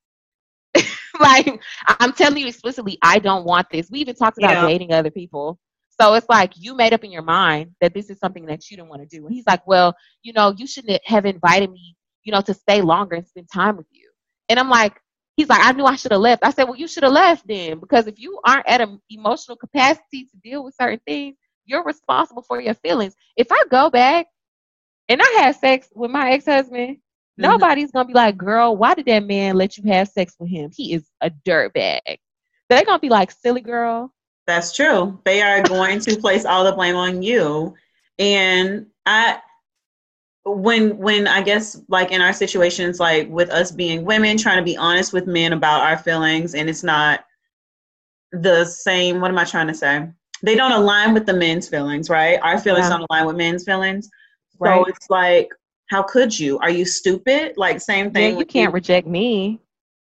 like 1.19 1.61
I'm 1.87 2.11
telling 2.13 2.39
you 2.39 2.47
explicitly 2.47 2.97
I 3.01 3.19
don't 3.19 3.45
want 3.45 3.67
this. 3.71 3.89
We 3.89 3.99
even 3.99 4.15
talked 4.15 4.37
about 4.37 4.51
yeah. 4.51 4.67
dating 4.67 4.93
other 4.93 5.11
people. 5.11 5.59
So 5.99 6.13
it's 6.15 6.27
like 6.27 6.53
you 6.57 6.75
made 6.75 6.93
up 6.93 7.03
in 7.03 7.11
your 7.11 7.21
mind 7.21 7.71
that 7.79 7.93
this 7.93 8.09
is 8.09 8.19
something 8.19 8.45
that 8.47 8.69
you 8.69 8.77
don't 8.77 8.89
want 8.89 9.01
to 9.01 9.17
do. 9.17 9.25
And 9.25 9.33
he's 9.33 9.47
like, 9.47 9.65
Well, 9.65 9.95
you 10.23 10.33
know, 10.33 10.53
you 10.57 10.67
shouldn't 10.67 11.01
have 11.05 11.25
invited 11.25 11.71
me, 11.71 11.95
you 12.23 12.31
know, 12.31 12.41
to 12.41 12.53
stay 12.53 12.81
longer 12.81 13.15
and 13.15 13.27
spend 13.27 13.47
time 13.53 13.77
with 13.77 13.87
you. 13.91 14.09
And 14.49 14.59
I'm 14.59 14.69
like, 14.69 14.99
he's 15.37 15.49
like, 15.49 15.63
I 15.63 15.71
knew 15.71 15.85
I 15.85 15.95
should 15.95 16.11
have 16.11 16.21
left. 16.21 16.43
I 16.43 16.51
said, 16.51 16.65
Well, 16.65 16.75
you 16.75 16.87
should 16.87 17.03
have 17.03 17.13
left 17.13 17.47
then, 17.47 17.79
because 17.79 18.07
if 18.07 18.19
you 18.19 18.39
aren't 18.45 18.67
at 18.67 18.81
an 18.81 18.99
emotional 19.09 19.57
capacity 19.57 20.25
to 20.25 20.37
deal 20.43 20.63
with 20.63 20.75
certain 20.75 20.99
things, 21.07 21.37
you're 21.65 21.83
responsible 21.83 22.41
for 22.41 22.61
your 22.61 22.73
feelings. 22.75 23.15
If 23.35 23.47
I 23.51 23.63
go 23.69 23.89
back 23.89 24.27
and 25.09 25.21
I 25.21 25.37
had 25.39 25.55
sex 25.55 25.89
with 25.93 26.11
my 26.11 26.31
ex 26.31 26.45
husband, 26.45 26.97
mm-hmm. 26.97 27.41
nobody's 27.41 27.91
gonna 27.91 28.07
be 28.07 28.13
like, 28.13 28.37
girl, 28.37 28.75
why 28.75 28.93
did 28.93 29.05
that 29.05 29.25
man 29.25 29.55
let 29.55 29.77
you 29.77 29.83
have 29.91 30.07
sex 30.07 30.35
with 30.39 30.49
him? 30.49 30.71
He 30.75 30.93
is 30.93 31.09
a 31.21 31.29
dirtbag. 31.29 32.17
They're 32.69 32.85
gonna 32.85 32.99
be 32.99 33.09
like, 33.09 33.31
silly 33.31 33.61
girl. 33.61 34.11
That's 34.47 34.75
true. 34.75 35.19
They 35.25 35.41
are 35.41 35.63
going 35.63 35.99
to 36.01 36.17
place 36.17 36.45
all 36.45 36.63
the 36.63 36.71
blame 36.71 36.95
on 36.95 37.21
you. 37.23 37.73
And 38.19 38.87
I 39.05 39.39
when 40.45 40.97
when 40.97 41.27
I 41.27 41.41
guess 41.41 41.81
like 41.87 42.11
in 42.11 42.21
our 42.21 42.33
situations 42.33 42.99
like 42.99 43.27
with 43.29 43.49
us 43.49 43.71
being 43.71 44.05
women 44.05 44.37
trying 44.37 44.57
to 44.57 44.63
be 44.63 44.77
honest 44.77 45.11
with 45.11 45.25
men 45.25 45.53
about 45.53 45.81
our 45.81 45.97
feelings 45.97 46.53
and 46.53 46.69
it's 46.69 46.83
not 46.83 47.25
the 48.31 48.63
same 48.63 49.21
what 49.21 49.31
am 49.31 49.39
I 49.39 49.43
trying 49.43 49.67
to 49.67 49.73
say? 49.73 50.07
They 50.45 50.55
don't 50.55 50.71
align 50.71 51.13
with 51.13 51.25
the 51.25 51.33
men's 51.33 51.67
feelings, 51.67 52.09
right? 52.09 52.39
Our 52.41 52.59
feelings 52.59 52.85
yeah. 52.85 52.97
don't 52.97 53.05
align 53.09 53.25
with 53.25 53.35
men's 53.35 53.63
feelings. 53.63 54.09
So 54.57 54.65
right. 54.65 54.87
it's 54.87 55.09
like, 55.09 55.49
how 55.89 56.03
could 56.03 56.37
you? 56.37 56.57
Are 56.59 56.69
you 56.69 56.85
stupid? 56.85 57.53
Like 57.57 57.81
same 57.81 58.11
thing. 58.11 58.33
Yeah, 58.33 58.39
you 58.39 58.45
can't 58.45 58.71
you. 58.71 58.73
reject 58.73 59.07
me. 59.07 59.59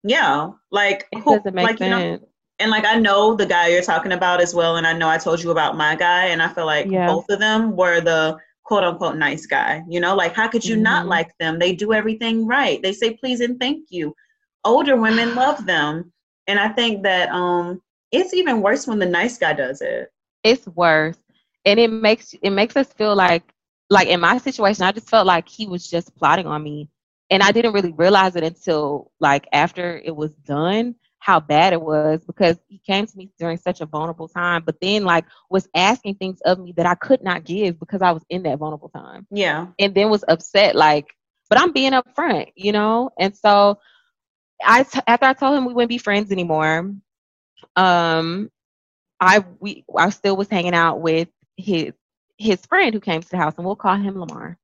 Yeah, 0.03 0.51
like 0.71 1.07
it 1.11 1.19
who, 1.19 1.37
doesn't 1.37 1.53
make 1.53 1.65
like, 1.65 1.77
sense. 1.77 1.89
You 1.89 2.11
know, 2.11 2.19
and 2.59 2.71
like 2.71 2.85
I 2.85 2.95
know 2.95 3.35
the 3.35 3.45
guy 3.45 3.67
you're 3.67 3.81
talking 3.81 4.13
about 4.13 4.41
as 4.41 4.53
well, 4.53 4.77
and 4.77 4.87
I 4.87 4.93
know 4.93 5.09
I 5.09 5.17
told 5.17 5.43
you 5.43 5.51
about 5.51 5.77
my 5.77 5.95
guy, 5.95 6.25
and 6.27 6.41
I 6.41 6.47
feel 6.47 6.65
like 6.65 6.87
yeah. 6.87 7.07
both 7.07 7.25
of 7.29 7.39
them 7.39 7.75
were 7.75 8.01
the 8.01 8.37
quote 8.63 8.83
unquote 8.83 9.17
nice 9.17 9.45
guy. 9.45 9.83
You 9.89 9.99
know, 9.99 10.15
like 10.15 10.33
how 10.33 10.47
could 10.47 10.63
you 10.63 10.75
mm-hmm. 10.75 10.83
not 10.83 11.07
like 11.07 11.31
them? 11.39 11.59
They 11.59 11.73
do 11.73 11.91
everything 11.91 12.45
right. 12.45 12.81
They 12.81 12.93
say 12.93 13.15
please 13.15 13.41
and 13.41 13.59
thank 13.59 13.87
you. 13.89 14.15
older 14.63 14.95
women 14.95 15.35
love 15.35 15.65
them. 15.65 16.13
And 16.47 16.59
I 16.59 16.69
think 16.69 17.03
that 17.03 17.29
um 17.29 17.81
it's 18.11 18.33
even 18.33 18.61
worse 18.61 18.87
when 18.87 18.99
the 18.99 19.05
nice 19.05 19.37
guy 19.37 19.53
does 19.53 19.81
it. 19.81 20.11
It's 20.43 20.67
worse. 20.67 21.17
And 21.65 21.79
it 21.79 21.89
makes 21.89 22.27
it 22.33 22.41
makes 22.43 22.67
us 22.69 22.81
feel 22.83 23.07
like 23.15 23.43
like 23.89 24.07
in 24.07 24.19
my 24.19 24.37
situation, 24.37 24.83
I 24.83 24.91
just 24.91 25.09
felt 25.09 25.25
like 25.27 25.47
he 25.47 25.67
was 25.67 25.87
just 25.87 26.15
plotting 26.15 26.47
on 26.47 26.63
me. 26.63 26.89
And 27.29 27.43
I 27.43 27.51
didn't 27.51 27.73
really 27.73 27.91
realize 27.93 28.35
it 28.35 28.43
until 28.43 29.11
like 29.19 29.47
after 29.51 29.99
it 30.03 30.15
was 30.15 30.33
done 30.35 30.95
how 31.19 31.39
bad 31.39 31.73
it 31.73 31.81
was 31.81 32.17
because 32.17 32.57
he 32.61 32.71
came 32.79 32.97
to 33.05 33.07
me 33.17 33.21
during 33.31 33.47
such 33.47 33.73
a 33.73 33.77
vulnerable 33.85 34.27
time, 34.27 34.63
but 34.65 34.75
then 34.79 35.03
like 35.03 35.25
was 35.49 35.67
asking 35.75 36.15
things 36.15 36.39
of 36.41 36.59
me 36.59 36.73
that 36.77 36.85
I 36.85 36.95
could 36.95 37.21
not 37.23 37.43
give 37.43 37.79
because 37.79 38.01
I 38.01 38.11
was 38.11 38.23
in 38.29 38.43
that 38.43 38.57
vulnerable 38.57 38.89
time. 38.89 39.27
Yeah. 39.29 39.67
And 39.79 39.93
then 39.93 40.09
was 40.09 40.23
upset 40.27 40.75
like, 40.75 41.07
but 41.49 41.59
I'm 41.59 41.71
being 41.73 41.91
upfront, 41.91 42.51
you 42.55 42.71
know? 42.71 43.11
And 43.19 43.35
so 43.35 43.79
I 44.63 44.83
t- 44.83 44.99
after 45.07 45.25
I 45.25 45.33
told 45.33 45.57
him 45.57 45.65
we 45.65 45.73
wouldn't 45.73 45.89
be 45.89 45.97
friends 45.97 46.31
anymore, 46.31 46.93
um 47.75 48.49
I 49.19 49.43
we 49.59 49.85
I 49.95 50.09
still 50.09 50.37
was 50.37 50.49
hanging 50.49 50.73
out 50.73 51.01
with 51.01 51.29
his 51.57 51.93
his 52.37 52.65
friend 52.65 52.93
who 52.93 52.99
came 53.01 53.21
to 53.21 53.29
the 53.29 53.37
house 53.37 53.53
and 53.57 53.65
we'll 53.65 53.75
call 53.75 53.95
him 53.95 54.19
Lamar. 54.19 54.57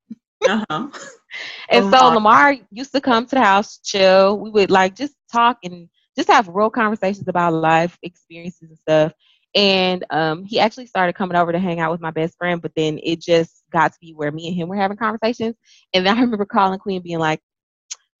Uh-huh. 0.46 0.88
and 1.70 1.84
Lamar. 1.86 2.00
so 2.00 2.14
Lamar 2.14 2.56
used 2.70 2.92
to 2.92 3.00
come 3.00 3.26
to 3.26 3.34
the 3.34 3.42
house, 3.42 3.78
chill. 3.84 4.38
We 4.38 4.50
would 4.50 4.70
like 4.70 4.94
just 4.94 5.14
talk 5.30 5.58
and 5.62 5.88
just 6.16 6.30
have 6.30 6.48
real 6.48 6.70
conversations 6.70 7.28
about 7.28 7.52
life 7.52 7.98
experiences 8.02 8.70
and 8.70 8.78
stuff. 8.78 9.12
And 9.54 10.04
um, 10.10 10.44
he 10.44 10.58
actually 10.58 10.86
started 10.86 11.14
coming 11.14 11.36
over 11.36 11.52
to 11.52 11.58
hang 11.58 11.80
out 11.80 11.90
with 11.90 12.00
my 12.00 12.10
best 12.10 12.36
friend, 12.36 12.60
but 12.60 12.72
then 12.76 12.98
it 13.02 13.20
just 13.20 13.64
got 13.72 13.92
to 13.92 13.98
be 14.00 14.12
where 14.12 14.32
me 14.32 14.48
and 14.48 14.56
him 14.56 14.68
were 14.68 14.76
having 14.76 14.96
conversations. 14.96 15.56
And 15.94 16.06
then 16.06 16.16
I 16.16 16.20
remember 16.22 16.44
calling 16.44 16.78
Queen 16.78 17.02
being 17.02 17.18
like, 17.18 17.40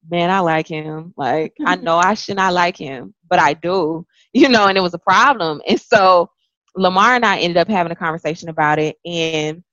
man, 0.08 0.30
I 0.30 0.40
like 0.40 0.68
him. 0.68 1.12
Like, 1.16 1.54
I 1.64 1.76
know 1.76 1.96
I 1.96 2.14
should 2.14 2.36
not 2.36 2.52
like 2.52 2.76
him, 2.76 3.14
but 3.28 3.38
I 3.38 3.54
do, 3.54 4.06
you 4.36 4.50
know, 4.50 4.66
and 4.66 4.76
it 4.76 4.82
was 4.82 4.92
a 4.92 4.98
problem. 4.98 5.62
And 5.66 5.80
so 5.80 6.28
Lamar 6.74 7.14
and 7.14 7.24
I 7.24 7.38
ended 7.38 7.56
up 7.56 7.68
having 7.68 7.90
a 7.90 7.96
conversation 7.96 8.50
about 8.50 8.78
it. 8.78 8.96
And 9.06 9.64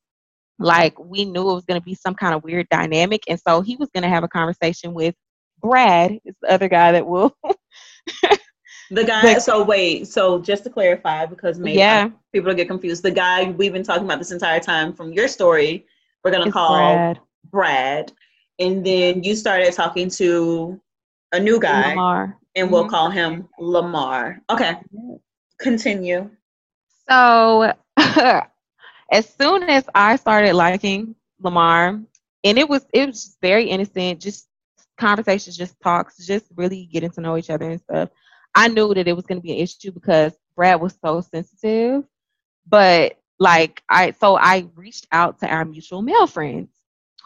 like, 0.57 0.97
we 0.97 1.25
knew 1.25 1.49
it 1.49 1.55
was 1.55 1.65
going 1.65 1.81
to 1.81 1.83
be 1.83 1.95
some 1.95 2.15
kind 2.15 2.33
of 2.33 2.45
weird 2.45 2.67
dynamic. 2.69 3.23
And 3.27 3.37
so 3.45 3.59
he 3.59 3.75
was 3.75 3.89
going 3.93 4.03
to 4.03 4.09
have 4.09 4.23
a 4.23 4.29
conversation 4.29 4.93
with 4.93 5.15
Brad, 5.61 6.17
is 6.23 6.35
the 6.41 6.49
other 6.49 6.69
guy 6.69 6.93
that 6.93 7.05
will 7.05 7.35
The 8.89 9.03
guy. 9.03 9.37
So 9.39 9.63
wait. 9.63 10.07
So 10.07 10.39
just 10.39 10.63
to 10.63 10.69
clarify, 10.69 11.25
because 11.25 11.59
maybe 11.59 11.79
yeah, 11.79 12.09
people 12.31 12.53
get 12.53 12.67
confused. 12.67 13.03
The 13.03 13.11
guy 13.11 13.51
we've 13.51 13.73
been 13.73 13.83
talking 13.83 14.05
about 14.05 14.19
this 14.19 14.31
entire 14.31 14.59
time 14.59 14.93
from 14.93 15.11
your 15.11 15.27
story, 15.27 15.85
we're 16.23 16.31
gonna 16.31 16.45
it's 16.45 16.53
call 16.53 16.77
Brad. 16.77 17.19
Brad, 17.49 18.11
and 18.59 18.85
then 18.85 19.23
you 19.23 19.35
started 19.35 19.73
talking 19.73 20.09
to 20.11 20.79
a 21.33 21.39
new 21.39 21.59
guy, 21.59 21.89
Lamar. 21.89 22.37
And 22.55 22.71
we'll 22.71 22.85
Mhm. 22.85 22.89
call 22.89 23.09
him 23.09 23.49
Lamar. 23.59 24.41
Okay, 24.49 24.77
continue. 25.59 26.29
So 27.09 27.73
as 29.11 29.29
soon 29.37 29.63
as 29.63 29.85
I 29.93 30.15
started 30.15 30.53
liking 30.53 31.09
Lamar, 31.35 31.99
and 32.43 32.57
it 32.57 32.67
was 32.67 32.85
it 32.93 33.07
was 33.07 33.37
very 33.41 33.65
innocent, 33.69 34.21
just 34.21 34.47
conversations, 34.97 35.57
just 35.57 35.79
talks, 35.81 36.25
just 36.25 36.45
really 36.55 36.85
getting 36.91 37.11
to 37.11 37.21
know 37.21 37.37
each 37.37 37.49
other 37.49 37.69
and 37.69 37.79
stuff. 37.81 38.09
I 38.55 38.67
knew 38.69 38.93
that 38.93 39.07
it 39.07 39.15
was 39.15 39.25
going 39.25 39.39
to 39.39 39.43
be 39.43 39.53
an 39.53 39.59
issue 39.59 39.91
because 39.91 40.33
Brad 40.55 40.79
was 40.79 40.97
so 41.03 41.21
sensitive. 41.21 42.03
But 42.67 43.17
like 43.39 43.81
I, 43.89 44.11
so 44.11 44.37
I 44.37 44.67
reached 44.75 45.07
out 45.11 45.39
to 45.39 45.47
our 45.47 45.65
mutual 45.65 46.01
male 46.01 46.27
friends 46.27 46.69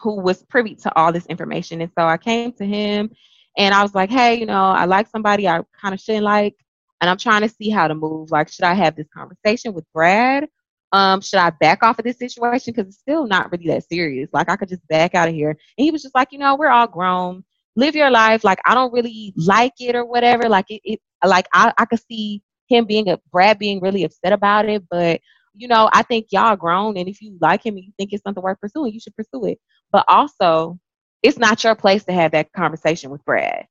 who 0.00 0.20
was 0.20 0.42
privy 0.44 0.74
to 0.76 0.96
all 0.96 1.12
this 1.12 1.26
information, 1.26 1.80
and 1.82 1.92
so 1.96 2.04
I 2.06 2.18
came 2.18 2.52
to 2.52 2.64
him 2.64 3.10
and 3.58 3.74
I 3.74 3.82
was 3.82 3.94
like, 3.94 4.08
hey, 4.08 4.36
you 4.36 4.46
know, 4.46 4.62
I 4.70 4.84
like 4.84 5.08
somebody 5.08 5.48
I 5.48 5.62
kind 5.80 5.92
of 5.92 6.00
shouldn't 6.00 6.24
like, 6.24 6.54
and 7.00 7.10
I'm 7.10 7.18
trying 7.18 7.42
to 7.42 7.48
see 7.48 7.70
how 7.70 7.88
to 7.88 7.94
move. 7.94 8.30
Like, 8.30 8.48
should 8.48 8.64
I 8.64 8.74
have 8.74 8.96
this 8.96 9.08
conversation 9.12 9.74
with 9.74 9.84
Brad? 9.92 10.48
Um, 10.92 11.20
should 11.20 11.40
I 11.40 11.50
back 11.50 11.82
off 11.82 11.98
of 11.98 12.04
this 12.04 12.18
situation 12.18 12.72
because 12.72 12.88
it's 12.88 13.00
still 13.00 13.26
not 13.26 13.52
really 13.52 13.66
that 13.66 13.86
serious? 13.88 14.30
Like, 14.32 14.48
I 14.48 14.56
could 14.56 14.68
just 14.68 14.86
back 14.88 15.14
out 15.14 15.28
of 15.28 15.34
here. 15.34 15.50
And 15.50 15.84
he 15.84 15.90
was 15.90 16.02
just 16.02 16.14
like, 16.14 16.28
you 16.32 16.38
know, 16.38 16.56
we're 16.56 16.70
all 16.70 16.86
grown. 16.86 17.44
Live 17.76 17.94
your 17.94 18.10
life. 18.10 18.44
Like, 18.44 18.60
I 18.64 18.74
don't 18.74 18.92
really 18.92 19.34
like 19.36 19.74
it 19.80 19.94
or 19.94 20.04
whatever. 20.04 20.48
Like, 20.48 20.66
it, 20.70 20.80
it 20.84 21.00
like 21.24 21.46
I, 21.52 21.72
I 21.78 21.84
could 21.84 22.00
see 22.08 22.42
him 22.68 22.84
being 22.84 23.08
a 23.08 23.18
Brad 23.32 23.58
being 23.58 23.80
really 23.80 24.04
upset 24.04 24.32
about 24.32 24.68
it, 24.68 24.84
but 24.90 25.20
you 25.54 25.66
know, 25.66 25.90
I 25.92 26.02
think 26.02 26.28
y'all 26.30 26.54
grown, 26.54 26.96
and 26.96 27.08
if 27.08 27.20
you 27.20 27.36
like 27.40 27.66
him 27.66 27.74
and 27.74 27.84
you 27.84 27.92
think 27.98 28.12
it's 28.12 28.22
something 28.22 28.42
worth 28.42 28.60
pursuing, 28.60 28.92
you 28.92 29.00
should 29.00 29.16
pursue 29.16 29.46
it. 29.46 29.58
But 29.90 30.04
also, 30.06 30.78
it's 31.22 31.38
not 31.38 31.62
your 31.64 31.74
place 31.74 32.04
to 32.04 32.12
have 32.12 32.32
that 32.32 32.52
conversation 32.52 33.10
with 33.10 33.24
Brad. 33.24 33.66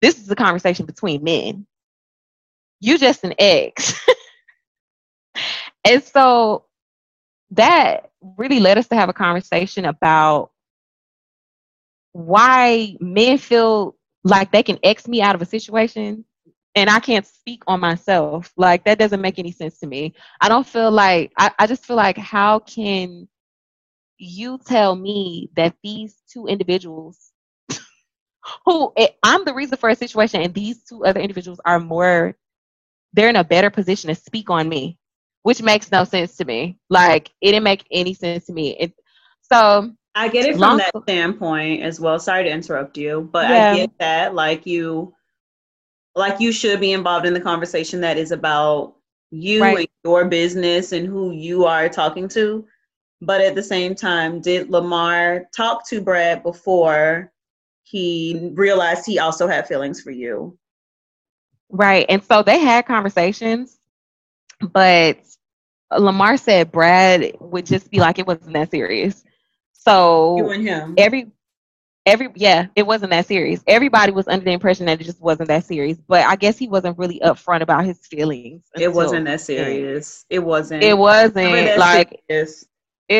This 0.00 0.18
is 0.18 0.30
a 0.30 0.36
conversation 0.36 0.86
between 0.86 1.22
men. 1.22 1.66
You 2.80 2.98
just 2.98 3.24
an 3.24 3.34
ex. 3.38 3.98
and 5.84 6.02
so 6.02 6.64
that 7.52 8.10
really 8.36 8.60
led 8.60 8.78
us 8.78 8.88
to 8.88 8.96
have 8.96 9.08
a 9.08 9.14
conversation 9.14 9.84
about 9.84 10.50
why 12.12 12.96
men 13.00 13.38
feel 13.38 13.96
like 14.24 14.52
they 14.52 14.62
can 14.62 14.78
X 14.82 15.08
me 15.08 15.22
out 15.22 15.34
of 15.34 15.42
a 15.42 15.46
situation 15.46 16.24
and 16.74 16.88
I 16.88 17.00
can't 17.00 17.26
speak 17.26 17.62
on 17.66 17.80
myself. 17.80 18.52
Like 18.56 18.84
that 18.84 18.98
doesn't 18.98 19.20
make 19.20 19.38
any 19.38 19.52
sense 19.52 19.78
to 19.80 19.86
me. 19.86 20.14
I 20.40 20.48
don't 20.48 20.66
feel 20.66 20.90
like 20.90 21.32
I, 21.36 21.50
I 21.58 21.66
just 21.66 21.84
feel 21.84 21.96
like 21.96 22.16
how 22.16 22.60
can 22.60 23.28
you 24.22 24.58
tell 24.66 24.96
me 24.96 25.50
that 25.56 25.76
these 25.82 26.22
two 26.32 26.46
individuals 26.46 27.32
who 28.66 28.92
eh, 28.96 29.08
I'm 29.22 29.44
the 29.44 29.54
reason 29.54 29.78
for 29.78 29.88
a 29.90 29.96
situation 29.96 30.42
and 30.42 30.54
these 30.54 30.84
two 30.84 31.04
other 31.04 31.20
individuals 31.20 31.60
are 31.64 31.80
more 31.80 32.36
they're 33.14 33.28
in 33.30 33.36
a 33.36 33.44
better 33.44 33.70
position 33.70 34.08
to 34.08 34.14
speak 34.16 34.50
on 34.50 34.68
me, 34.68 34.98
which 35.42 35.62
makes 35.62 35.90
no 35.92 36.04
sense 36.04 36.36
to 36.38 36.44
me. 36.44 36.78
Like 36.90 37.30
it 37.40 37.52
didn't 37.52 37.64
make 37.64 37.86
any 37.90 38.14
sense 38.14 38.46
to 38.46 38.52
me. 38.52 38.76
It, 38.78 38.94
so 39.42 39.92
I 40.14 40.28
get 40.28 40.46
it 40.46 40.58
from 40.58 40.78
that 40.78 40.92
standpoint 41.04 41.82
as 41.82 42.00
well. 42.00 42.18
Sorry 42.18 42.44
to 42.44 42.50
interrupt 42.50 42.98
you, 42.98 43.28
but 43.32 43.46
Yeah. 43.46 43.50
I 43.50 43.60
get 43.60 43.90
that. 44.00 44.34
Like 44.34 44.66
you, 44.66 45.14
like 46.14 46.40
you 46.40 46.52
should 46.52 46.80
be 46.80 46.92
involved 46.92 47.26
in 47.26 47.34
the 47.34 47.40
conversation 47.40 48.00
that 48.02 48.18
is 48.18 48.32
about 48.32 48.94
you 49.30 49.62
Right. 49.62 49.76
and 49.76 49.88
your 50.04 50.26
business 50.26 50.92
and 50.92 51.06
who 51.06 51.32
you 51.32 51.66
are 51.66 51.88
talking 51.88 52.28
to. 52.30 52.66
But 53.24 53.40
at 53.40 53.54
the 53.54 53.62
same 53.62 53.94
time, 53.94 54.40
did 54.40 54.68
Lamar 54.68 55.44
talk 55.56 55.88
to 55.90 56.00
Brad 56.00 56.42
before 56.42 57.30
he 57.84 58.50
realized 58.54 59.06
he 59.06 59.20
also 59.20 59.46
had 59.46 59.68
feelings 59.68 60.00
for 60.00 60.10
you? 60.10 60.58
Right. 61.70 62.04
And 62.08 62.24
so 62.24 62.42
they 62.42 62.58
had 62.58 62.84
conversations, 62.84 63.78
but 64.60 65.18
Lamar 65.96 66.36
said 66.36 66.72
Brad 66.72 67.36
would 67.38 67.64
just 67.64 67.92
be 67.92 68.00
like, 68.00 68.18
it 68.18 68.26
wasn't 68.26 68.54
that 68.54 68.72
serious. 68.72 69.22
So 69.72 70.36
You 70.38 70.50
and 70.50 70.66
him. 70.66 70.94
every, 70.98 71.30
every, 72.04 72.30
yeah, 72.34 72.66
it 72.74 72.88
wasn't 72.88 73.12
that 73.12 73.26
serious. 73.26 73.62
Everybody 73.68 74.10
was 74.10 74.26
under 74.26 74.44
the 74.44 74.52
impression 74.52 74.86
that 74.86 75.00
it 75.00 75.04
just 75.04 75.20
wasn't 75.20 75.48
that 75.48 75.64
serious, 75.64 75.98
but 76.08 76.26
I 76.26 76.34
guess 76.34 76.58
he 76.58 76.66
wasn't 76.66 76.98
really 76.98 77.20
upfront 77.20 77.60
about 77.60 77.84
his 77.84 78.04
feelings. 78.04 78.64
It 78.74 78.92
wasn't 78.92 79.26
that 79.26 79.40
serious. 79.40 80.24
It 80.28 80.40
wasn't. 80.40 80.82
It 80.82 80.98
wasn't 80.98 81.78
like, 81.78 82.20
serious. 82.28 82.66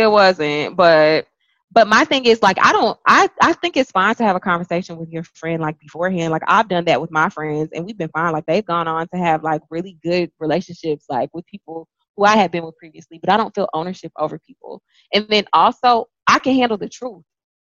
It 0.00 0.11
wasn't, 0.11 0.76
but 0.76 1.26
but 1.70 1.88
my 1.88 2.05
thing 2.05 2.26
is 2.26 2.42
like 2.42 2.59
I 2.61 2.72
don't 2.72 2.98
I 3.07 3.28
I 3.40 3.52
think 3.55 3.76
it's 3.76 3.90
fine 3.90 4.14
to 4.16 4.24
have 4.24 4.37
a 4.37 4.40
conversation 4.40 4.96
with 4.98 5.11
your 5.11 5.24
friend 5.24 5.61
like 5.62 5.78
beforehand. 5.78 6.31
Like 6.31 6.42
I've 6.46 6.68
done 6.68 6.85
that 6.87 7.00
with 7.00 7.11
my 7.11 7.28
friends 7.28 7.70
and 7.74 7.85
we've 7.85 7.96
been 7.98 8.11
fine. 8.11 8.33
Like 8.33 8.46
they've 8.46 8.64
gone 8.64 8.88
on 8.88 9.09
to 9.09 9.18
have 9.18 9.42
like 9.42 9.62
really 9.70 9.98
good 10.02 10.31
relationships 10.38 11.07
like 11.09 11.31
with 11.33 11.46
people 11.46 11.88
who 12.16 12.24
I 12.24 12.37
had 12.37 12.50
been 12.50 12.64
with 12.64 12.76
previously, 12.76 13.18
but 13.18 13.31
I 13.31 13.37
don't 13.37 13.55
feel 13.55 13.68
ownership 13.72 14.12
over 14.18 14.38
people. 14.38 14.83
And 15.14 15.26
then 15.28 15.44
also 15.52 16.09
I 16.26 16.38
can 16.38 16.55
handle 16.55 16.76
the 16.76 16.88
truth. 16.88 17.22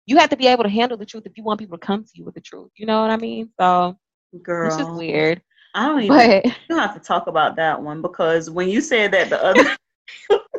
You 0.06 0.18
have 0.18 0.30
to 0.30 0.38
be 0.38 0.48
able 0.48 0.64
to 0.64 0.70
handle 0.70 0.98
the 0.98 1.06
truth 1.06 1.24
if 1.26 1.38
you 1.38 1.44
want 1.44 1.60
people 1.60 1.78
to 1.78 1.86
come 1.86 2.04
to 2.04 2.12
you 2.16 2.24
with 2.24 2.36
the 2.36 2.42
truth. 2.42 2.72
You 2.78 2.86
know 2.86 3.02
what 3.02 3.12
I 3.12 3.18
mean? 3.18 3.50
So 3.60 3.98
Girl, 4.44 4.68
it's 4.68 4.78
just 4.78 4.94
weird. 4.94 5.42
I 5.76 5.88
don't 5.88 6.02
even 6.04 6.18
But 6.18 6.46
you 6.70 6.78
have 6.78 6.94
to 6.94 7.00
talk 7.00 7.28
about 7.28 7.56
that 7.58 7.82
one 7.82 8.02
because 8.02 8.50
when 8.50 8.70
you 8.70 8.82
said 8.82 9.12
that 9.12 9.30
the 9.30 9.44
other 9.44 9.76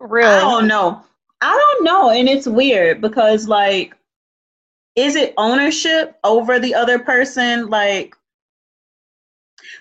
real 0.00 0.28
I 0.32 0.40
don't 0.40 0.66
know. 0.68 1.02
I 1.40 1.50
don't 1.54 1.84
know. 1.84 2.10
And 2.10 2.28
it's 2.28 2.46
weird 2.46 3.00
because 3.00 3.48
like 3.48 3.94
is 4.96 5.16
it 5.16 5.34
ownership 5.36 6.18
over 6.24 6.58
the 6.58 6.74
other 6.74 6.98
person? 6.98 7.68
Like 7.68 8.14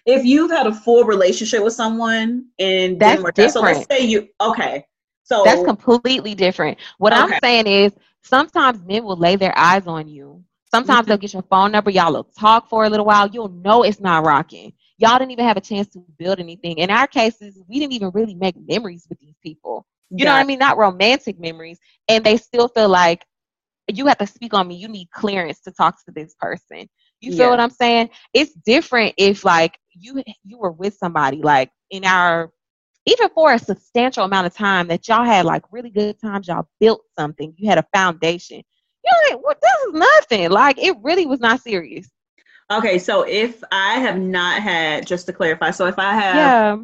if 0.06 0.24
you've 0.26 0.52
had 0.52 0.68
a 0.68 0.74
full 0.74 1.04
relationship 1.04 1.64
with 1.64 1.74
someone 1.74 2.46
and 2.60 3.00
That's 3.00 3.04
didn't. 3.04 3.52
So 3.52 3.62
let's 3.62 3.86
say 3.90 4.02
you 4.06 4.30
okay. 4.42 4.86
So 5.24 5.44
That's 5.44 5.62
completely 5.64 6.36
different. 6.36 6.78
What 6.98 7.14
Okay. 7.14 7.24
I'm 7.24 7.34
saying 7.34 7.68
is 7.68 7.94
sometimes 8.22 8.84
men 8.84 9.04
will 9.04 9.18
lay 9.18 9.36
their 9.36 9.58
eyes 9.58 9.88
on 9.88 10.08
you. 10.08 10.44
Sometimes 10.72 11.08
Mhm. 11.08 11.08
they'll 11.08 11.18
get 11.18 11.34
your 11.34 11.44
phone 11.44 11.72
number, 11.72 11.90
y'all 11.92 12.14
will 12.14 12.24
talk 12.24 12.70
for 12.70 12.86
a 12.86 12.90
little 12.90 13.06
while. 13.06 13.28
You'll 13.28 13.50
know 13.50 13.84
it's 13.84 14.00
not 14.02 14.26
rocking. 14.26 14.74
Y'all 14.98 15.18
didn't 15.20 15.32
even 15.32 15.46
have 15.46 15.58
a 15.58 15.62
chance 15.62 15.88
to 15.90 16.00
build 16.18 16.40
anything. 16.40 16.78
In 16.78 16.90
our 16.90 17.08
cases, 17.08 17.62
we 17.68 17.80
didn't 17.80 17.94
even 17.94 18.12
really 18.14 18.36
make 18.36 18.56
memories 18.68 19.08
people. 19.48 19.86
You 20.10 20.26
know 20.26 20.32
what 20.32 20.40
I 20.40 20.46
mean? 20.46 20.60
Not 20.60 20.78
romantic 20.78 21.40
memories. 21.40 21.80
And 22.08 22.24
they 22.24 22.38
still 22.38 22.70
feel 22.70 22.90
like 22.90 23.26
you 23.88 24.08
have 24.08 24.18
to 24.20 24.28
speak 24.28 24.54
on 24.54 24.68
me. 24.68 24.76
You 24.76 24.88
need 24.88 25.10
clearance 25.12 25.60
to 25.62 25.72
talk 25.72 25.98
to 26.06 26.12
this 26.12 26.36
person. 26.40 26.88
You 27.20 27.32
feel 27.32 27.40
yeah. 27.40 27.50
what 27.50 27.60
I'm 27.60 27.70
saying? 27.70 28.10
It's 28.34 28.54
different 28.54 29.16
if 29.18 29.44
like 29.44 29.78
you 29.94 30.24
you 30.44 30.58
were 30.58 30.72
with 30.72 30.96
somebody 30.96 31.42
like 31.42 31.72
in 31.90 32.06
our 32.06 32.52
even 33.06 33.30
for 33.30 33.54
a 33.54 33.60
substantial 33.60 34.26
amount 34.26 34.48
of 34.48 34.54
time 34.54 34.88
that 34.90 35.08
y'all 35.08 35.24
had 35.24 35.46
like 35.46 35.64
really 35.72 35.90
good 35.90 36.20
times, 36.20 36.48
y'all 36.48 36.68
built 36.80 37.02
something, 37.18 37.54
you 37.58 37.70
had 37.70 37.78
a 37.78 37.86
foundation. 37.96 38.62
You're 39.04 39.32
like, 39.32 39.44
well, 39.44 39.56
this 39.62 39.72
is 39.88 39.94
nothing. 39.94 40.50
Like 40.52 40.78
it 40.78 40.96
really 41.02 41.26
was 41.26 41.40
not 41.40 41.62
serious. 41.62 42.10
Okay, 42.70 43.00
so 43.00 43.22
if 43.22 43.64
I 43.72 44.00
have 44.00 44.20
not 44.20 44.62
had, 44.62 45.08
just 45.08 45.26
to 45.28 45.34
clarify, 45.34 45.72
so 45.72 45.86
if 45.86 45.98
I 45.98 46.14
have, 46.14 46.36
yeah. 46.36 46.78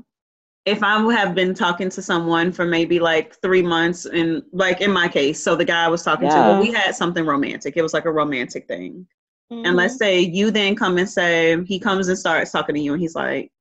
If 0.65 0.81
I 0.81 0.97
have 1.13 1.35
been 1.35 1.53
talking 1.53 1.89
to 1.89 2.01
someone 2.01 2.51
for 2.51 2.65
maybe 2.65 2.99
like 2.99 3.35
three 3.41 3.61
months, 3.61 4.05
and 4.05 4.41
like 4.51 4.81
in 4.81 4.91
my 4.91 5.07
case, 5.07 5.43
so 5.43 5.55
the 5.55 5.65
guy 5.65 5.83
I 5.83 5.89
was 5.89 6.03
talking 6.03 6.27
yeah. 6.27 6.35
to, 6.35 6.41
well, 6.41 6.61
we 6.61 6.71
had 6.71 6.95
something 6.95 7.25
romantic. 7.25 7.75
It 7.75 7.81
was 7.81 7.93
like 7.93 8.05
a 8.05 8.11
romantic 8.11 8.67
thing. 8.67 9.05
Mm-hmm. 9.51 9.65
And 9.65 9.75
let's 9.75 9.95
mm-hmm. 9.95 10.03
say 10.03 10.19
you 10.19 10.51
then 10.51 10.75
come 10.75 10.97
and 10.97 11.09
say, 11.09 11.61
he 11.65 11.79
comes 11.79 12.07
and 12.07 12.17
starts 12.17 12.51
talking 12.51 12.75
to 12.75 12.81
you, 12.81 12.93
and 12.93 13.01
he's 13.01 13.15
like, 13.15 13.51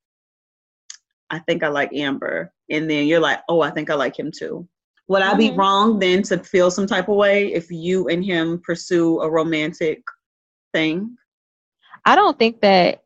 I 1.30 1.40
think 1.40 1.64
I 1.64 1.68
like 1.68 1.92
Amber. 1.92 2.52
And 2.70 2.88
then 2.88 3.06
you're 3.06 3.20
like, 3.20 3.40
oh, 3.48 3.62
I 3.62 3.70
think 3.70 3.90
I 3.90 3.94
like 3.94 4.16
him 4.16 4.30
too. 4.30 4.68
Would 5.08 5.22
mm-hmm. 5.22 5.34
I 5.34 5.36
be 5.36 5.48
mm-hmm. 5.48 5.58
wrong 5.58 5.98
then 5.98 6.22
to 6.24 6.38
feel 6.38 6.70
some 6.70 6.86
type 6.86 7.08
of 7.08 7.16
way 7.16 7.52
if 7.52 7.70
you 7.70 8.08
and 8.08 8.24
him 8.24 8.60
pursue 8.64 9.20
a 9.20 9.30
romantic 9.30 10.02
thing? 10.72 11.16
I 12.04 12.14
don't 12.14 12.38
think 12.38 12.60
that 12.60 13.01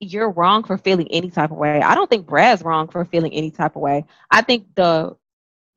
you're 0.00 0.30
wrong 0.30 0.64
for 0.64 0.78
feeling 0.78 1.08
any 1.10 1.30
type 1.30 1.50
of 1.50 1.56
way. 1.56 1.80
I 1.80 1.94
don't 1.94 2.08
think 2.08 2.26
Brad's 2.26 2.62
wrong 2.62 2.88
for 2.88 3.04
feeling 3.04 3.32
any 3.32 3.50
type 3.50 3.76
of 3.76 3.82
way. 3.82 4.04
I 4.30 4.42
think 4.42 4.66
the 4.74 5.16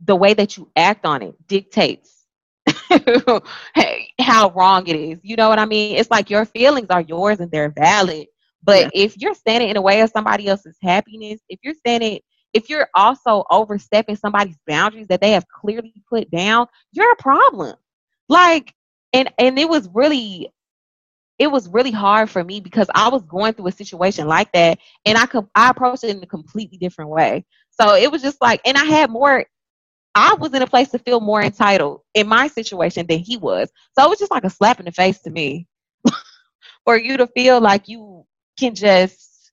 the 0.05 0.15
way 0.15 0.33
that 0.33 0.57
you 0.57 0.69
act 0.75 1.05
on 1.05 1.23
it 1.23 1.35
dictates 1.47 2.25
how 4.19 4.51
wrong 4.51 4.87
it 4.87 4.95
is. 4.95 5.19
You 5.23 5.35
know 5.35 5.49
what 5.49 5.59
I 5.59 5.65
mean? 5.65 5.97
It's 5.97 6.11
like 6.11 6.29
your 6.29 6.45
feelings 6.45 6.87
are 6.89 7.01
yours 7.01 7.39
and 7.39 7.49
they're 7.51 7.71
valid. 7.71 8.27
But 8.63 8.83
yeah. 8.83 9.05
if 9.05 9.17
you're 9.17 9.33
standing 9.33 9.69
in 9.69 9.75
the 9.75 9.81
way 9.81 10.01
of 10.01 10.11
somebody 10.11 10.47
else's 10.47 10.77
happiness, 10.81 11.39
if 11.49 11.59
you're 11.63 11.73
standing, 11.73 12.19
if 12.53 12.69
you're 12.69 12.89
also 12.93 13.45
overstepping 13.49 14.15
somebody's 14.15 14.57
boundaries 14.67 15.07
that 15.07 15.21
they 15.21 15.31
have 15.31 15.47
clearly 15.47 15.93
put 16.09 16.29
down, 16.29 16.67
you're 16.91 17.11
a 17.11 17.15
problem. 17.15 17.75
Like, 18.29 18.73
and 19.13 19.31
and 19.37 19.57
it 19.57 19.69
was 19.69 19.89
really 19.93 20.51
it 21.39 21.47
was 21.47 21.69
really 21.69 21.91
hard 21.91 22.29
for 22.29 22.43
me 22.43 22.59
because 22.59 22.87
I 22.95 23.09
was 23.09 23.23
going 23.23 23.53
through 23.53 23.67
a 23.67 23.71
situation 23.71 24.27
like 24.27 24.51
that 24.53 24.79
and 25.05 25.17
I 25.17 25.25
could 25.25 25.47
I 25.55 25.69
approached 25.69 26.03
it 26.03 26.15
in 26.15 26.23
a 26.23 26.27
completely 26.27 26.77
different 26.77 27.11
way. 27.11 27.45
So 27.69 27.95
it 27.95 28.11
was 28.11 28.21
just 28.21 28.41
like 28.41 28.61
and 28.65 28.77
I 28.77 28.85
had 28.85 29.09
more 29.09 29.45
I 30.15 30.33
was 30.33 30.53
in 30.53 30.63
a 30.63 30.67
place 30.67 30.89
to 30.89 30.99
feel 30.99 31.19
more 31.19 31.43
entitled 31.43 32.01
in 32.15 32.27
my 32.27 32.47
situation 32.47 33.05
than 33.07 33.19
he 33.19 33.37
was. 33.37 33.69
So 33.97 34.05
it 34.05 34.09
was 34.09 34.19
just 34.19 34.31
like 34.31 34.45
a 34.45 34.49
slap 34.49 34.79
in 34.79 34.85
the 34.85 34.91
face 34.91 35.19
to 35.21 35.29
me. 35.29 35.67
for 36.85 36.97
you 36.97 37.17
to 37.17 37.27
feel 37.27 37.59
like 37.61 37.87
you 37.87 38.25
can 38.57 38.73
just 38.73 39.51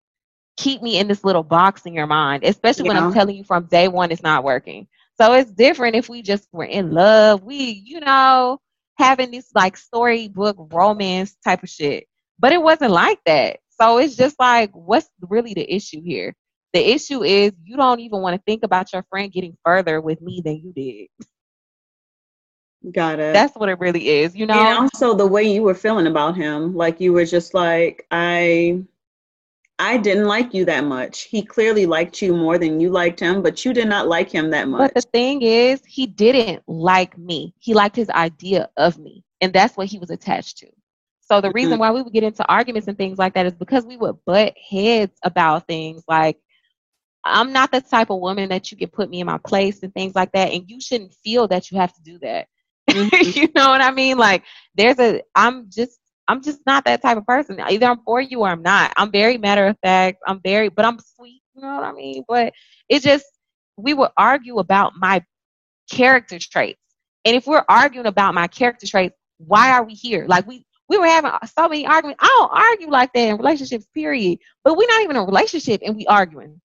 keep 0.57 0.83
me 0.83 0.99
in 0.99 1.09
this 1.09 1.25
little 1.25 1.43
box 1.43 1.85
in 1.85 1.93
your 1.93 2.07
mind, 2.07 2.45
especially 2.45 2.89
when 2.89 2.97
I'm 2.97 3.13
telling 3.13 3.37
you 3.37 3.45
from 3.45 3.67
day 3.67 3.89
one 3.89 4.11
it's 4.11 4.23
not 4.23 4.45
working. 4.45 4.87
So 5.21 5.33
it's 5.35 5.51
different 5.51 5.97
if 5.97 6.09
we 6.09 6.23
just 6.23 6.49
were 6.53 6.65
in 6.65 6.93
love. 6.93 7.43
We, 7.43 7.83
you 7.85 8.01
know, 8.01 8.61
having 8.97 9.31
this 9.31 9.51
like 9.55 9.77
storybook 9.77 10.57
romance 10.73 11.37
type 11.45 11.63
of 11.63 11.69
shit. 11.69 12.07
But 12.39 12.53
it 12.53 12.63
wasn't 12.63 12.91
like 12.91 13.21
that. 13.27 13.59
So 13.81 13.99
it's 13.99 14.17
just 14.17 14.39
like, 14.39 14.71
what's 14.73 15.09
really 15.21 15.55
the 15.55 15.75
issue 15.75 16.03
here? 16.03 16.35
The 16.73 16.91
issue 16.93 17.23
is 17.23 17.53
you 17.63 17.77
don't 17.77 18.01
even 18.01 18.21
want 18.21 18.37
to 18.37 18.43
think 18.47 18.65
about 18.65 18.93
your 18.93 19.05
friend 19.11 19.33
getting 19.33 19.57
further 19.65 20.01
with 20.01 20.21
me 20.21 20.43
than 20.45 20.57
you 20.57 20.73
did. 20.73 21.09
Got 22.93 23.19
it. 23.19 23.33
That's 23.33 23.55
what 23.57 23.69
it 23.69 23.79
really 23.79 24.09
is, 24.09 24.37
you 24.37 24.47
know. 24.47 24.55
And 24.55 24.79
also 24.79 25.15
the 25.15 25.27
way 25.27 25.45
you 25.45 25.63
were 25.63 25.75
feeling 25.75 26.07
about 26.07 26.37
him, 26.37 26.75
like 26.75 27.01
you 27.01 27.13
were 27.13 27.25
just 27.25 27.55
like, 27.55 28.07
I 28.11 28.83
I 29.79 29.97
didn't 29.97 30.27
like 30.27 30.55
you 30.55 30.65
that 30.67 30.85
much. 30.85 31.23
He 31.23 31.43
clearly 31.43 31.85
liked 31.85 32.23
you 32.23 32.35
more 32.35 32.59
than 32.59 32.81
you 32.81 32.91
liked 32.91 33.19
him, 33.19 33.43
but 33.43 33.65
you 33.65 33.73
did 33.73 33.89
not 33.89 34.07
like 34.07 34.31
him 34.31 34.51
that 34.51 34.69
much. 34.69 34.79
But 34.79 34.95
the 34.95 35.09
thing 35.11 35.43
is, 35.43 35.83
he 35.87 36.07
didn't 36.07 36.63
like 36.69 37.19
me. 37.19 37.55
He 37.59 37.75
liked 37.75 37.97
his 37.97 38.09
idea 38.11 38.69
of 38.77 38.99
me, 38.99 39.25
and 39.41 39.53
that's 39.53 39.77
what 39.77 39.89
he 39.89 39.99
was 39.99 40.11
attached 40.11 40.59
to. 40.59 40.69
So 41.21 41.41
the 41.41 41.49
mm-hmm. 41.49 41.57
reason 41.57 41.79
why 41.79 41.91
we 41.91 42.03
would 42.03 42.13
get 42.13 42.23
into 42.23 42.47
arguments 42.47 42.87
and 42.87 42.97
things 42.97 43.19
like 43.19 43.35
that 43.35 43.47
is 43.47 43.55
because 43.55 43.85
we 43.85 43.97
would 43.97 44.17
butt 44.25 44.55
heads 44.71 45.19
about 45.23 45.67
things 45.67 46.05
like 46.07 46.39
I'm 47.25 47.53
not 47.53 47.73
the 47.73 47.81
type 47.81 48.11
of 48.11 48.21
woman 48.21 48.51
that 48.51 48.71
you 48.71 48.77
can 48.77 48.91
put 48.91 49.09
me 49.09 49.21
in 49.21 49.27
my 49.27 49.39
place 49.39 49.83
and 49.83 49.93
things 49.93 50.15
like 50.15 50.31
that, 50.33 50.53
and 50.53 50.69
you 50.69 50.81
shouldn't 50.81 51.15
feel 51.25 51.49
that 51.49 51.71
you 51.71 51.79
have 51.79 51.95
to 51.95 52.03
do 52.03 52.19
that. 52.21 52.49
Mm-hmm. 52.91 53.41
you 53.41 53.49
know 53.57 53.71
what 53.71 53.81
I 53.81 53.91
mean? 53.91 54.19
Like 54.19 54.45
there's 54.75 54.99
a 54.99 55.23
I'm 55.35 55.71
just 55.71 55.99
I'm 56.29 56.43
just 56.43 56.61
not 56.67 56.85
that 56.85 57.03
type 57.03 57.19
of 57.19 57.27
person. 57.27 57.61
Either 57.61 57.87
I'm 57.87 58.01
for 58.05 58.21
you 58.21 58.41
or 58.41 58.49
I'm 58.49 58.63
not. 58.63 58.93
I'm 58.97 59.11
very 59.11 59.39
matter 59.39 59.67
of 59.67 59.77
fact. 59.83 60.19
I'm 60.27 60.41
very, 60.41 60.69
but 60.69 60.85
I'm 60.85 60.99
sweet. 60.99 61.43
You 61.55 61.63
know 61.63 61.75
what 61.75 61.85
I 61.85 61.93
mean? 61.93 62.25
But 62.27 62.53
it 62.89 63.03
just, 63.03 63.27
we 63.77 63.95
would 63.95 64.11
argue 64.17 64.59
about 64.59 64.93
my 64.97 65.23
character 65.91 66.39
traits. 66.39 66.81
And 67.25 67.37
if 67.37 67.47
we're 67.47 67.65
arguing 67.69 68.07
about 68.07 68.35
my 68.35 68.47
character 68.47 68.87
traits, 68.87 69.17
why 69.39 69.73
are 69.73 69.85
we 69.85 69.95
here? 69.95 70.27
Like 70.27 70.47
we, 70.47 70.65
we 70.89 70.99
were 70.99 71.07
having 71.07 71.31
so 71.47 71.69
many 71.69 71.87
arguments. 71.87 72.21
I 72.23 72.27
don't 72.39 72.51
argue 72.53 72.91
like 72.91 73.13
that 73.13 73.29
in 73.29 73.37
relationships, 73.37 73.87
period. 73.95 74.39
But 74.63 74.77
we're 74.77 74.89
not 74.89 75.03
even 75.03 75.17
in 75.17 75.23
a 75.23 75.27
relationship 75.27 75.81
and 75.85 75.97
we 75.97 76.07
arguing. 76.07 76.61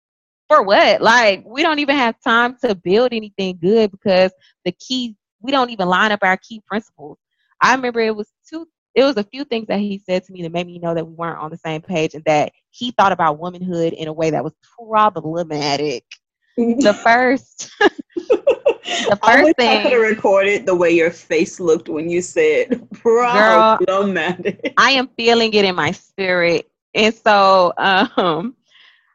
For 0.48 0.62
what? 0.62 1.02
Like 1.02 1.44
we 1.46 1.62
don't 1.62 1.78
even 1.78 1.96
have 1.96 2.16
time 2.22 2.56
to 2.64 2.74
build 2.74 3.12
anything 3.12 3.58
good 3.60 3.90
because 3.90 4.32
the 4.64 4.72
key 4.72 5.16
we 5.40 5.52
don't 5.52 5.70
even 5.70 5.88
line 5.88 6.12
up 6.12 6.20
our 6.22 6.36
key 6.36 6.62
principles. 6.66 7.18
I 7.60 7.74
remember 7.74 8.00
it 8.00 8.16
was 8.16 8.28
two 8.48 8.66
it 8.98 9.04
was 9.04 9.16
a 9.16 9.22
few 9.22 9.44
things 9.44 9.68
that 9.68 9.78
he 9.78 10.02
said 10.04 10.24
to 10.24 10.32
me 10.32 10.42
that 10.42 10.50
made 10.50 10.66
me 10.66 10.80
know 10.80 10.92
that 10.92 11.06
we 11.06 11.14
weren't 11.14 11.38
on 11.38 11.50
the 11.50 11.56
same 11.56 11.80
page 11.80 12.14
and 12.14 12.24
that 12.24 12.50
he 12.70 12.90
thought 12.90 13.12
about 13.12 13.38
womanhood 13.38 13.92
in 13.92 14.08
a 14.08 14.12
way 14.12 14.30
that 14.30 14.42
was 14.42 14.52
problematic. 14.76 16.04
the 16.56 16.92
first 17.04 17.70
the 17.78 19.18
first 19.24 19.54
thing 19.56 19.68
I 19.68 19.82
could 19.82 19.92
have 19.92 20.00
recorded 20.00 20.66
the 20.66 20.74
way 20.74 20.90
your 20.90 21.12
face 21.12 21.60
looked 21.60 21.88
when 21.88 22.10
you 22.10 22.20
said 22.20 22.88
problematic. 22.92 24.64
Girl, 24.64 24.74
I 24.76 24.90
am 24.90 25.06
feeling 25.16 25.54
it 25.54 25.64
in 25.64 25.76
my 25.76 25.92
spirit. 25.92 26.68
And 26.92 27.14
so 27.14 27.72
um 27.76 28.56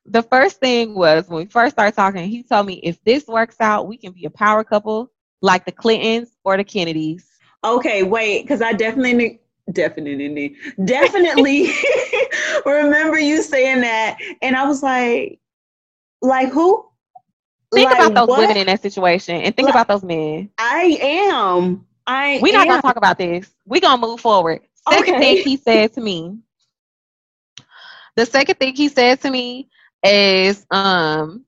the 0.05 0.23
first 0.23 0.61
thing 0.61 0.95
was 0.95 1.27
when 1.27 1.39
we 1.39 1.45
first 1.45 1.75
started 1.75 1.93
talking, 1.93 2.29
he 2.29 2.43
told 2.43 2.67
me 2.67 2.75
if 2.83 3.03
this 3.03 3.27
works 3.27 3.57
out, 3.59 3.89
we 3.89 3.97
can 3.97 4.13
be 4.13 4.23
a 4.23 4.29
power 4.29 4.63
couple 4.63 5.11
like 5.41 5.65
the 5.65 5.73
Clintons 5.73 6.37
or 6.45 6.55
the 6.55 6.63
Kennedys. 6.63 7.27
Okay, 7.65 8.03
wait, 8.03 8.43
because 8.43 8.61
I 8.61 8.71
definitely 8.73 9.41
definitely 9.71 10.55
definitely 10.83 11.71
remember 12.65 13.17
you 13.17 13.41
saying 13.41 13.81
that. 13.81 14.17
And 14.41 14.55
i 14.55 14.65
was 14.65 14.83
like 14.83 15.39
like 16.21 16.49
who? 16.49 16.85
Think 17.73 17.89
like, 17.89 17.97
about 17.97 18.13
those 18.13 18.27
what? 18.27 18.39
women 18.39 18.57
in 18.57 18.67
that 18.67 18.81
situation 18.81 19.41
and 19.41 19.55
think 19.55 19.67
like, 19.67 19.73
about 19.73 19.87
those 19.87 20.03
men. 20.03 20.49
I 20.59 20.97
am. 21.01 21.85
I 22.05 22.39
we're 22.41 22.53
not 22.53 22.67
gonna 22.67 22.81
talk 22.81 22.97
about 22.97 23.17
this. 23.17 23.51
We're 23.65 23.81
gonna 23.81 24.05
move 24.05 24.19
forward. 24.19 24.61
Second 24.89 25.15
okay. 25.15 25.35
thing 25.35 25.43
he 25.43 25.57
said 25.57 25.93
to 25.93 26.01
me 26.01 26.37
the 28.15 28.25
second 28.25 28.55
thing 28.55 28.75
he 28.75 28.89
said 28.89 29.21
to 29.21 29.31
me 29.31 29.69
is 30.03 30.65
um 30.71 31.45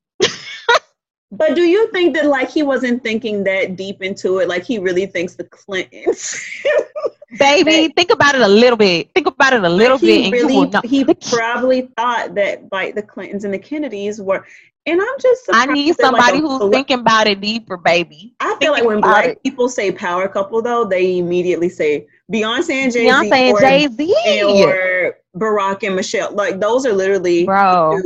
but 1.31 1.55
do 1.55 1.61
you 1.61 1.91
think 1.91 2.15
that 2.15 2.25
like 2.25 2.49
he 2.49 2.63
wasn't 2.63 3.03
thinking 3.03 3.43
that 3.43 3.75
deep 3.75 4.01
into 4.01 4.39
it 4.39 4.47
like 4.47 4.63
he 4.63 4.79
really 4.79 5.05
thinks 5.05 5.35
the 5.35 5.43
clintons 5.45 6.39
baby. 7.37 7.93
think 7.95 8.11
about 8.11 8.35
it 8.35 8.41
a 8.41 8.47
little 8.47 8.77
bit. 8.77 9.11
Think 9.13 9.27
about 9.27 9.53
it 9.53 9.63
a 9.63 9.69
little 9.69 9.97
he 9.97 10.29
bit. 10.29 10.31
Really, 10.31 10.71
he 10.83 11.03
probably 11.29 11.89
thought 11.97 12.35
that 12.35 12.71
like 12.71 12.95
the 12.95 13.01
Clintons 13.01 13.43
and 13.43 13.53
the 13.53 13.59
Kennedys 13.59 14.21
were. 14.21 14.45
And 14.87 15.01
I'm 15.01 15.19
just. 15.19 15.49
I 15.51 15.65
need 15.65 15.95
somebody 15.95 16.41
like 16.41 16.61
who's 16.61 16.71
thinking 16.71 16.99
about 16.99 17.25
it 17.27 17.41
deeper, 17.41 17.75
baby. 17.75 18.35
I 18.39 18.55
feel 18.59 18.71
like 18.71 18.83
when 18.83 19.01
black 19.01 19.25
it. 19.25 19.43
people 19.43 19.67
say 19.67 19.91
power 19.91 20.27
couple, 20.27 20.61
though, 20.61 20.85
they 20.85 21.17
immediately 21.17 21.69
say 21.69 22.05
Beyonce 22.31 22.69
and 22.69 22.93
Jay 22.93 23.07
Z, 23.07 23.11
Beyonce 23.11 23.31
and 23.31 23.59
Jay 23.59 23.87
Z, 23.87 24.43
or 24.43 25.17
Barack 25.35 25.81
and 25.83 25.95
Michelle. 25.95 26.33
Like 26.33 26.59
those 26.59 26.85
are 26.85 26.93
literally 26.93 27.45
bro 27.45 27.99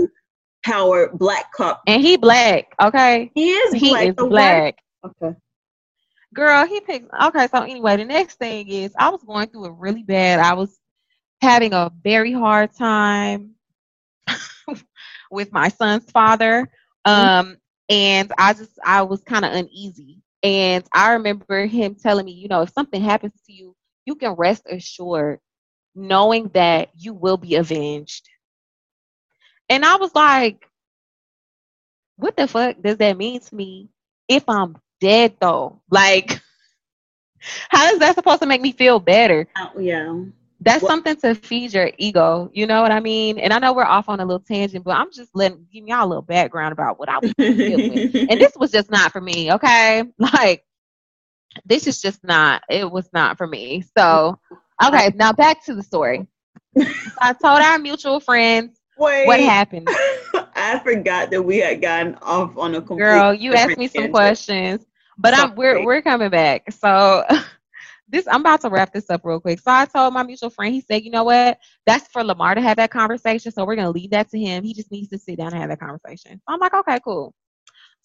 power 0.64 1.10
black 1.14 1.52
couple. 1.54 1.82
And 1.88 2.02
he 2.02 2.18
black, 2.18 2.74
okay? 2.82 3.32
He 3.34 3.52
is. 3.52 3.74
He 3.74 3.90
black, 3.90 4.08
is 4.08 4.16
black. 4.16 4.78
Okay. 5.06 5.36
Girl, 6.34 6.66
he 6.68 6.80
picked. 6.82 7.10
Okay, 7.24 7.48
so 7.48 7.62
anyway, 7.64 7.98
the 7.98 8.06
next 8.06 8.36
thing 8.36 8.68
is 8.70 8.94
I 8.98 9.10
was 9.10 9.24
going 9.24 9.50
through 9.50 9.66
it 9.66 9.74
really 9.78 10.04
bad. 10.04 10.40
I 10.40 10.54
was 10.54 10.78
having 11.42 11.74
a 11.74 11.92
very 12.04 12.32
hard 12.32 12.74
time 12.74 13.56
with 15.32 15.52
my 15.52 15.70
son's 15.70 16.10
father. 16.12 16.70
Mm-hmm. 17.08 17.50
Um, 17.50 17.58
and 17.90 18.32
I 18.38 18.54
just 18.54 18.78
I 18.84 19.02
was 19.02 19.24
kind 19.24 19.46
of 19.46 19.54
uneasy. 19.54 20.20
And 20.44 20.84
I 20.94 21.14
remember 21.14 21.66
him 21.66 21.96
telling 21.96 22.26
me, 22.26 22.32
you 22.32 22.48
know, 22.48 22.62
if 22.62 22.72
something 22.74 23.02
happens 23.02 23.34
to 23.48 23.54
you, 23.54 23.76
you 24.06 24.16
can 24.16 24.34
rest 24.34 24.64
assured 24.70 25.40
knowing 25.96 26.50
that 26.54 26.90
you 26.96 27.14
will 27.14 27.38
be 27.38 27.56
avenged. 27.56 28.29
And 29.70 29.86
I 29.86 29.98
was 29.98 30.14
like, 30.16 30.68
what 32.18 32.36
the 32.36 32.48
fuck 32.48 32.82
does 32.82 32.98
that 32.98 33.18
mean 33.18 33.40
to 33.40 33.56
me 33.56 33.90
if 34.28 34.44
I'm 34.48 34.76
dead 35.00 35.36
though. 35.40 35.82
Like, 35.90 36.42
how 37.70 37.88
is 37.92 38.00
that 38.00 38.16
supposed 38.16 38.42
to 38.42 38.48
make 38.48 38.62
me 38.62 38.72
feel 38.72 39.00
better? 39.00 39.48
Oh, 39.58 39.80
yeah. 39.80 40.24
that's 40.60 40.84
what? 40.84 40.90
something 40.90 41.16
to 41.18 41.36
feed 41.36 41.74
your 41.74 41.92
ego. 41.98 42.50
You 42.54 42.68
know 42.68 42.82
what 42.82 42.92
I 42.92 43.00
mean? 43.00 43.40
And 43.40 43.54
I 43.54 43.60
know 43.60 43.74
we're 43.74 43.84
off 43.84 44.10
on 44.10 44.20
a 44.20 44.26
little 44.26 44.40
tangent, 44.40 44.84
but 44.84 44.96
I'm 44.96 45.12
just 45.12 45.32
letting 45.34 45.66
give 45.72 45.88
y'all 45.88 46.06
a 46.06 46.08
little 46.08 46.22
background 46.22 46.74
about 46.74 47.00
what 47.00 47.10
I 47.10 47.20
was 47.20 47.34
dealing 47.34 47.94
with. 47.94 48.16
And 48.30 48.40
this 48.40 48.54
was 48.56 48.72
just 48.72 48.92
not 48.92 49.12
for 49.12 49.22
me, 49.22 49.52
okay? 49.54 50.04
Like 50.18 50.66
this 51.66 51.88
is 51.88 52.02
just 52.02 52.24
not 52.24 52.64
it 52.70 52.90
was 52.90 53.10
not 53.14 53.38
for 53.38 53.48
me. 53.48 53.84
So 53.98 54.40
okay, 54.84 55.12
now 55.16 55.34
back 55.34 55.66
to 55.66 55.76
the 55.76 55.84
story. 55.84 56.28
I 57.22 57.34
told 57.34 57.62
our 57.62 57.80
mutual 57.80 58.20
friends 58.20 58.79
Wait, 59.00 59.26
what 59.26 59.40
happened. 59.40 59.88
I 60.56 60.80
forgot 60.84 61.32
that 61.32 61.42
we 61.42 61.58
had 61.58 61.82
gotten 61.82 62.16
off 62.16 62.58
on 62.58 62.76
a 62.76 62.82
girl. 62.82 63.34
You 63.34 63.54
asked 63.54 63.78
me 63.78 63.88
some 63.88 64.12
questions, 64.12 64.86
but 65.18 65.34
I'm 65.34 65.56
we're 65.56 65.86
we're 65.86 66.02
coming 66.02 66.30
back. 66.30 66.72
So 66.72 67.24
this 68.10 68.28
I'm 68.28 68.42
about 68.42 68.62
to 68.62 68.70
wrap 68.70 68.92
this 68.94 69.10
up 69.10 69.22
real 69.24 69.40
quick. 69.40 69.60
So 69.60 69.72
I 69.72 69.86
told 69.86 70.14
my 70.14 70.24
mutual 70.24 70.50
friend, 70.50 70.74
he 70.74 70.82
said, 70.82 71.04
you 71.04 71.12
know 71.12 71.24
what? 71.24 71.58
That's 71.86 72.08
for 72.10 72.24
Lamar 72.24 72.56
to 72.56 72.62
have 72.62 72.78
that 72.78 72.92
conversation. 72.92 73.52
So 73.52 73.66
we're 73.66 73.78
gonna 73.78 73.92
leave 73.92 74.12
that 74.12 74.30
to 74.32 74.40
him. 74.40 74.64
He 74.64 74.74
just 74.74 74.92
needs 74.92 75.10
to 75.10 75.18
sit 75.18 75.38
down 75.38 75.54
and 75.54 75.62
have 75.62 75.70
that 75.70 75.80
conversation. 75.80 76.34
So 76.38 76.54
I'm 76.54 76.60
like, 76.60 76.74
okay, 76.74 77.00
cool. 77.04 77.34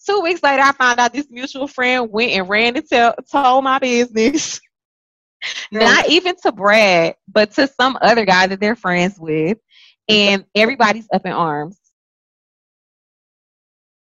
Two 0.05 0.21
weeks 0.21 0.43
later, 0.43 0.61
I 0.61 0.71
found 0.71 0.99
out 0.99 1.13
this 1.13 1.27
mutual 1.29 1.67
friend 1.67 2.09
went 2.11 2.31
and 2.31 2.47
ran 2.47 2.75
and 2.75 2.87
tell, 2.87 3.15
told 3.31 3.63
my 3.63 3.79
business. 3.79 4.61
Not 5.71 6.09
even 6.09 6.35
to 6.43 6.51
Brad, 6.51 7.15
but 7.27 7.51
to 7.51 7.67
some 7.67 7.97
other 8.01 8.25
guy 8.25 8.47
that 8.47 8.59
they're 8.59 8.75
friends 8.75 9.19
with. 9.19 9.57
And 10.07 10.45
everybody's 10.53 11.07
up 11.11 11.25
in 11.25 11.31
arms. 11.31 11.79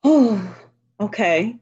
Oh, 0.03 0.55
okay. 0.99 1.57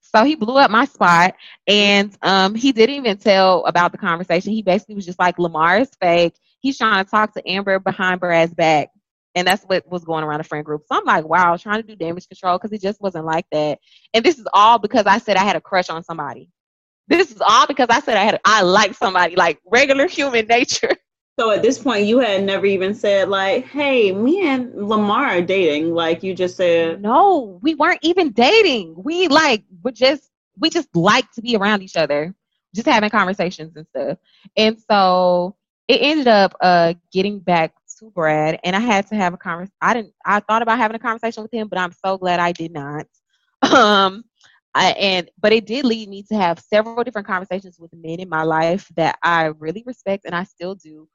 So 0.00 0.24
he 0.24 0.36
blew 0.36 0.56
up 0.56 0.70
my 0.70 0.84
spot 0.84 1.34
and 1.66 2.16
um, 2.22 2.54
he 2.54 2.70
didn't 2.72 2.94
even 2.94 3.16
tell 3.16 3.64
about 3.66 3.90
the 3.90 3.98
conversation. 3.98 4.52
He 4.52 4.62
basically 4.62 4.94
was 4.94 5.06
just 5.06 5.18
like, 5.18 5.38
Lamar 5.38 5.78
is 5.78 5.90
fake. 6.00 6.34
He's 6.60 6.78
trying 6.78 7.04
to 7.04 7.10
talk 7.10 7.34
to 7.34 7.50
Amber 7.50 7.80
behind 7.80 8.20
Brad's 8.20 8.54
back. 8.54 8.90
And 9.34 9.46
that's 9.48 9.64
what 9.64 9.90
was 9.90 10.04
going 10.04 10.22
around 10.22 10.38
the 10.38 10.44
friend 10.44 10.64
group. 10.64 10.82
So 10.86 10.96
I'm 10.96 11.04
like, 11.04 11.24
wow, 11.24 11.56
trying 11.56 11.82
to 11.82 11.88
do 11.88 11.96
damage 11.96 12.28
control 12.28 12.56
because 12.56 12.72
it 12.72 12.80
just 12.80 13.00
wasn't 13.00 13.24
like 13.24 13.46
that. 13.50 13.80
And 14.12 14.24
this 14.24 14.38
is 14.38 14.46
all 14.52 14.78
because 14.78 15.06
I 15.06 15.18
said 15.18 15.36
I 15.36 15.42
had 15.42 15.56
a 15.56 15.60
crush 15.60 15.90
on 15.90 16.04
somebody. 16.04 16.48
This 17.08 17.32
is 17.32 17.42
all 17.44 17.66
because 17.66 17.88
I 17.90 18.00
said 18.00 18.16
I 18.16 18.22
had 18.22 18.40
I 18.44 18.62
like 18.62 18.94
somebody, 18.94 19.34
like 19.34 19.58
regular 19.66 20.06
human 20.06 20.46
nature. 20.46 20.96
So 21.38 21.50
at 21.50 21.62
this 21.62 21.78
point, 21.80 22.06
you 22.06 22.18
had 22.18 22.44
never 22.44 22.64
even 22.64 22.94
said 22.94 23.28
like, 23.28 23.66
"Hey, 23.66 24.12
me 24.12 24.46
and 24.48 24.72
Lamar 24.88 25.24
are 25.26 25.42
dating." 25.42 25.92
Like 25.92 26.22
you 26.22 26.32
just 26.34 26.56
said, 26.56 27.02
"No, 27.02 27.58
we 27.60 27.74
weren't 27.74 27.98
even 28.02 28.30
dating. 28.30 28.94
We 28.96 29.26
like 29.28 29.64
we 29.82 29.90
just 29.92 30.30
we 30.58 30.70
just 30.70 30.94
like 30.94 31.30
to 31.32 31.42
be 31.42 31.56
around 31.56 31.82
each 31.82 31.96
other, 31.96 32.34
just 32.74 32.86
having 32.86 33.10
conversations 33.10 33.74
and 33.76 33.86
stuff." 33.88 34.18
And 34.56 34.78
so 34.88 35.56
it 35.88 36.00
ended 36.02 36.28
up 36.28 36.54
uh 36.60 36.94
getting 37.12 37.40
back 37.40 37.74
to 37.98 38.10
Brad, 38.10 38.60
and 38.62 38.76
I 38.76 38.80
had 38.80 39.08
to 39.08 39.16
have 39.16 39.34
a 39.34 39.36
conversation. 39.36 39.74
I 39.80 39.94
didn't. 39.94 40.12
I 40.24 40.38
thought 40.38 40.62
about 40.62 40.78
having 40.78 40.94
a 40.94 41.00
conversation 41.00 41.42
with 41.42 41.52
him, 41.52 41.66
but 41.66 41.80
I'm 41.80 41.92
so 41.92 42.16
glad 42.16 42.40
I 42.40 42.52
did 42.52 42.72
not. 42.72 43.06
Um, 43.64 44.24
I, 44.74 44.90
and 44.90 45.30
but 45.40 45.52
it 45.52 45.66
did 45.66 45.84
lead 45.84 46.08
me 46.08 46.22
to 46.24 46.36
have 46.36 46.58
several 46.58 47.02
different 47.02 47.26
conversations 47.26 47.78
with 47.78 47.92
men 47.94 48.20
in 48.20 48.28
my 48.28 48.42
life 48.42 48.88
that 48.96 49.16
I 49.22 49.46
really 49.58 49.84
respect 49.86 50.24
and 50.26 50.34
I 50.34 50.44
still 50.44 50.74
do 50.74 51.08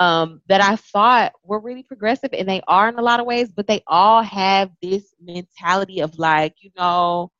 um, 0.00 0.40
that 0.48 0.62
I 0.62 0.76
thought 0.76 1.32
were 1.44 1.60
really 1.60 1.82
progressive, 1.82 2.30
and 2.32 2.48
they 2.48 2.62
are 2.66 2.88
in 2.88 2.98
a 2.98 3.02
lot 3.02 3.20
of 3.20 3.26
ways, 3.26 3.52
but 3.54 3.66
they 3.66 3.82
all 3.86 4.22
have 4.22 4.70
this 4.82 5.14
mentality 5.20 6.00
of 6.00 6.18
like, 6.18 6.54
you 6.60 6.70
know, 6.76 7.30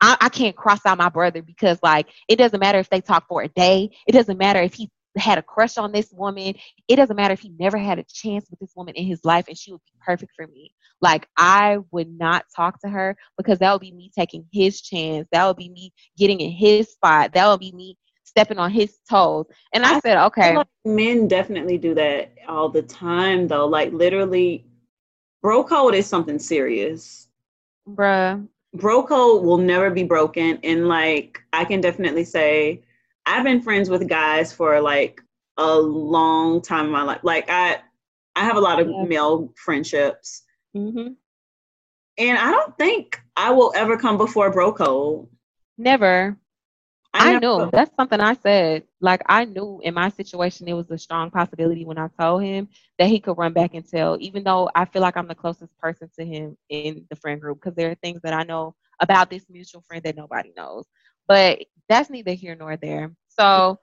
I, 0.00 0.16
I 0.20 0.28
can't 0.28 0.56
cross 0.56 0.80
out 0.86 0.98
my 0.98 1.08
brother 1.08 1.42
because, 1.42 1.78
like, 1.82 2.08
it 2.28 2.36
doesn't 2.36 2.60
matter 2.60 2.78
if 2.78 2.88
they 2.90 3.00
talk 3.00 3.26
for 3.28 3.42
a 3.42 3.48
day, 3.48 3.90
it 4.06 4.12
doesn't 4.12 4.38
matter 4.38 4.60
if 4.60 4.74
he 4.74 4.88
had 5.16 5.36
a 5.36 5.42
crush 5.42 5.78
on 5.78 5.92
this 5.92 6.10
woman, 6.12 6.54
it 6.88 6.96
doesn't 6.96 7.16
matter 7.16 7.34
if 7.34 7.40
he 7.40 7.50
never 7.58 7.76
had 7.76 7.98
a 7.98 8.04
chance 8.04 8.48
with 8.48 8.60
this 8.60 8.72
woman 8.76 8.94
in 8.94 9.04
his 9.04 9.24
life 9.24 9.46
and 9.48 9.58
she 9.58 9.72
would 9.72 9.82
be 9.84 9.98
perfect 10.00 10.32
for 10.34 10.46
me. 10.46 10.72
Like, 11.00 11.28
I 11.36 11.78
would 11.90 12.08
not 12.08 12.46
talk 12.54 12.80
to 12.80 12.88
her 12.88 13.16
because 13.36 13.58
that 13.58 13.72
would 13.72 13.80
be 13.80 13.92
me 13.92 14.12
taking 14.16 14.46
his 14.52 14.80
chance, 14.80 15.26
that 15.32 15.44
would 15.44 15.56
be 15.56 15.68
me 15.70 15.92
getting 16.16 16.40
in 16.40 16.52
his 16.52 16.92
spot, 16.92 17.32
that 17.34 17.48
would 17.48 17.60
be 17.60 17.72
me 17.72 17.96
stepping 18.24 18.58
on 18.58 18.70
his 18.70 18.98
toes. 19.08 19.46
And 19.72 19.84
I, 19.84 19.96
I 19.96 20.00
said, 20.00 20.16
okay. 20.26 20.56
Like 20.56 20.66
men 20.84 21.28
definitely 21.28 21.78
do 21.78 21.94
that 21.94 22.32
all 22.48 22.68
the 22.68 22.82
time, 22.82 23.48
though. 23.48 23.66
Like 23.66 23.92
literally, 23.92 24.66
bro 25.42 25.64
code 25.64 25.94
is 25.94 26.06
something 26.06 26.38
serious. 26.38 27.28
Bruh. 27.88 28.46
Bro 28.74 29.04
code 29.04 29.44
will 29.44 29.58
never 29.58 29.90
be 29.90 30.04
broken. 30.04 30.58
And 30.64 30.88
like, 30.88 31.42
I 31.52 31.64
can 31.64 31.80
definitely 31.80 32.24
say, 32.24 32.82
I've 33.26 33.44
been 33.44 33.60
friends 33.60 33.90
with 33.90 34.08
guys 34.08 34.52
for 34.52 34.80
like 34.80 35.20
a 35.58 35.76
long 35.76 36.62
time 36.62 36.86
in 36.86 36.90
my 36.90 37.02
life. 37.02 37.20
Like, 37.22 37.50
I, 37.50 37.80
I 38.34 38.44
have 38.44 38.56
a 38.56 38.60
lot 38.60 38.80
of 38.80 38.88
yeah. 38.88 39.04
male 39.04 39.52
friendships. 39.56 40.42
Mm-hmm. 40.74 41.12
And 42.18 42.38
I 42.38 42.50
don't 42.50 42.76
think 42.78 43.20
I 43.36 43.50
will 43.50 43.72
ever 43.76 43.98
come 43.98 44.16
before 44.16 44.50
bro 44.50 44.72
code. 44.72 45.28
Never. 45.76 46.38
I, 47.14 47.30
I 47.30 47.34
knew 47.34 47.68
that's 47.70 47.94
something 47.96 48.20
I 48.20 48.34
said. 48.34 48.84
Like 49.00 49.22
I 49.26 49.44
knew 49.44 49.80
in 49.82 49.94
my 49.94 50.08
situation 50.08 50.68
it 50.68 50.74
was 50.74 50.90
a 50.90 50.98
strong 50.98 51.30
possibility 51.30 51.84
when 51.84 51.98
I 51.98 52.08
told 52.18 52.42
him 52.42 52.68
that 52.98 53.08
he 53.08 53.20
could 53.20 53.38
run 53.38 53.52
back 53.52 53.74
and 53.74 53.86
tell, 53.88 54.16
even 54.20 54.44
though 54.44 54.70
I 54.74 54.84
feel 54.84 55.02
like 55.02 55.16
I'm 55.16 55.28
the 55.28 55.34
closest 55.34 55.76
person 55.78 56.10
to 56.18 56.24
him 56.24 56.56
in 56.68 57.04
the 57.10 57.16
friend 57.16 57.40
group, 57.40 57.60
because 57.60 57.74
there 57.74 57.90
are 57.90 57.96
things 57.96 58.20
that 58.22 58.32
I 58.34 58.42
know 58.44 58.74
about 59.00 59.30
this 59.30 59.46
mutual 59.48 59.82
friend 59.82 60.02
that 60.04 60.16
nobody 60.16 60.52
knows. 60.56 60.86
But 61.28 61.60
that's 61.88 62.10
neither 62.10 62.32
here 62.32 62.54
nor 62.54 62.76
there. 62.76 63.12
So 63.28 63.78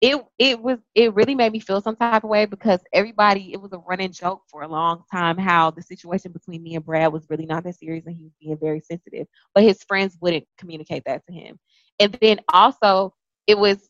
it 0.00 0.22
it 0.38 0.60
was 0.60 0.78
it 0.94 1.14
really 1.14 1.34
made 1.34 1.52
me 1.52 1.60
feel 1.60 1.80
some 1.80 1.96
type 1.96 2.22
of 2.24 2.30
way 2.30 2.44
because 2.46 2.80
everybody 2.92 3.52
it 3.52 3.60
was 3.60 3.72
a 3.72 3.78
running 3.78 4.12
joke 4.12 4.42
for 4.48 4.62
a 4.62 4.68
long 4.68 5.02
time 5.10 5.36
how 5.36 5.70
the 5.70 5.82
situation 5.82 6.30
between 6.32 6.62
me 6.62 6.76
and 6.76 6.84
Brad 6.84 7.12
was 7.12 7.26
really 7.28 7.46
not 7.46 7.64
that 7.64 7.74
serious 7.74 8.06
and 8.06 8.16
he 8.16 8.24
was 8.24 8.32
being 8.40 8.56
very 8.58 8.80
sensitive. 8.80 9.26
But 9.54 9.64
his 9.64 9.82
friends 9.82 10.16
wouldn't 10.20 10.46
communicate 10.58 11.02
that 11.06 11.24
to 11.26 11.32
him. 11.32 11.58
And 12.00 12.16
then 12.20 12.40
also, 12.52 13.14
it 13.46 13.58
was 13.58 13.88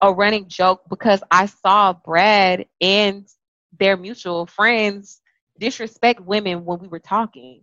a 0.00 0.12
running 0.12 0.48
joke 0.48 0.82
because 0.88 1.22
I 1.30 1.46
saw 1.46 1.92
Brad 1.92 2.66
and 2.80 3.26
their 3.78 3.96
mutual 3.96 4.46
friends 4.46 5.20
disrespect 5.58 6.20
women 6.20 6.64
when 6.64 6.78
we 6.80 6.88
were 6.88 6.98
talking. 6.98 7.62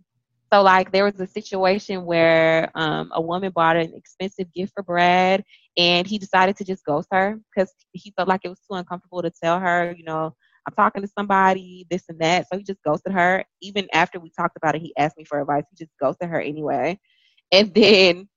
So, 0.52 0.62
like, 0.62 0.90
there 0.90 1.04
was 1.04 1.20
a 1.20 1.28
situation 1.28 2.04
where 2.04 2.70
um, 2.74 3.12
a 3.14 3.20
woman 3.20 3.52
bought 3.54 3.76
an 3.76 3.92
expensive 3.94 4.52
gift 4.52 4.72
for 4.74 4.82
Brad, 4.82 5.44
and 5.76 6.06
he 6.06 6.18
decided 6.18 6.56
to 6.56 6.64
just 6.64 6.84
ghost 6.84 7.08
her 7.12 7.38
because 7.54 7.72
he 7.92 8.12
felt 8.16 8.28
like 8.28 8.40
it 8.44 8.48
was 8.48 8.58
too 8.60 8.74
uncomfortable 8.74 9.22
to 9.22 9.30
tell 9.30 9.60
her, 9.60 9.94
you 9.96 10.04
know, 10.04 10.34
I'm 10.66 10.74
talking 10.74 11.02
to 11.02 11.08
somebody, 11.08 11.86
this 11.90 12.04
and 12.08 12.18
that. 12.20 12.46
So 12.48 12.58
he 12.58 12.64
just 12.64 12.82
ghosted 12.82 13.12
her. 13.12 13.44
Even 13.62 13.86
after 13.92 14.18
we 14.18 14.30
talked 14.30 14.56
about 14.56 14.74
it, 14.74 14.82
he 14.82 14.92
asked 14.96 15.16
me 15.16 15.24
for 15.24 15.40
advice. 15.40 15.64
He 15.70 15.84
just 15.84 15.96
ghosted 16.00 16.28
her 16.28 16.40
anyway. 16.40 16.98
And 17.52 17.72
then 17.74 18.28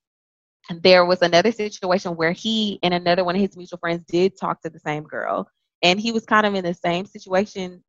there 0.82 1.06
was 1.06 1.22
another 1.22 1.52
situation 1.52 2.16
where 2.16 2.32
he 2.32 2.80
and 2.84 2.94
another 2.94 3.24
one 3.24 3.36
of 3.36 3.42
his 3.42 3.58
mutual 3.58 3.80
friends 3.80 4.04
did 4.08 4.38
talk 4.40 4.62
to 4.62 4.70
the 4.70 4.80
same 4.80 5.04
girl. 5.04 5.48
And 5.82 6.00
he 6.00 6.12
was 6.12 6.26
kind 6.26 6.46
of 6.46 6.56
in 6.56 6.64
the 6.64 6.74
same 6.74 7.06
situation, 7.06 7.84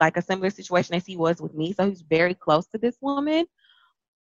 like 0.00 0.16
a 0.16 0.22
similar 0.22 0.50
situation 0.50 0.94
as 0.94 1.04
he 1.04 1.16
was 1.16 1.40
with 1.40 1.54
me. 1.54 1.72
So 1.72 1.88
he's 1.88 2.02
very 2.02 2.34
close 2.34 2.66
to 2.68 2.78
this 2.78 2.96
woman. 3.00 3.46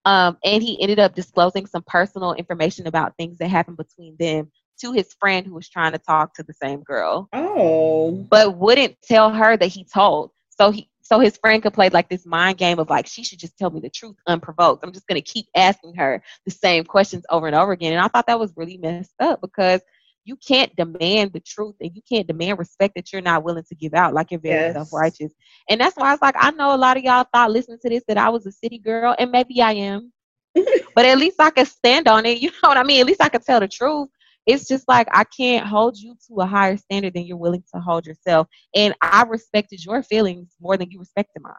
Um, 0.05 0.37
and 0.43 0.63
he 0.63 0.81
ended 0.81 0.99
up 0.99 1.13
disclosing 1.13 1.67
some 1.67 1.83
personal 1.85 2.33
information 2.33 2.87
about 2.87 3.15
things 3.17 3.37
that 3.37 3.49
happened 3.49 3.77
between 3.77 4.15
them 4.17 4.51
to 4.79 4.91
his 4.91 5.13
friend 5.19 5.45
who 5.45 5.53
was 5.53 5.69
trying 5.69 5.91
to 5.91 5.99
talk 5.99 6.33
to 6.33 6.43
the 6.43 6.53
same 6.53 6.81
girl. 6.81 7.29
Oh. 7.33 8.25
But 8.29 8.57
wouldn't 8.57 8.99
tell 9.03 9.31
her 9.31 9.55
that 9.55 9.67
he 9.67 9.83
told. 9.83 10.31
So 10.49 10.71
he 10.71 10.89
so 11.11 11.19
his 11.19 11.35
friend 11.35 11.61
could 11.61 11.73
play 11.73 11.89
like 11.89 12.07
this 12.07 12.25
mind 12.25 12.57
game 12.57 12.79
of 12.79 12.89
like 12.89 13.05
she 13.05 13.23
should 13.23 13.39
just 13.39 13.57
tell 13.57 13.69
me 13.69 13.81
the 13.81 13.89
truth 13.89 14.15
unprovoked. 14.27 14.81
I'm 14.81 14.93
just 14.93 15.07
gonna 15.07 15.21
keep 15.21 15.45
asking 15.55 15.95
her 15.95 16.23
the 16.45 16.51
same 16.51 16.85
questions 16.85 17.25
over 17.29 17.47
and 17.47 17.55
over 17.55 17.73
again. 17.73 17.91
And 17.91 18.01
I 18.01 18.07
thought 18.07 18.27
that 18.27 18.39
was 18.39 18.53
really 18.55 18.77
messed 18.77 19.13
up 19.19 19.41
because 19.41 19.81
you 20.23 20.37
can't 20.37 20.73
demand 20.77 21.33
the 21.33 21.41
truth 21.41 21.75
and 21.81 21.91
you 21.93 22.01
can't 22.07 22.27
demand 22.27 22.59
respect 22.59 22.95
that 22.95 23.11
you're 23.11 23.21
not 23.21 23.43
willing 23.43 23.65
to 23.67 23.75
give 23.75 23.93
out 23.93 24.13
like 24.13 24.31
you're 24.31 24.39
very 24.39 24.67
yes. 24.67 24.75
self-righteous 24.75 25.33
and 25.67 25.81
that's 25.81 25.97
why 25.97 26.09
i 26.09 26.11
was 26.11 26.21
like 26.21 26.35
i 26.37 26.51
know 26.51 26.75
a 26.75 26.77
lot 26.77 26.95
of 26.95 27.03
y'all 27.03 27.25
thought 27.33 27.49
listening 27.49 27.79
to 27.81 27.89
this 27.89 28.03
that 28.07 28.19
i 28.19 28.29
was 28.29 28.45
a 28.45 28.51
city 28.51 28.77
girl 28.77 29.15
and 29.17 29.31
maybe 29.31 29.63
i 29.63 29.71
am 29.71 30.13
but 30.95 31.05
at 31.07 31.17
least 31.17 31.39
i 31.39 31.49
could 31.49 31.67
stand 31.67 32.07
on 32.07 32.23
it 32.27 32.39
you 32.39 32.51
know 32.51 32.69
what 32.69 32.77
i 32.77 32.83
mean 32.83 33.01
at 33.01 33.07
least 33.07 33.19
i 33.19 33.29
could 33.29 33.43
tell 33.43 33.59
the 33.59 33.67
truth 33.67 34.09
it's 34.45 34.67
just 34.67 34.87
like 34.87 35.07
I 35.11 35.23
can't 35.23 35.67
hold 35.67 35.97
you 35.97 36.15
to 36.27 36.41
a 36.41 36.45
higher 36.45 36.77
standard 36.77 37.13
than 37.13 37.25
you're 37.25 37.37
willing 37.37 37.63
to 37.73 37.81
hold 37.81 38.05
yourself. 38.05 38.47
And 38.75 38.95
I 39.01 39.23
respected 39.23 39.83
your 39.83 40.03
feelings 40.03 40.55
more 40.59 40.77
than 40.77 40.89
you 40.91 40.99
respected 40.99 41.41
mine. 41.41 41.53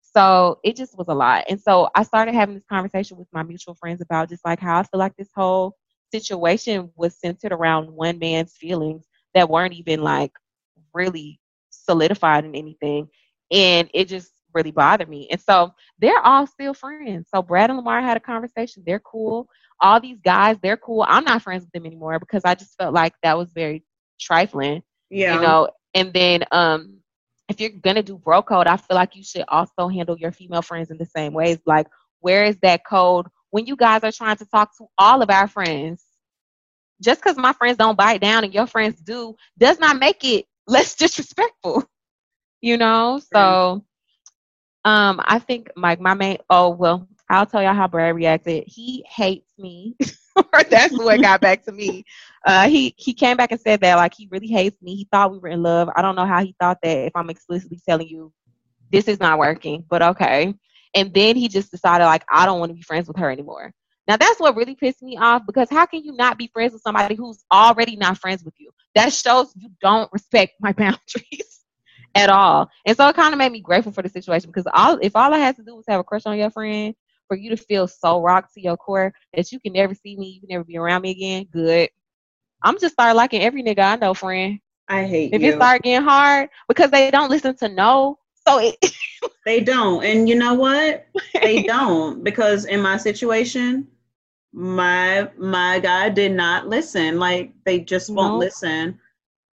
So 0.00 0.58
it 0.62 0.76
just 0.76 0.96
was 0.96 1.08
a 1.08 1.14
lot. 1.14 1.44
And 1.48 1.60
so 1.60 1.88
I 1.94 2.02
started 2.02 2.34
having 2.34 2.54
this 2.54 2.64
conversation 2.68 3.16
with 3.16 3.28
my 3.32 3.42
mutual 3.42 3.74
friends 3.74 4.00
about 4.00 4.28
just 4.28 4.44
like 4.44 4.60
how 4.60 4.78
I 4.78 4.82
feel 4.82 4.98
like 4.98 5.16
this 5.16 5.30
whole 5.34 5.76
situation 6.12 6.90
was 6.96 7.18
centered 7.18 7.52
around 7.52 7.90
one 7.90 8.18
man's 8.18 8.54
feelings 8.54 9.06
that 9.34 9.48
weren't 9.48 9.72
even 9.74 10.02
like 10.02 10.32
really 10.92 11.40
solidified 11.70 12.44
in 12.44 12.54
anything. 12.54 13.08
And 13.50 13.88
it 13.94 14.06
just 14.08 14.30
really 14.54 14.70
bothered 14.70 15.08
me. 15.08 15.28
And 15.30 15.40
so 15.40 15.72
they're 15.98 16.20
all 16.20 16.46
still 16.46 16.74
friends. 16.74 17.28
So 17.34 17.42
Brad 17.42 17.70
and 17.70 17.78
Lamar 17.78 18.02
had 18.02 18.18
a 18.18 18.20
conversation. 18.20 18.82
They're 18.84 19.00
cool 19.00 19.48
all 19.82 20.00
these 20.00 20.20
guys, 20.20 20.58
they're 20.62 20.78
cool. 20.78 21.04
I'm 21.08 21.24
not 21.24 21.42
friends 21.42 21.64
with 21.64 21.72
them 21.72 21.86
anymore 21.86 22.18
because 22.20 22.44
I 22.44 22.54
just 22.54 22.76
felt 22.78 22.94
like 22.94 23.14
that 23.22 23.38
was 23.38 23.52
very 23.52 23.84
trifling. 24.20 24.82
Yeah. 25.10 25.34
You 25.34 25.40
know, 25.40 25.68
and 25.94 26.12
then 26.14 26.44
um 26.52 27.00
if 27.48 27.60
you're 27.60 27.70
gonna 27.70 28.02
do 28.02 28.18
bro 28.18 28.42
code, 28.42 28.68
I 28.68 28.76
feel 28.76 28.96
like 28.96 29.16
you 29.16 29.24
should 29.24 29.44
also 29.48 29.88
handle 29.88 30.18
your 30.18 30.32
female 30.32 30.62
friends 30.62 30.90
in 30.90 30.98
the 30.98 31.06
same 31.06 31.34
ways. 31.34 31.58
Like, 31.66 31.88
where 32.20 32.44
is 32.44 32.58
that 32.62 32.84
code 32.86 33.26
when 33.50 33.66
you 33.66 33.76
guys 33.76 34.04
are 34.04 34.12
trying 34.12 34.36
to 34.38 34.46
talk 34.46 34.76
to 34.78 34.86
all 34.98 35.22
of 35.22 35.30
our 35.30 35.48
friends? 35.48 36.04
Just 37.02 37.22
because 37.22 37.36
my 37.36 37.52
friends 37.52 37.76
don't 37.78 37.98
bite 37.98 38.20
down 38.20 38.44
and 38.44 38.54
your 38.54 38.66
friends 38.66 39.00
do, 39.00 39.36
does 39.58 39.78
not 39.78 39.98
make 39.98 40.24
it 40.24 40.46
less 40.66 40.94
disrespectful. 40.96 41.84
You 42.60 42.78
know? 42.78 43.20
So 43.20 43.84
um 44.84 45.20
I 45.24 45.38
think 45.38 45.70
like 45.76 46.00
my 46.00 46.14
main 46.14 46.38
oh 46.50 46.70
well, 46.70 47.08
I'll 47.32 47.46
tell 47.46 47.62
y'all 47.62 47.72
how 47.72 47.88
Brad 47.88 48.14
reacted. 48.14 48.64
He 48.66 49.06
hates 49.08 49.50
me. 49.58 49.96
That's 50.68 50.92
what 50.92 51.22
got 51.22 51.40
back 51.40 51.64
to 51.64 51.72
me. 51.72 52.04
Uh, 52.44 52.68
he 52.68 52.94
he 52.98 53.14
came 53.14 53.38
back 53.38 53.52
and 53.52 53.60
said 53.60 53.80
that 53.80 53.94
like 53.96 54.12
he 54.14 54.28
really 54.30 54.48
hates 54.48 54.80
me. 54.82 54.96
He 54.96 55.08
thought 55.10 55.32
we 55.32 55.38
were 55.38 55.48
in 55.48 55.62
love. 55.62 55.88
I 55.96 56.02
don't 56.02 56.14
know 56.14 56.26
how 56.26 56.44
he 56.44 56.54
thought 56.60 56.76
that. 56.82 57.06
If 57.06 57.12
I'm 57.16 57.30
explicitly 57.30 57.80
telling 57.88 58.08
you, 58.08 58.32
this 58.90 59.08
is 59.08 59.18
not 59.18 59.38
working, 59.38 59.82
but 59.88 60.02
okay. 60.02 60.54
And 60.94 61.14
then 61.14 61.36
he 61.36 61.48
just 61.48 61.70
decided 61.70 62.04
like 62.04 62.22
I 62.30 62.44
don't 62.44 62.60
want 62.60 62.68
to 62.68 62.74
be 62.74 62.82
friends 62.82 63.08
with 63.08 63.16
her 63.16 63.30
anymore. 63.30 63.72
Now 64.06 64.18
that's 64.18 64.38
what 64.38 64.54
really 64.54 64.74
pissed 64.74 65.02
me 65.02 65.16
off 65.16 65.46
because 65.46 65.70
how 65.70 65.86
can 65.86 66.04
you 66.04 66.12
not 66.12 66.36
be 66.36 66.50
friends 66.52 66.74
with 66.74 66.82
somebody 66.82 67.14
who's 67.14 67.42
already 67.50 67.96
not 67.96 68.18
friends 68.18 68.44
with 68.44 68.54
you? 68.58 68.72
That 68.94 69.10
shows 69.10 69.54
you 69.56 69.70
don't 69.80 70.12
respect 70.12 70.52
my 70.60 70.72
boundaries 70.74 71.60
at 72.14 72.28
all. 72.28 72.68
And 72.84 72.94
so 72.94 73.08
it 73.08 73.16
kind 73.16 73.32
of 73.32 73.38
made 73.38 73.52
me 73.52 73.60
grateful 73.60 73.92
for 73.92 74.02
the 74.02 74.10
situation 74.10 74.50
because 74.50 74.66
all 74.74 74.98
if 75.00 75.16
all 75.16 75.32
I 75.32 75.38
had 75.38 75.56
to 75.56 75.62
do 75.62 75.76
was 75.76 75.86
have 75.88 76.00
a 76.00 76.04
crush 76.04 76.26
on 76.26 76.36
your 76.36 76.50
friend 76.50 76.94
for 77.32 77.40
you 77.40 77.56
to 77.56 77.64
feel 77.64 77.88
so 77.88 78.22
rocked 78.22 78.62
to 78.62 78.68
your 78.68 78.78
core 78.78 79.20
that 79.42 79.62
you 79.62 79.70
can 79.72 79.82
never 79.82 79.94
see 80.02 80.28
me, 80.28 80.40
you 80.42 80.48
can 80.48 80.60
never 80.60 80.78
be 80.82 80.90
around 80.92 81.10
me 81.10 81.22
again, 81.22 81.64
good. 81.64 82.04
I'm 82.62 82.92
just 82.92 82.94
start 82.94 83.16
liking 83.16 83.42
every 83.42 83.74
nigga 83.74 83.98
I 83.98 84.06
know, 84.08 84.26
friend. 84.26 84.60
I 84.88 85.04
hate 85.04 85.34
If 85.40 85.42
you. 85.42 85.52
it 85.58 85.70
start 85.70 85.82
getting 85.82 86.18
hard 86.18 86.50
because 86.68 86.90
they 86.90 87.10
don't 87.10 87.30
listen 87.30 87.56
to 87.58 87.68
no, 87.68 88.18
so 88.46 88.58
it 88.60 88.76
They 89.46 89.60
don't. 89.60 90.04
And 90.04 90.28
you 90.28 90.36
know 90.36 90.54
what? 90.54 91.06
They 91.42 91.62
don't 91.64 92.22
because 92.24 92.66
in 92.66 92.82
my 92.82 92.96
situation, 92.98 93.88
my 94.52 95.30
my 95.38 95.80
guy 95.80 96.10
did 96.10 96.32
not 96.32 96.68
listen. 96.68 97.18
Like 97.18 97.54
they 97.64 97.80
just 97.80 98.14
won't 98.14 98.34
No. 98.34 98.36
listen. 98.36 98.98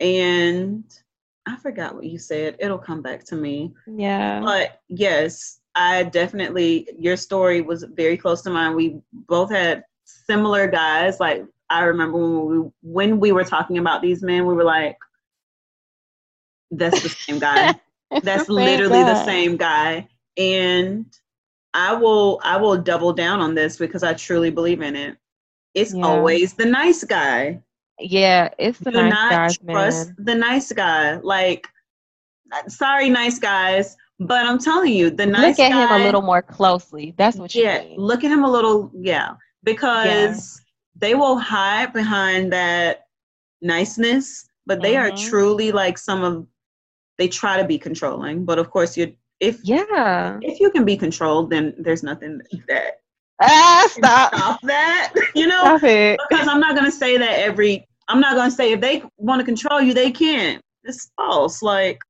And 0.01 0.85
I 1.47 1.57
forgot 1.57 1.95
what 1.95 2.05
you 2.07 2.18
said. 2.18 2.57
It'll 2.61 2.79
come 2.79 3.03
back 3.03 3.24
to 3.26 3.37
me. 3.37 3.74
yeah. 3.87 4.47
But 4.47 4.81
yes, 4.89 5.61
I 5.79 6.05
definitely 6.05 6.89
your 6.99 7.16
story 7.16 7.62
was 7.62 7.85
very 7.85 8.18
close 8.18 8.43
to 8.45 8.51
mine. 8.51 8.76
We 8.76 9.01
both 9.12 9.51
had 9.53 9.85
similar 10.05 10.68
guys. 10.68 11.20
Like 11.20 11.45
I 11.70 11.85
remember 11.85 12.18
when 12.18 12.47
we 12.51 12.70
when 12.83 13.20
we 13.20 13.33
were 13.33 13.45
talking 13.45 13.79
about 13.79 14.03
these 14.03 14.22
men, 14.22 14.47
we 14.47 14.55
were 14.55 14.64
like, 14.64 14.99
"That's 16.70 17.01
the 17.01 17.11
same 17.11 17.41
guy. 17.41 17.81
That's 18.22 18.49
the 18.49 18.49
literally 18.49 19.05
the 19.05 19.16
same 19.16 19.57
guy." 19.57 20.09
And 20.37 21.07
I 21.74 21.95
will 21.95 22.41
I 22.45 22.57
will 22.59 22.79
double 22.79 23.12
down 23.12 23.41
on 23.41 23.55
this 23.55 23.76
because 23.79 24.03
I 24.05 24.14
truly 24.14 24.51
believe 24.51 24.83
in 24.83 24.97
it. 24.97 25.18
It's 25.74 25.95
Yeah. 25.95 26.03
always 26.03 26.55
the 26.55 26.66
nice 26.66 27.05
guy 27.05 27.62
Yeah, 28.01 28.51
it's 28.59 28.81
the 28.81 28.91
do 28.91 29.03
nice 29.03 29.18
not 29.18 29.41
guys, 29.41 29.62
trust 29.70 30.12
man. 30.12 30.18
the 30.18 30.35
nice 30.35 30.72
guy. 30.72 31.16
Like, 31.18 31.68
sorry, 32.68 33.11
nice 33.11 33.39
guys, 33.39 33.97
but 34.21 34.47
I'm 34.47 34.59
telling 34.59 34.93
you, 34.93 35.11
the 35.11 35.27
nice 35.27 35.59
Look 35.59 35.66
at 35.66 35.71
guy, 35.73 35.83
him 35.83 35.91
a 36.01 36.05
little 36.05 36.23
more 36.23 36.43
closely. 36.43 37.14
That's 37.16 37.37
what 37.37 37.55
you 37.55 37.62
yeah, 37.62 37.81
mean. 37.83 37.99
look 37.99 38.25
at 38.25 38.31
him 38.31 38.45
a 38.45 38.51
little, 38.51 38.91
yeah, 38.95 39.35
because 39.64 40.61
they 40.97 41.14
will 41.14 41.39
hide 41.39 41.93
behind 41.93 42.53
that 42.53 43.07
niceness, 43.62 44.49
but 44.66 44.83
they 44.83 44.97
are 44.97 45.11
Mhm. 45.11 45.16
truly 45.16 45.73
like 45.73 45.99
some 45.99 46.23
of. 46.25 46.47
They 47.19 47.29
try 47.29 47.61
to 47.61 47.64
be 47.66 47.79
controlling, 47.79 48.45
but 48.45 48.59
of 48.59 48.71
course, 48.71 48.97
you 48.97 49.14
if 49.41 49.61
Yeah. 49.62 50.39
if 50.41 50.61
you 50.61 50.71
can 50.71 50.85
be 50.85 50.97
controlled, 50.97 51.51
then 51.51 51.75
there's 51.79 52.03
nothing 52.03 52.41
that 52.69 53.01
Ah, 53.43 53.87
stop. 53.89 54.33
stop 54.35 54.61
that. 54.62 55.12
You 55.35 55.47
know, 55.47 55.79
because 56.29 56.47
I'm 56.49 56.61
not 56.61 56.75
gonna 56.77 56.91
say 56.91 57.16
that 57.19 57.39
every. 57.41 57.87
I'm 58.09 58.21
not 58.21 58.37
gonna 58.37 58.51
say 58.51 58.73
if 58.73 58.81
they 58.81 59.03
want 59.19 59.41
to 59.41 59.45
control 59.45 59.81
you, 59.81 59.95
they 59.95 60.11
can. 60.11 60.61
It's 60.85 61.11
false. 61.16 61.62
Like 61.62 62.01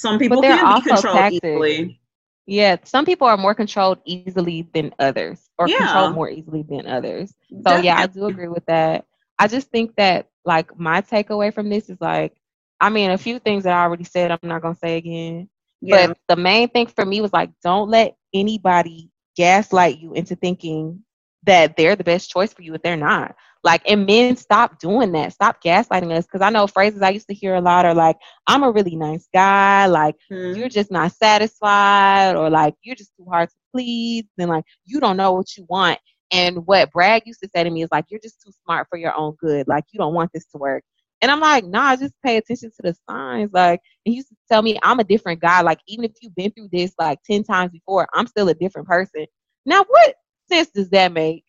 some 0.00 0.18
people 0.18 0.42
can 0.42 0.68
be 0.68 0.80
controlled 0.82 1.30
easily. 1.30 2.00
Yeah, 2.46 2.76
some 2.84 3.04
people 3.04 3.28
are 3.28 3.36
more 3.36 3.54
controlled 3.54 4.00
easily 4.04 4.68
than 4.74 4.94
others, 4.98 5.50
or 5.58 5.68
Yeah. 5.68 5.76
controlled 5.78 6.12
more 6.14 6.28
easily 6.30 6.62
than 6.62 6.86
others. 6.86 7.34
So 7.66 7.76
yeah, 7.76 7.98
I 7.98 8.06
do 8.06 8.26
agree 8.26 8.48
with 8.48 8.66
that. 8.66 9.06
I 9.38 9.48
just 9.48 9.70
think 9.70 9.96
that 9.96 10.28
like 10.44 10.78
my 10.78 11.02
takeaway 11.02 11.52
from 11.52 11.68
this 11.70 11.88
is 11.90 12.00
like, 12.00 12.34
I 12.80 12.90
mean, 12.90 13.10
a 13.10 13.18
few 13.18 13.38
things 13.38 13.64
that 13.64 13.76
I 13.76 13.82
already 13.82 14.04
said, 14.04 14.30
I'm 14.30 14.38
not 14.42 14.62
gonna 14.62 14.74
say 14.74 14.96
again. 14.96 15.48
Yeah, 15.80 16.08
But 16.08 16.18
the 16.28 16.36
main 16.36 16.68
thing 16.68 16.86
for 16.86 17.04
me 17.04 17.20
was 17.20 17.32
like, 17.32 17.50
don't 17.62 17.88
let 17.90 18.16
anybody 18.34 19.10
gaslight 19.36 19.98
you 19.98 20.14
into 20.14 20.34
thinking 20.36 21.04
that 21.44 21.76
they're 21.76 21.96
the 21.96 22.04
best 22.04 22.30
choice 22.30 22.52
for 22.52 22.62
you 22.62 22.74
if 22.74 22.82
they're 22.82 22.96
not. 22.96 23.34
Like, 23.62 23.82
and 23.86 24.06
men, 24.06 24.36
stop 24.36 24.78
doing 24.78 25.12
that. 25.12 25.32
Stop 25.34 25.62
gaslighting 25.62 26.12
us. 26.12 26.24
Because 26.26 26.40
I 26.40 26.50
know 26.50 26.66
phrases 26.66 27.02
I 27.02 27.10
used 27.10 27.28
to 27.28 27.34
hear 27.34 27.54
a 27.56 27.60
lot 27.60 27.84
are 27.84 27.94
like, 27.94 28.16
I'm 28.46 28.62
a 28.62 28.70
really 28.70 28.96
nice 28.96 29.28
guy. 29.34 29.86
Like, 29.86 30.16
Mhm. 30.30 30.56
you're 30.56 30.68
just 30.68 30.90
not 30.90 31.12
satisfied, 31.12 32.36
or 32.36 32.48
like, 32.48 32.74
you're 32.82 32.96
just 32.96 33.12
too 33.16 33.26
hard 33.30 33.50
to 33.50 33.54
please. 33.74 34.24
And 34.38 34.48
like, 34.48 34.64
you 34.86 34.98
don't 35.00 35.16
know 35.16 35.32
what 35.32 35.56
you 35.56 35.66
want. 35.68 35.98
And 36.32 36.66
what 36.66 36.90
Brad 36.92 37.22
used 37.26 37.40
to 37.42 37.50
say 37.54 37.64
to 37.64 37.70
me 37.70 37.82
is 37.82 37.90
like, 37.90 38.06
you're 38.08 38.20
just 38.20 38.40
too 38.42 38.52
smart 38.64 38.86
for 38.88 38.96
your 38.98 39.14
own 39.16 39.34
good. 39.40 39.68
Like, 39.68 39.84
you 39.92 39.98
don't 39.98 40.14
want 40.14 40.30
this 40.32 40.46
to 40.52 40.58
work. 40.58 40.82
And 41.22 41.30
I'm 41.30 41.40
like, 41.40 41.64
nah, 41.66 41.96
just 41.96 42.14
pay 42.24 42.38
attention 42.38 42.70
to 42.70 42.82
the 42.82 42.96
signs. 43.08 43.50
Like, 43.52 43.80
and 44.06 44.12
he 44.12 44.16
used 44.16 44.28
to 44.30 44.36
tell 44.50 44.62
me 44.62 44.78
I'm 44.82 45.00
a 45.00 45.04
different 45.04 45.40
guy. 45.40 45.60
Like, 45.60 45.80
even 45.86 46.04
if 46.06 46.12
you've 46.22 46.34
been 46.34 46.50
through 46.52 46.68
this 46.72 46.94
like 46.98 47.18
10 47.24 47.42
times 47.44 47.72
before, 47.72 48.06
I'm 48.14 48.26
still 48.26 48.48
a 48.48 48.54
different 48.54 48.88
person. 48.88 49.26
Now, 49.66 49.84
what 49.86 50.14
sense 50.50 50.68
does 50.70 50.90
that 50.90 51.12
make? 51.12 51.44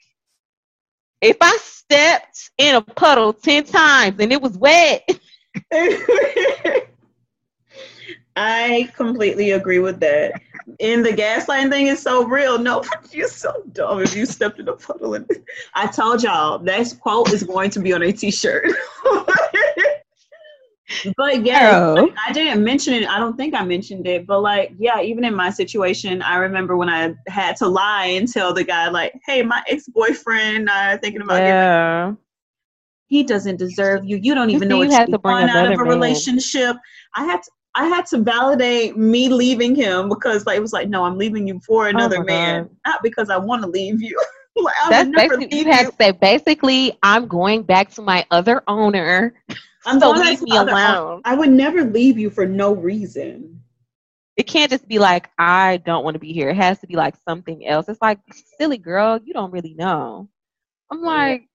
If 1.22 1.38
I 1.42 1.58
stepped 1.62 2.52
in 2.58 2.76
a 2.76 2.82
puddle 2.82 3.34
10 3.34 3.66
times 3.66 4.20
and 4.20 4.32
it 4.32 4.42
was 4.42 4.58
wet, 4.58 5.08
I 8.36 8.90
completely 8.96 9.52
agree 9.52 9.80
with 9.80 10.00
that. 10.00 10.42
And 10.80 11.06
the 11.06 11.10
gaslighting 11.10 11.70
thing 11.70 11.88
is 11.88 12.02
so 12.02 12.26
real. 12.26 12.58
No, 12.58 12.84
you're 13.12 13.28
so 13.28 13.52
dumb 13.74 14.02
if 14.02 14.16
you 14.16 14.26
stepped 14.26 14.60
in 14.60 14.68
a 14.68 14.74
puddle. 14.74 15.16
And 15.16 15.30
I 15.74 15.88
told 15.88 16.24
y'all 16.24 16.60
that 16.60 16.94
quote 17.02 17.32
is 17.34 17.44
going 17.44 17.70
to 17.72 17.80
be 17.80 17.94
on 17.94 18.02
a 18.04 18.12
t-shirt. 18.12 18.72
But 21.18 21.46
yeah, 21.46 21.96
Girl. 21.96 22.10
I 22.28 22.32
didn't 22.32 22.64
mention 22.64 22.94
it. 22.94 23.08
I 23.08 23.20
don't 23.20 23.38
think 23.38 23.54
I 23.54 23.64
mentioned 23.64 24.08
it, 24.08 24.26
but 24.26 24.42
like, 24.42 24.74
yeah, 24.78 25.02
even 25.02 25.24
in 25.24 25.36
my 25.36 25.50
situation, 25.50 26.22
I 26.22 26.38
remember 26.38 26.78
when 26.78 26.90
I 26.90 27.14
had 27.28 27.56
to 27.58 27.68
lie 27.68 28.06
and 28.06 28.32
tell 28.32 28.54
the 28.54 28.64
guy, 28.64 28.90
like, 28.90 29.14
"Hey, 29.26 29.42
my 29.44 29.64
ex-boyfriend, 29.68 30.70
I 30.70 30.94
uh, 30.94 30.98
thinking 30.98 31.22
about 31.22 31.38
getting 31.38 31.48
yeah. 31.48 32.14
he 33.08 33.24
doesn't 33.24 33.58
deserve 33.58 34.06
you. 34.06 34.18
You 34.18 34.36
don't 34.36 34.50
even 34.50 34.64
see, 34.64 34.68
know 34.68 34.82
you 34.82 34.90
what 34.90 35.10
you 35.10 35.18
bring 35.18 35.36
want 35.36 35.50
out 35.52 35.72
of 35.72 35.80
a 35.80 35.84
man. 35.84 35.88
relationship. 35.88 36.76
I 37.16 37.26
had 37.26 37.44
to, 37.44 37.52
I 37.76 37.86
had 37.86 38.06
to 38.08 38.18
validate 38.20 38.98
me 38.98 39.30
leaving 39.30 39.76
him 39.76 40.10
because 40.10 40.46
like 40.46 40.58
it 40.58 40.62
was 40.62 40.74
like, 40.74 40.90
no, 40.90 41.04
I'm 41.06 41.18
leaving 41.18 41.48
you 41.48 41.60
for 41.66 41.88
another 41.88 42.20
Oh 42.20 42.24
man, 42.24 42.64
God. 42.64 42.76
not 42.86 43.04
because 43.04 43.30
I 43.30 43.38
want 43.38 43.62
to 43.64 43.70
leave 43.70 44.02
you. 44.02 44.20
like 44.58 44.76
I 44.84 44.90
That's 44.90 45.10
basically, 45.10 45.58
you 45.58 45.66
had 45.66 45.88
to 45.88 45.96
say, 46.00 46.12
basically, 46.12 46.98
I'm 47.04 47.28
going 47.28 47.64
back 47.64 47.90
to 47.92 48.02
my 48.02 48.26
other 48.32 48.62
owner. 48.68 49.34
I'm 49.86 50.00
so 50.00 50.14
going 50.14 50.22
leave 50.26 50.42
me 50.42 50.56
alone. 50.58 51.22
I 51.26 51.36
would 51.36 51.52
never 51.52 51.84
leave 51.84 52.18
you 52.18 52.30
for 52.30 52.46
no 52.46 52.74
reason. 52.74 53.62
It 54.38 54.48
can't 54.48 54.72
just 54.72 54.88
be 54.88 55.00
like, 55.00 55.30
I 55.38 55.78
don't 55.78 56.04
want 56.04 56.16
to 56.16 56.20
be 56.20 56.34
here. 56.34 56.50
It 56.50 56.56
has 56.58 56.80
to 56.80 56.88
be 56.88 56.96
like 56.96 57.16
something 57.28 57.68
else. 57.68 57.90
It's 57.90 58.02
like, 58.02 58.20
silly 58.58 58.78
girl, 58.78 59.20
you 59.24 59.34
don't 59.34 59.52
really 59.52 59.74
know. 59.74 60.30
I'm 60.92 61.02
like, 61.02 61.48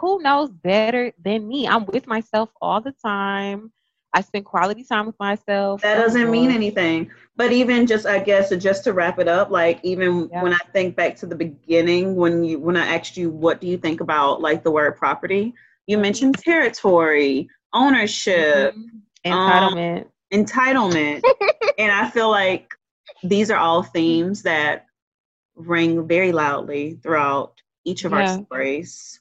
who 0.00 0.20
knows 0.22 0.50
better 0.50 1.12
than 1.22 1.46
me? 1.48 1.66
I'm 1.66 1.86
with 1.86 2.06
myself 2.06 2.50
all 2.60 2.80
the 2.80 2.92
time. 2.92 3.72
I 4.12 4.20
spend 4.22 4.44
quality 4.44 4.84
time 4.84 5.06
with 5.06 5.18
myself. 5.18 5.82
That 5.82 5.96
doesn't 5.96 6.30
mean 6.30 6.50
anything. 6.50 7.10
But 7.36 7.52
even 7.52 7.86
just, 7.86 8.06
I 8.06 8.18
guess, 8.18 8.50
just 8.56 8.84
to 8.84 8.92
wrap 8.92 9.18
it 9.18 9.28
up, 9.28 9.50
like 9.50 9.80
even 9.84 10.28
Yeah. 10.32 10.42
when 10.42 10.54
I 10.54 10.58
think 10.72 10.96
back 10.96 11.16
to 11.16 11.26
the 11.26 11.36
beginning, 11.36 12.16
when 12.16 12.42
you 12.44 12.58
when 12.58 12.76
I 12.76 12.94
asked 12.96 13.16
you, 13.16 13.30
what 13.30 13.60
do 13.60 13.66
you 13.66 13.76
think 13.76 14.00
about 14.00 14.40
like 14.40 14.64
the 14.64 14.70
word 14.70 14.96
property? 14.96 15.54
You 15.86 15.98
mentioned 15.98 16.38
territory, 16.38 17.48
ownership. 17.72 18.74
Mhm. 18.74 19.30
Um, 19.30 19.74
Entitlement. 19.74 20.06
entitlement. 20.32 21.22
and 21.78 21.90
I 21.92 22.08
feel 22.10 22.30
like 22.30 22.72
these 23.22 23.50
are 23.50 23.56
all 23.58 23.82
themes 23.82 24.42
that 24.42 24.86
ring 25.56 26.06
very 26.06 26.32
loudly 26.32 26.98
throughout 27.02 27.54
each 27.84 28.04
of 28.04 28.12
our 28.12 28.26
stories. 28.26 29.20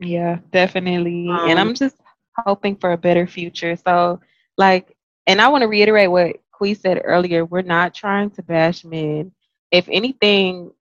Yeah, 0.00 0.38
definitely. 0.50 1.28
and 1.28 1.58
Um, 1.58 1.68
I'm 1.68 1.74
just 1.74 1.96
hoping 2.36 2.76
for 2.76 2.92
a 2.92 2.98
better 2.98 3.26
future. 3.26 3.76
So, 3.76 4.20
like, 4.56 4.96
and 5.26 5.40
I 5.40 5.48
want 5.48 5.62
to 5.62 5.68
reiterate 5.68 6.10
what 6.10 6.36
Kui 6.52 6.74
said 6.74 7.00
earlier. 7.04 7.44
We're 7.44 7.62
not 7.62 7.94
trying 7.94 8.30
to 8.30 8.42
bash 8.42 8.84
men. 8.84 9.32
If 9.70 9.88
anything, 9.90 10.72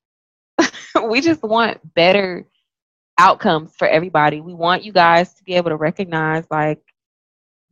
we 1.09 1.22
just 1.22 1.43
want 1.43 1.80
better 1.93 2.45
outcomes 3.18 3.76
for 3.78 3.88
everybody. 3.88 4.41
We 4.41 4.53
want 4.53 4.84
you 4.84 4.91
guys 4.91 5.34
to 5.36 5.43
be 5.43 5.53
able 5.55 5.70
to 5.70 5.76
recognize, 5.78 6.45
like, 6.49 6.82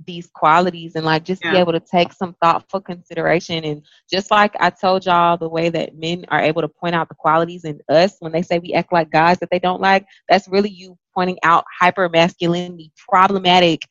these 0.06 0.30
qualities 0.34 0.96
and 0.96 1.06
like 1.06 1.24
just 1.24 1.44
Yeah. 1.44 1.52
be 1.52 1.58
able 1.58 1.74
to 1.74 1.80
take 1.80 2.14
some 2.14 2.36
thoughtful 2.42 2.82
consideration. 2.82 3.64
And 3.64 3.86
just 4.10 4.32
like 4.32 4.56
I 4.60 4.70
told 4.70 5.06
y'all 5.06 5.38
the 5.38 5.50
way 5.50 5.70
that 5.70 5.96
men 5.96 6.26
are 6.30 6.42
able 6.42 6.62
to 6.62 6.68
point 6.68 6.96
out 6.96 7.10
the 7.10 7.16
qualities 7.16 7.64
in 7.66 7.80
us 7.90 8.16
when 8.20 8.32
they 8.32 8.42
say 8.42 8.60
we 8.60 8.74
act 8.74 8.92
like 8.94 9.10
guys 9.12 9.40
that 9.40 9.50
they 9.52 9.60
don't 9.60 9.82
like 9.82 10.06
that's 10.30 10.48
really 10.48 10.70
you 10.70 10.98
pointing 11.14 11.38
out 11.44 11.66
hyper 11.80 12.10
masculinity 12.10 12.92
problematic 13.10 13.82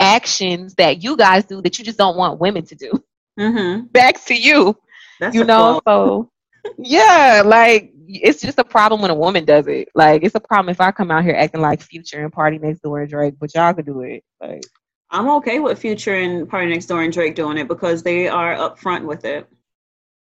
actions 0.00 0.74
that 0.76 1.02
you 1.02 1.16
guys 1.16 1.44
do 1.44 1.60
that 1.62 1.78
you 1.78 1.84
just 1.84 1.98
don't 1.98 2.16
want 2.16 2.40
women 2.40 2.64
to 2.66 2.74
do. 2.74 2.92
Mm-hmm. 3.38 3.86
back 3.92 4.24
to 4.26 4.34
you. 4.34 4.76
That's 5.20 5.34
you 5.34 5.44
know 5.44 5.80
so 5.86 6.30
yeah 6.78 7.42
like 7.44 7.92
it's 8.12 8.40
just 8.40 8.58
a 8.58 8.64
problem 8.64 9.00
when 9.02 9.10
a 9.10 9.14
woman 9.14 9.44
does 9.44 9.66
it. 9.68 9.88
Like 9.94 10.24
it's 10.24 10.34
a 10.34 10.40
problem 10.40 10.70
if 10.70 10.80
i 10.80 10.90
come 10.90 11.10
out 11.10 11.24
here 11.24 11.34
acting 11.34 11.60
like 11.60 11.80
future 11.80 12.22
and 12.24 12.32
party 12.32 12.58
next 12.58 12.80
door 12.80 13.00
and 13.00 13.08
drake 13.08 13.34
but 13.38 13.54
y'all 13.54 13.72
could 13.72 13.86
do 13.86 14.00
it. 14.00 14.24
Like 14.40 14.62
I'm 15.10 15.28
okay 15.38 15.58
with 15.58 15.78
Future 15.78 16.14
and 16.14 16.48
Party 16.48 16.68
Next 16.68 16.86
Door 16.86 17.02
and 17.02 17.12
Drake 17.12 17.34
doing 17.34 17.58
it 17.58 17.68
because 17.68 18.02
they 18.02 18.28
are 18.28 18.54
upfront 18.54 19.04
with 19.04 19.24
it. 19.24 19.48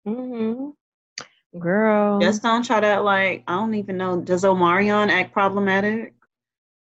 hmm 0.04 0.70
girl 1.58 2.20
Just 2.20 2.42
don't 2.42 2.64
try 2.64 2.80
to 2.80 3.00
like 3.00 3.44
I 3.46 3.54
don't 3.56 3.74
even 3.74 3.96
know. 3.96 4.20
Does 4.20 4.44
Omarion 4.44 5.08
act 5.10 5.32
problematic? 5.32 6.14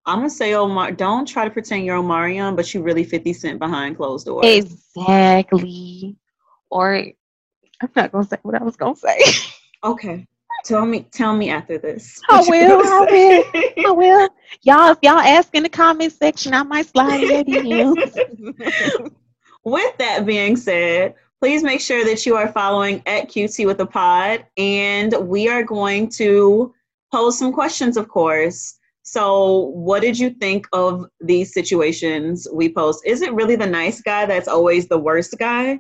I'm 0.05 0.19
gonna 0.19 0.29
say 0.29 0.53
Omar. 0.53 0.91
Don't 0.91 1.25
try 1.25 1.45
to 1.45 1.51
pretend 1.51 1.85
you're 1.85 1.97
Omarion, 2.01 2.55
but 2.55 2.73
you 2.73 2.81
really 2.81 3.03
50 3.05 3.33
Cent 3.33 3.59
behind 3.59 3.95
closed 3.97 4.25
doors. 4.25 4.45
exactly 4.45 6.15
or 6.69 6.95
i'm 7.81 7.89
not 7.95 8.11
gonna 8.11 8.25
say 8.25 8.37
what 8.41 8.55
i 8.55 8.63
was 8.63 8.75
gonna 8.75 8.95
say 8.95 9.19
Okay, 9.83 10.25
tell 10.63 10.85
me. 10.85 11.07
Tell 11.11 11.35
me 11.35 11.49
after 11.49 11.77
this. 11.77 12.19
I 12.29 12.43
will, 12.47 12.81
I 12.83 13.07
say. 13.09 13.73
I 13.85 13.91
will. 13.91 14.29
Y'all, 14.61 14.91
if 14.91 14.97
y'all 15.01 15.19
ask 15.19 15.49
in 15.53 15.63
the 15.63 15.69
comment 15.69 16.13
section, 16.13 16.53
I 16.53 16.63
might 16.63 16.87
slide 16.87 17.23
in 17.23 17.47
your 17.47 17.95
DMs. 17.95 19.11
With 19.63 19.97
that 19.97 20.25
being 20.25 20.57
said, 20.57 21.15
please 21.39 21.63
make 21.63 21.79
sure 21.79 22.03
that 22.05 22.25
you 22.25 22.35
are 22.35 22.51
following 22.51 23.01
at 23.05 23.29
QT 23.29 23.65
with 23.65 23.77
the 23.77 23.85
pod, 23.85 24.45
and 24.57 25.13
we 25.21 25.47
are 25.47 25.63
going 25.63 26.09
to 26.09 26.73
pose 27.13 27.37
some 27.37 27.53
questions, 27.53 27.95
of 27.95 28.09
course. 28.09 28.77
So, 29.03 29.71
what 29.73 30.01
did 30.01 30.17
you 30.17 30.31
think 30.31 30.67
of 30.73 31.05
these 31.21 31.53
situations 31.53 32.47
we 32.51 32.73
post? 32.73 33.03
Is 33.05 33.21
it 33.21 33.33
really 33.33 33.55
the 33.55 33.67
nice 33.67 34.01
guy 34.01 34.25
that's 34.25 34.47
always 34.47 34.87
the 34.87 34.97
worst 34.97 35.35
guy? 35.37 35.79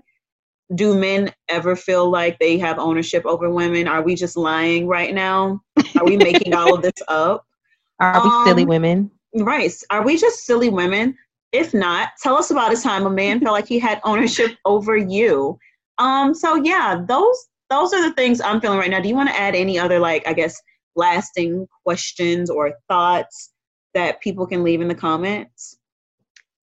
Do 0.75 0.95
men 0.95 1.31
ever 1.49 1.75
feel 1.75 2.09
like 2.09 2.39
they 2.39 2.57
have 2.57 2.79
ownership 2.79 3.25
over 3.25 3.49
women? 3.49 3.87
Are 3.87 4.01
we 4.01 4.15
just 4.15 4.37
lying 4.37 4.87
right 4.87 5.13
now? 5.13 5.61
Are 5.97 6.05
we 6.05 6.17
making 6.17 6.53
all 6.53 6.73
of 6.73 6.81
this 6.81 6.93
up? 7.07 7.45
Are 7.99 8.23
we 8.23 8.29
silly 8.45 8.63
Um, 8.63 8.69
women? 8.69 9.11
Right. 9.35 9.71
Are 9.89 10.03
we 10.03 10.17
just 10.17 10.45
silly 10.45 10.69
women? 10.69 11.17
If 11.51 11.73
not, 11.73 12.09
tell 12.21 12.35
us 12.35 12.49
about 12.49 12.73
a 12.73 12.81
time 12.81 13.05
a 13.05 13.09
man 13.09 13.39
felt 13.39 13.53
like 13.53 13.67
he 13.67 13.77
had 13.77 14.01
ownership 14.03 14.57
over 14.65 14.97
you. 14.97 15.59
Um, 15.99 16.33
so 16.33 16.55
yeah, 16.55 17.03
those 17.07 17.47
those 17.69 17.93
are 17.93 18.01
the 18.01 18.13
things 18.15 18.41
I'm 18.41 18.59
feeling 18.59 18.79
right 18.79 18.89
now. 18.89 18.99
Do 18.99 19.09
you 19.09 19.15
want 19.15 19.29
to 19.29 19.39
add 19.39 19.55
any 19.55 19.77
other 19.77 19.99
like 19.99 20.27
I 20.27 20.33
guess 20.33 20.59
lasting 20.95 21.67
questions 21.83 22.49
or 22.49 22.73
thoughts 22.87 23.51
that 23.93 24.21
people 24.21 24.47
can 24.47 24.63
leave 24.63 24.81
in 24.81 24.87
the 24.87 24.95
comments? 24.95 25.77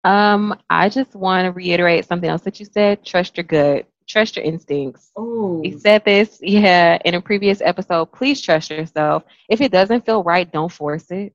Um, 0.03 0.59
I 0.69 0.89
just 0.89 1.15
want 1.15 1.45
to 1.45 1.51
reiterate 1.51 2.05
something 2.05 2.29
else 2.29 2.41
that 2.41 2.59
you 2.59 2.65
said. 2.65 3.05
Trust 3.05 3.37
your 3.37 3.45
gut. 3.45 3.85
Trust 4.07 4.35
your 4.35 4.43
instincts. 4.45 5.11
Oh, 5.15 5.59
We 5.61 5.77
said 5.77 6.03
this, 6.03 6.39
yeah, 6.41 6.97
in 7.05 7.15
a 7.15 7.21
previous 7.21 7.61
episode. 7.61 8.07
Please 8.11 8.41
trust 8.41 8.69
yourself. 8.69 9.23
If 9.47 9.61
it 9.61 9.71
doesn't 9.71 10.05
feel 10.05 10.23
right, 10.23 10.51
don't 10.51 10.71
force 10.71 11.09
it. 11.11 11.33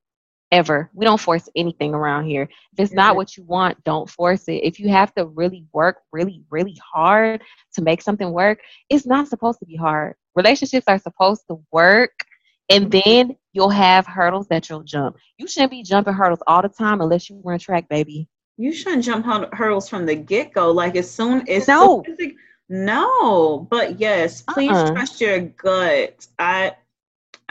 Ever. 0.51 0.89
We 0.93 1.05
don't 1.05 1.19
force 1.19 1.47
anything 1.55 1.93
around 1.93 2.25
here. 2.25 2.43
If 2.73 2.79
it's 2.79 2.91
Yeah. 2.91 2.97
not 2.97 3.15
what 3.15 3.37
you 3.37 3.43
want, 3.43 3.83
don't 3.83 4.09
force 4.09 4.47
it. 4.47 4.63
If 4.63 4.79
you 4.79 4.89
have 4.89 5.13
to 5.15 5.25
really 5.25 5.65
work 5.73 5.97
really, 6.11 6.43
really 6.49 6.77
hard 6.93 7.41
to 7.73 7.81
make 7.83 8.01
something 8.01 8.31
work, 8.31 8.59
it's 8.89 9.05
not 9.05 9.27
supposed 9.27 9.59
to 9.59 9.65
be 9.65 9.75
hard. 9.75 10.15
Relationships 10.35 10.85
are 10.87 10.97
supposed 10.99 11.43
to 11.49 11.63
work, 11.71 12.11
and 12.69 12.91
then 12.91 13.35
you'll 13.53 13.69
have 13.69 14.07
hurdles 14.07 14.47
that 14.47 14.69
you'll 14.69 14.83
jump. 14.83 15.17
You 15.37 15.47
shouldn't 15.47 15.71
be 15.71 15.83
jumping 15.83 16.13
hurdles 16.13 16.41
all 16.47 16.61
the 16.63 16.69
time 16.69 17.01
unless 17.01 17.29
you 17.29 17.39
run 17.43 17.59
track, 17.59 17.87
baby. 17.87 18.27
You 18.59 18.73
shouldn't 18.73 19.05
jump 19.05 19.25
hur- 19.25 19.49
hurdles 19.53 19.87
from 19.89 20.05
the 20.05 20.15
get 20.15 20.53
go. 20.53 20.69
Like 20.71 20.95
as 20.97 21.09
soon 21.09 21.47
as 21.49 21.67
No. 21.67 22.03
soon 22.05 22.13
as 22.13 22.19
it- 22.19 22.35
no. 22.67 23.67
But 23.69 23.99
yes, 23.99 24.43
please 24.43 24.71
Uh-uh. 24.71 24.91
trust 24.93 25.19
your 25.21 25.39
gut. 25.39 26.27
I 26.37 26.73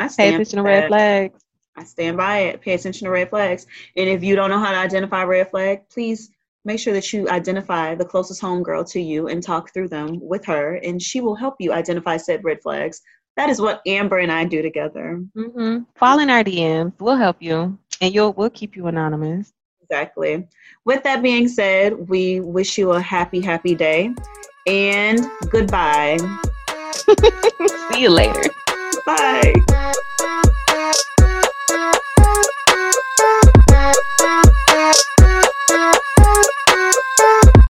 I 0.00 0.06
stand 0.06 0.08
Pay 0.08 0.08
stand 0.08 0.34
attention 0.34 0.56
to 0.58 0.62
red 0.62 0.82
that. 0.84 0.88
flags. 0.88 1.40
I 1.76 1.84
stand 1.84 2.16
by 2.16 2.38
it. 2.38 2.60
Pay 2.60 2.74
attention 2.74 3.06
to 3.06 3.10
red 3.10 3.30
flags. 3.30 3.66
And 3.96 4.08
if 4.08 4.22
you 4.22 4.36
don't 4.36 4.50
know 4.50 4.58
how 4.60 4.70
to 4.70 4.76
identify 4.78 5.24
red 5.24 5.50
flag, 5.50 5.88
please 5.88 6.30
make 6.64 6.78
sure 6.78 6.92
that 6.92 7.12
you 7.12 7.28
identify 7.30 7.94
the 7.94 8.04
closest 8.04 8.42
homegirl 8.42 8.88
to 8.92 9.00
you 9.00 9.28
and 9.28 9.42
talk 9.42 9.72
through 9.72 9.88
them 9.88 10.18
with 10.20 10.44
her, 10.44 10.74
and 10.84 11.00
she 11.00 11.20
will 11.20 11.34
help 11.34 11.54
you 11.58 11.72
identify 11.72 12.16
said 12.16 12.44
red 12.44 12.60
flags. 12.62 13.00
That 13.36 13.48
is 13.48 13.60
what 13.60 13.80
Amber 13.86 14.18
and 14.18 14.30
I 14.30 14.44
do 14.44 14.60
together. 14.62 15.22
Mm-hmm. 15.36 15.84
Fall 15.96 16.18
in 16.18 16.28
our 16.30 16.42
DMs. 16.44 16.92
We'll 17.00 17.16
help 17.16 17.36
you, 17.40 17.78
and 18.00 18.12
you'll 18.14 18.32
we'll 18.34 18.50
keep 18.50 18.76
you 18.76 18.86
anonymous. 18.88 19.52
Exactly. 19.90 20.46
With 20.84 21.02
that 21.04 21.22
being 21.22 21.48
said, 21.48 22.08
we 22.08 22.40
wish 22.40 22.76
you 22.76 22.92
a 22.92 23.00
happy, 23.00 23.40
happy 23.40 23.74
day, 23.74 24.14
and 24.66 25.26
goodbye. 25.50 26.18
See 27.92 28.02
you 28.02 28.10
later. 28.10 28.50
Bye. 29.06 29.54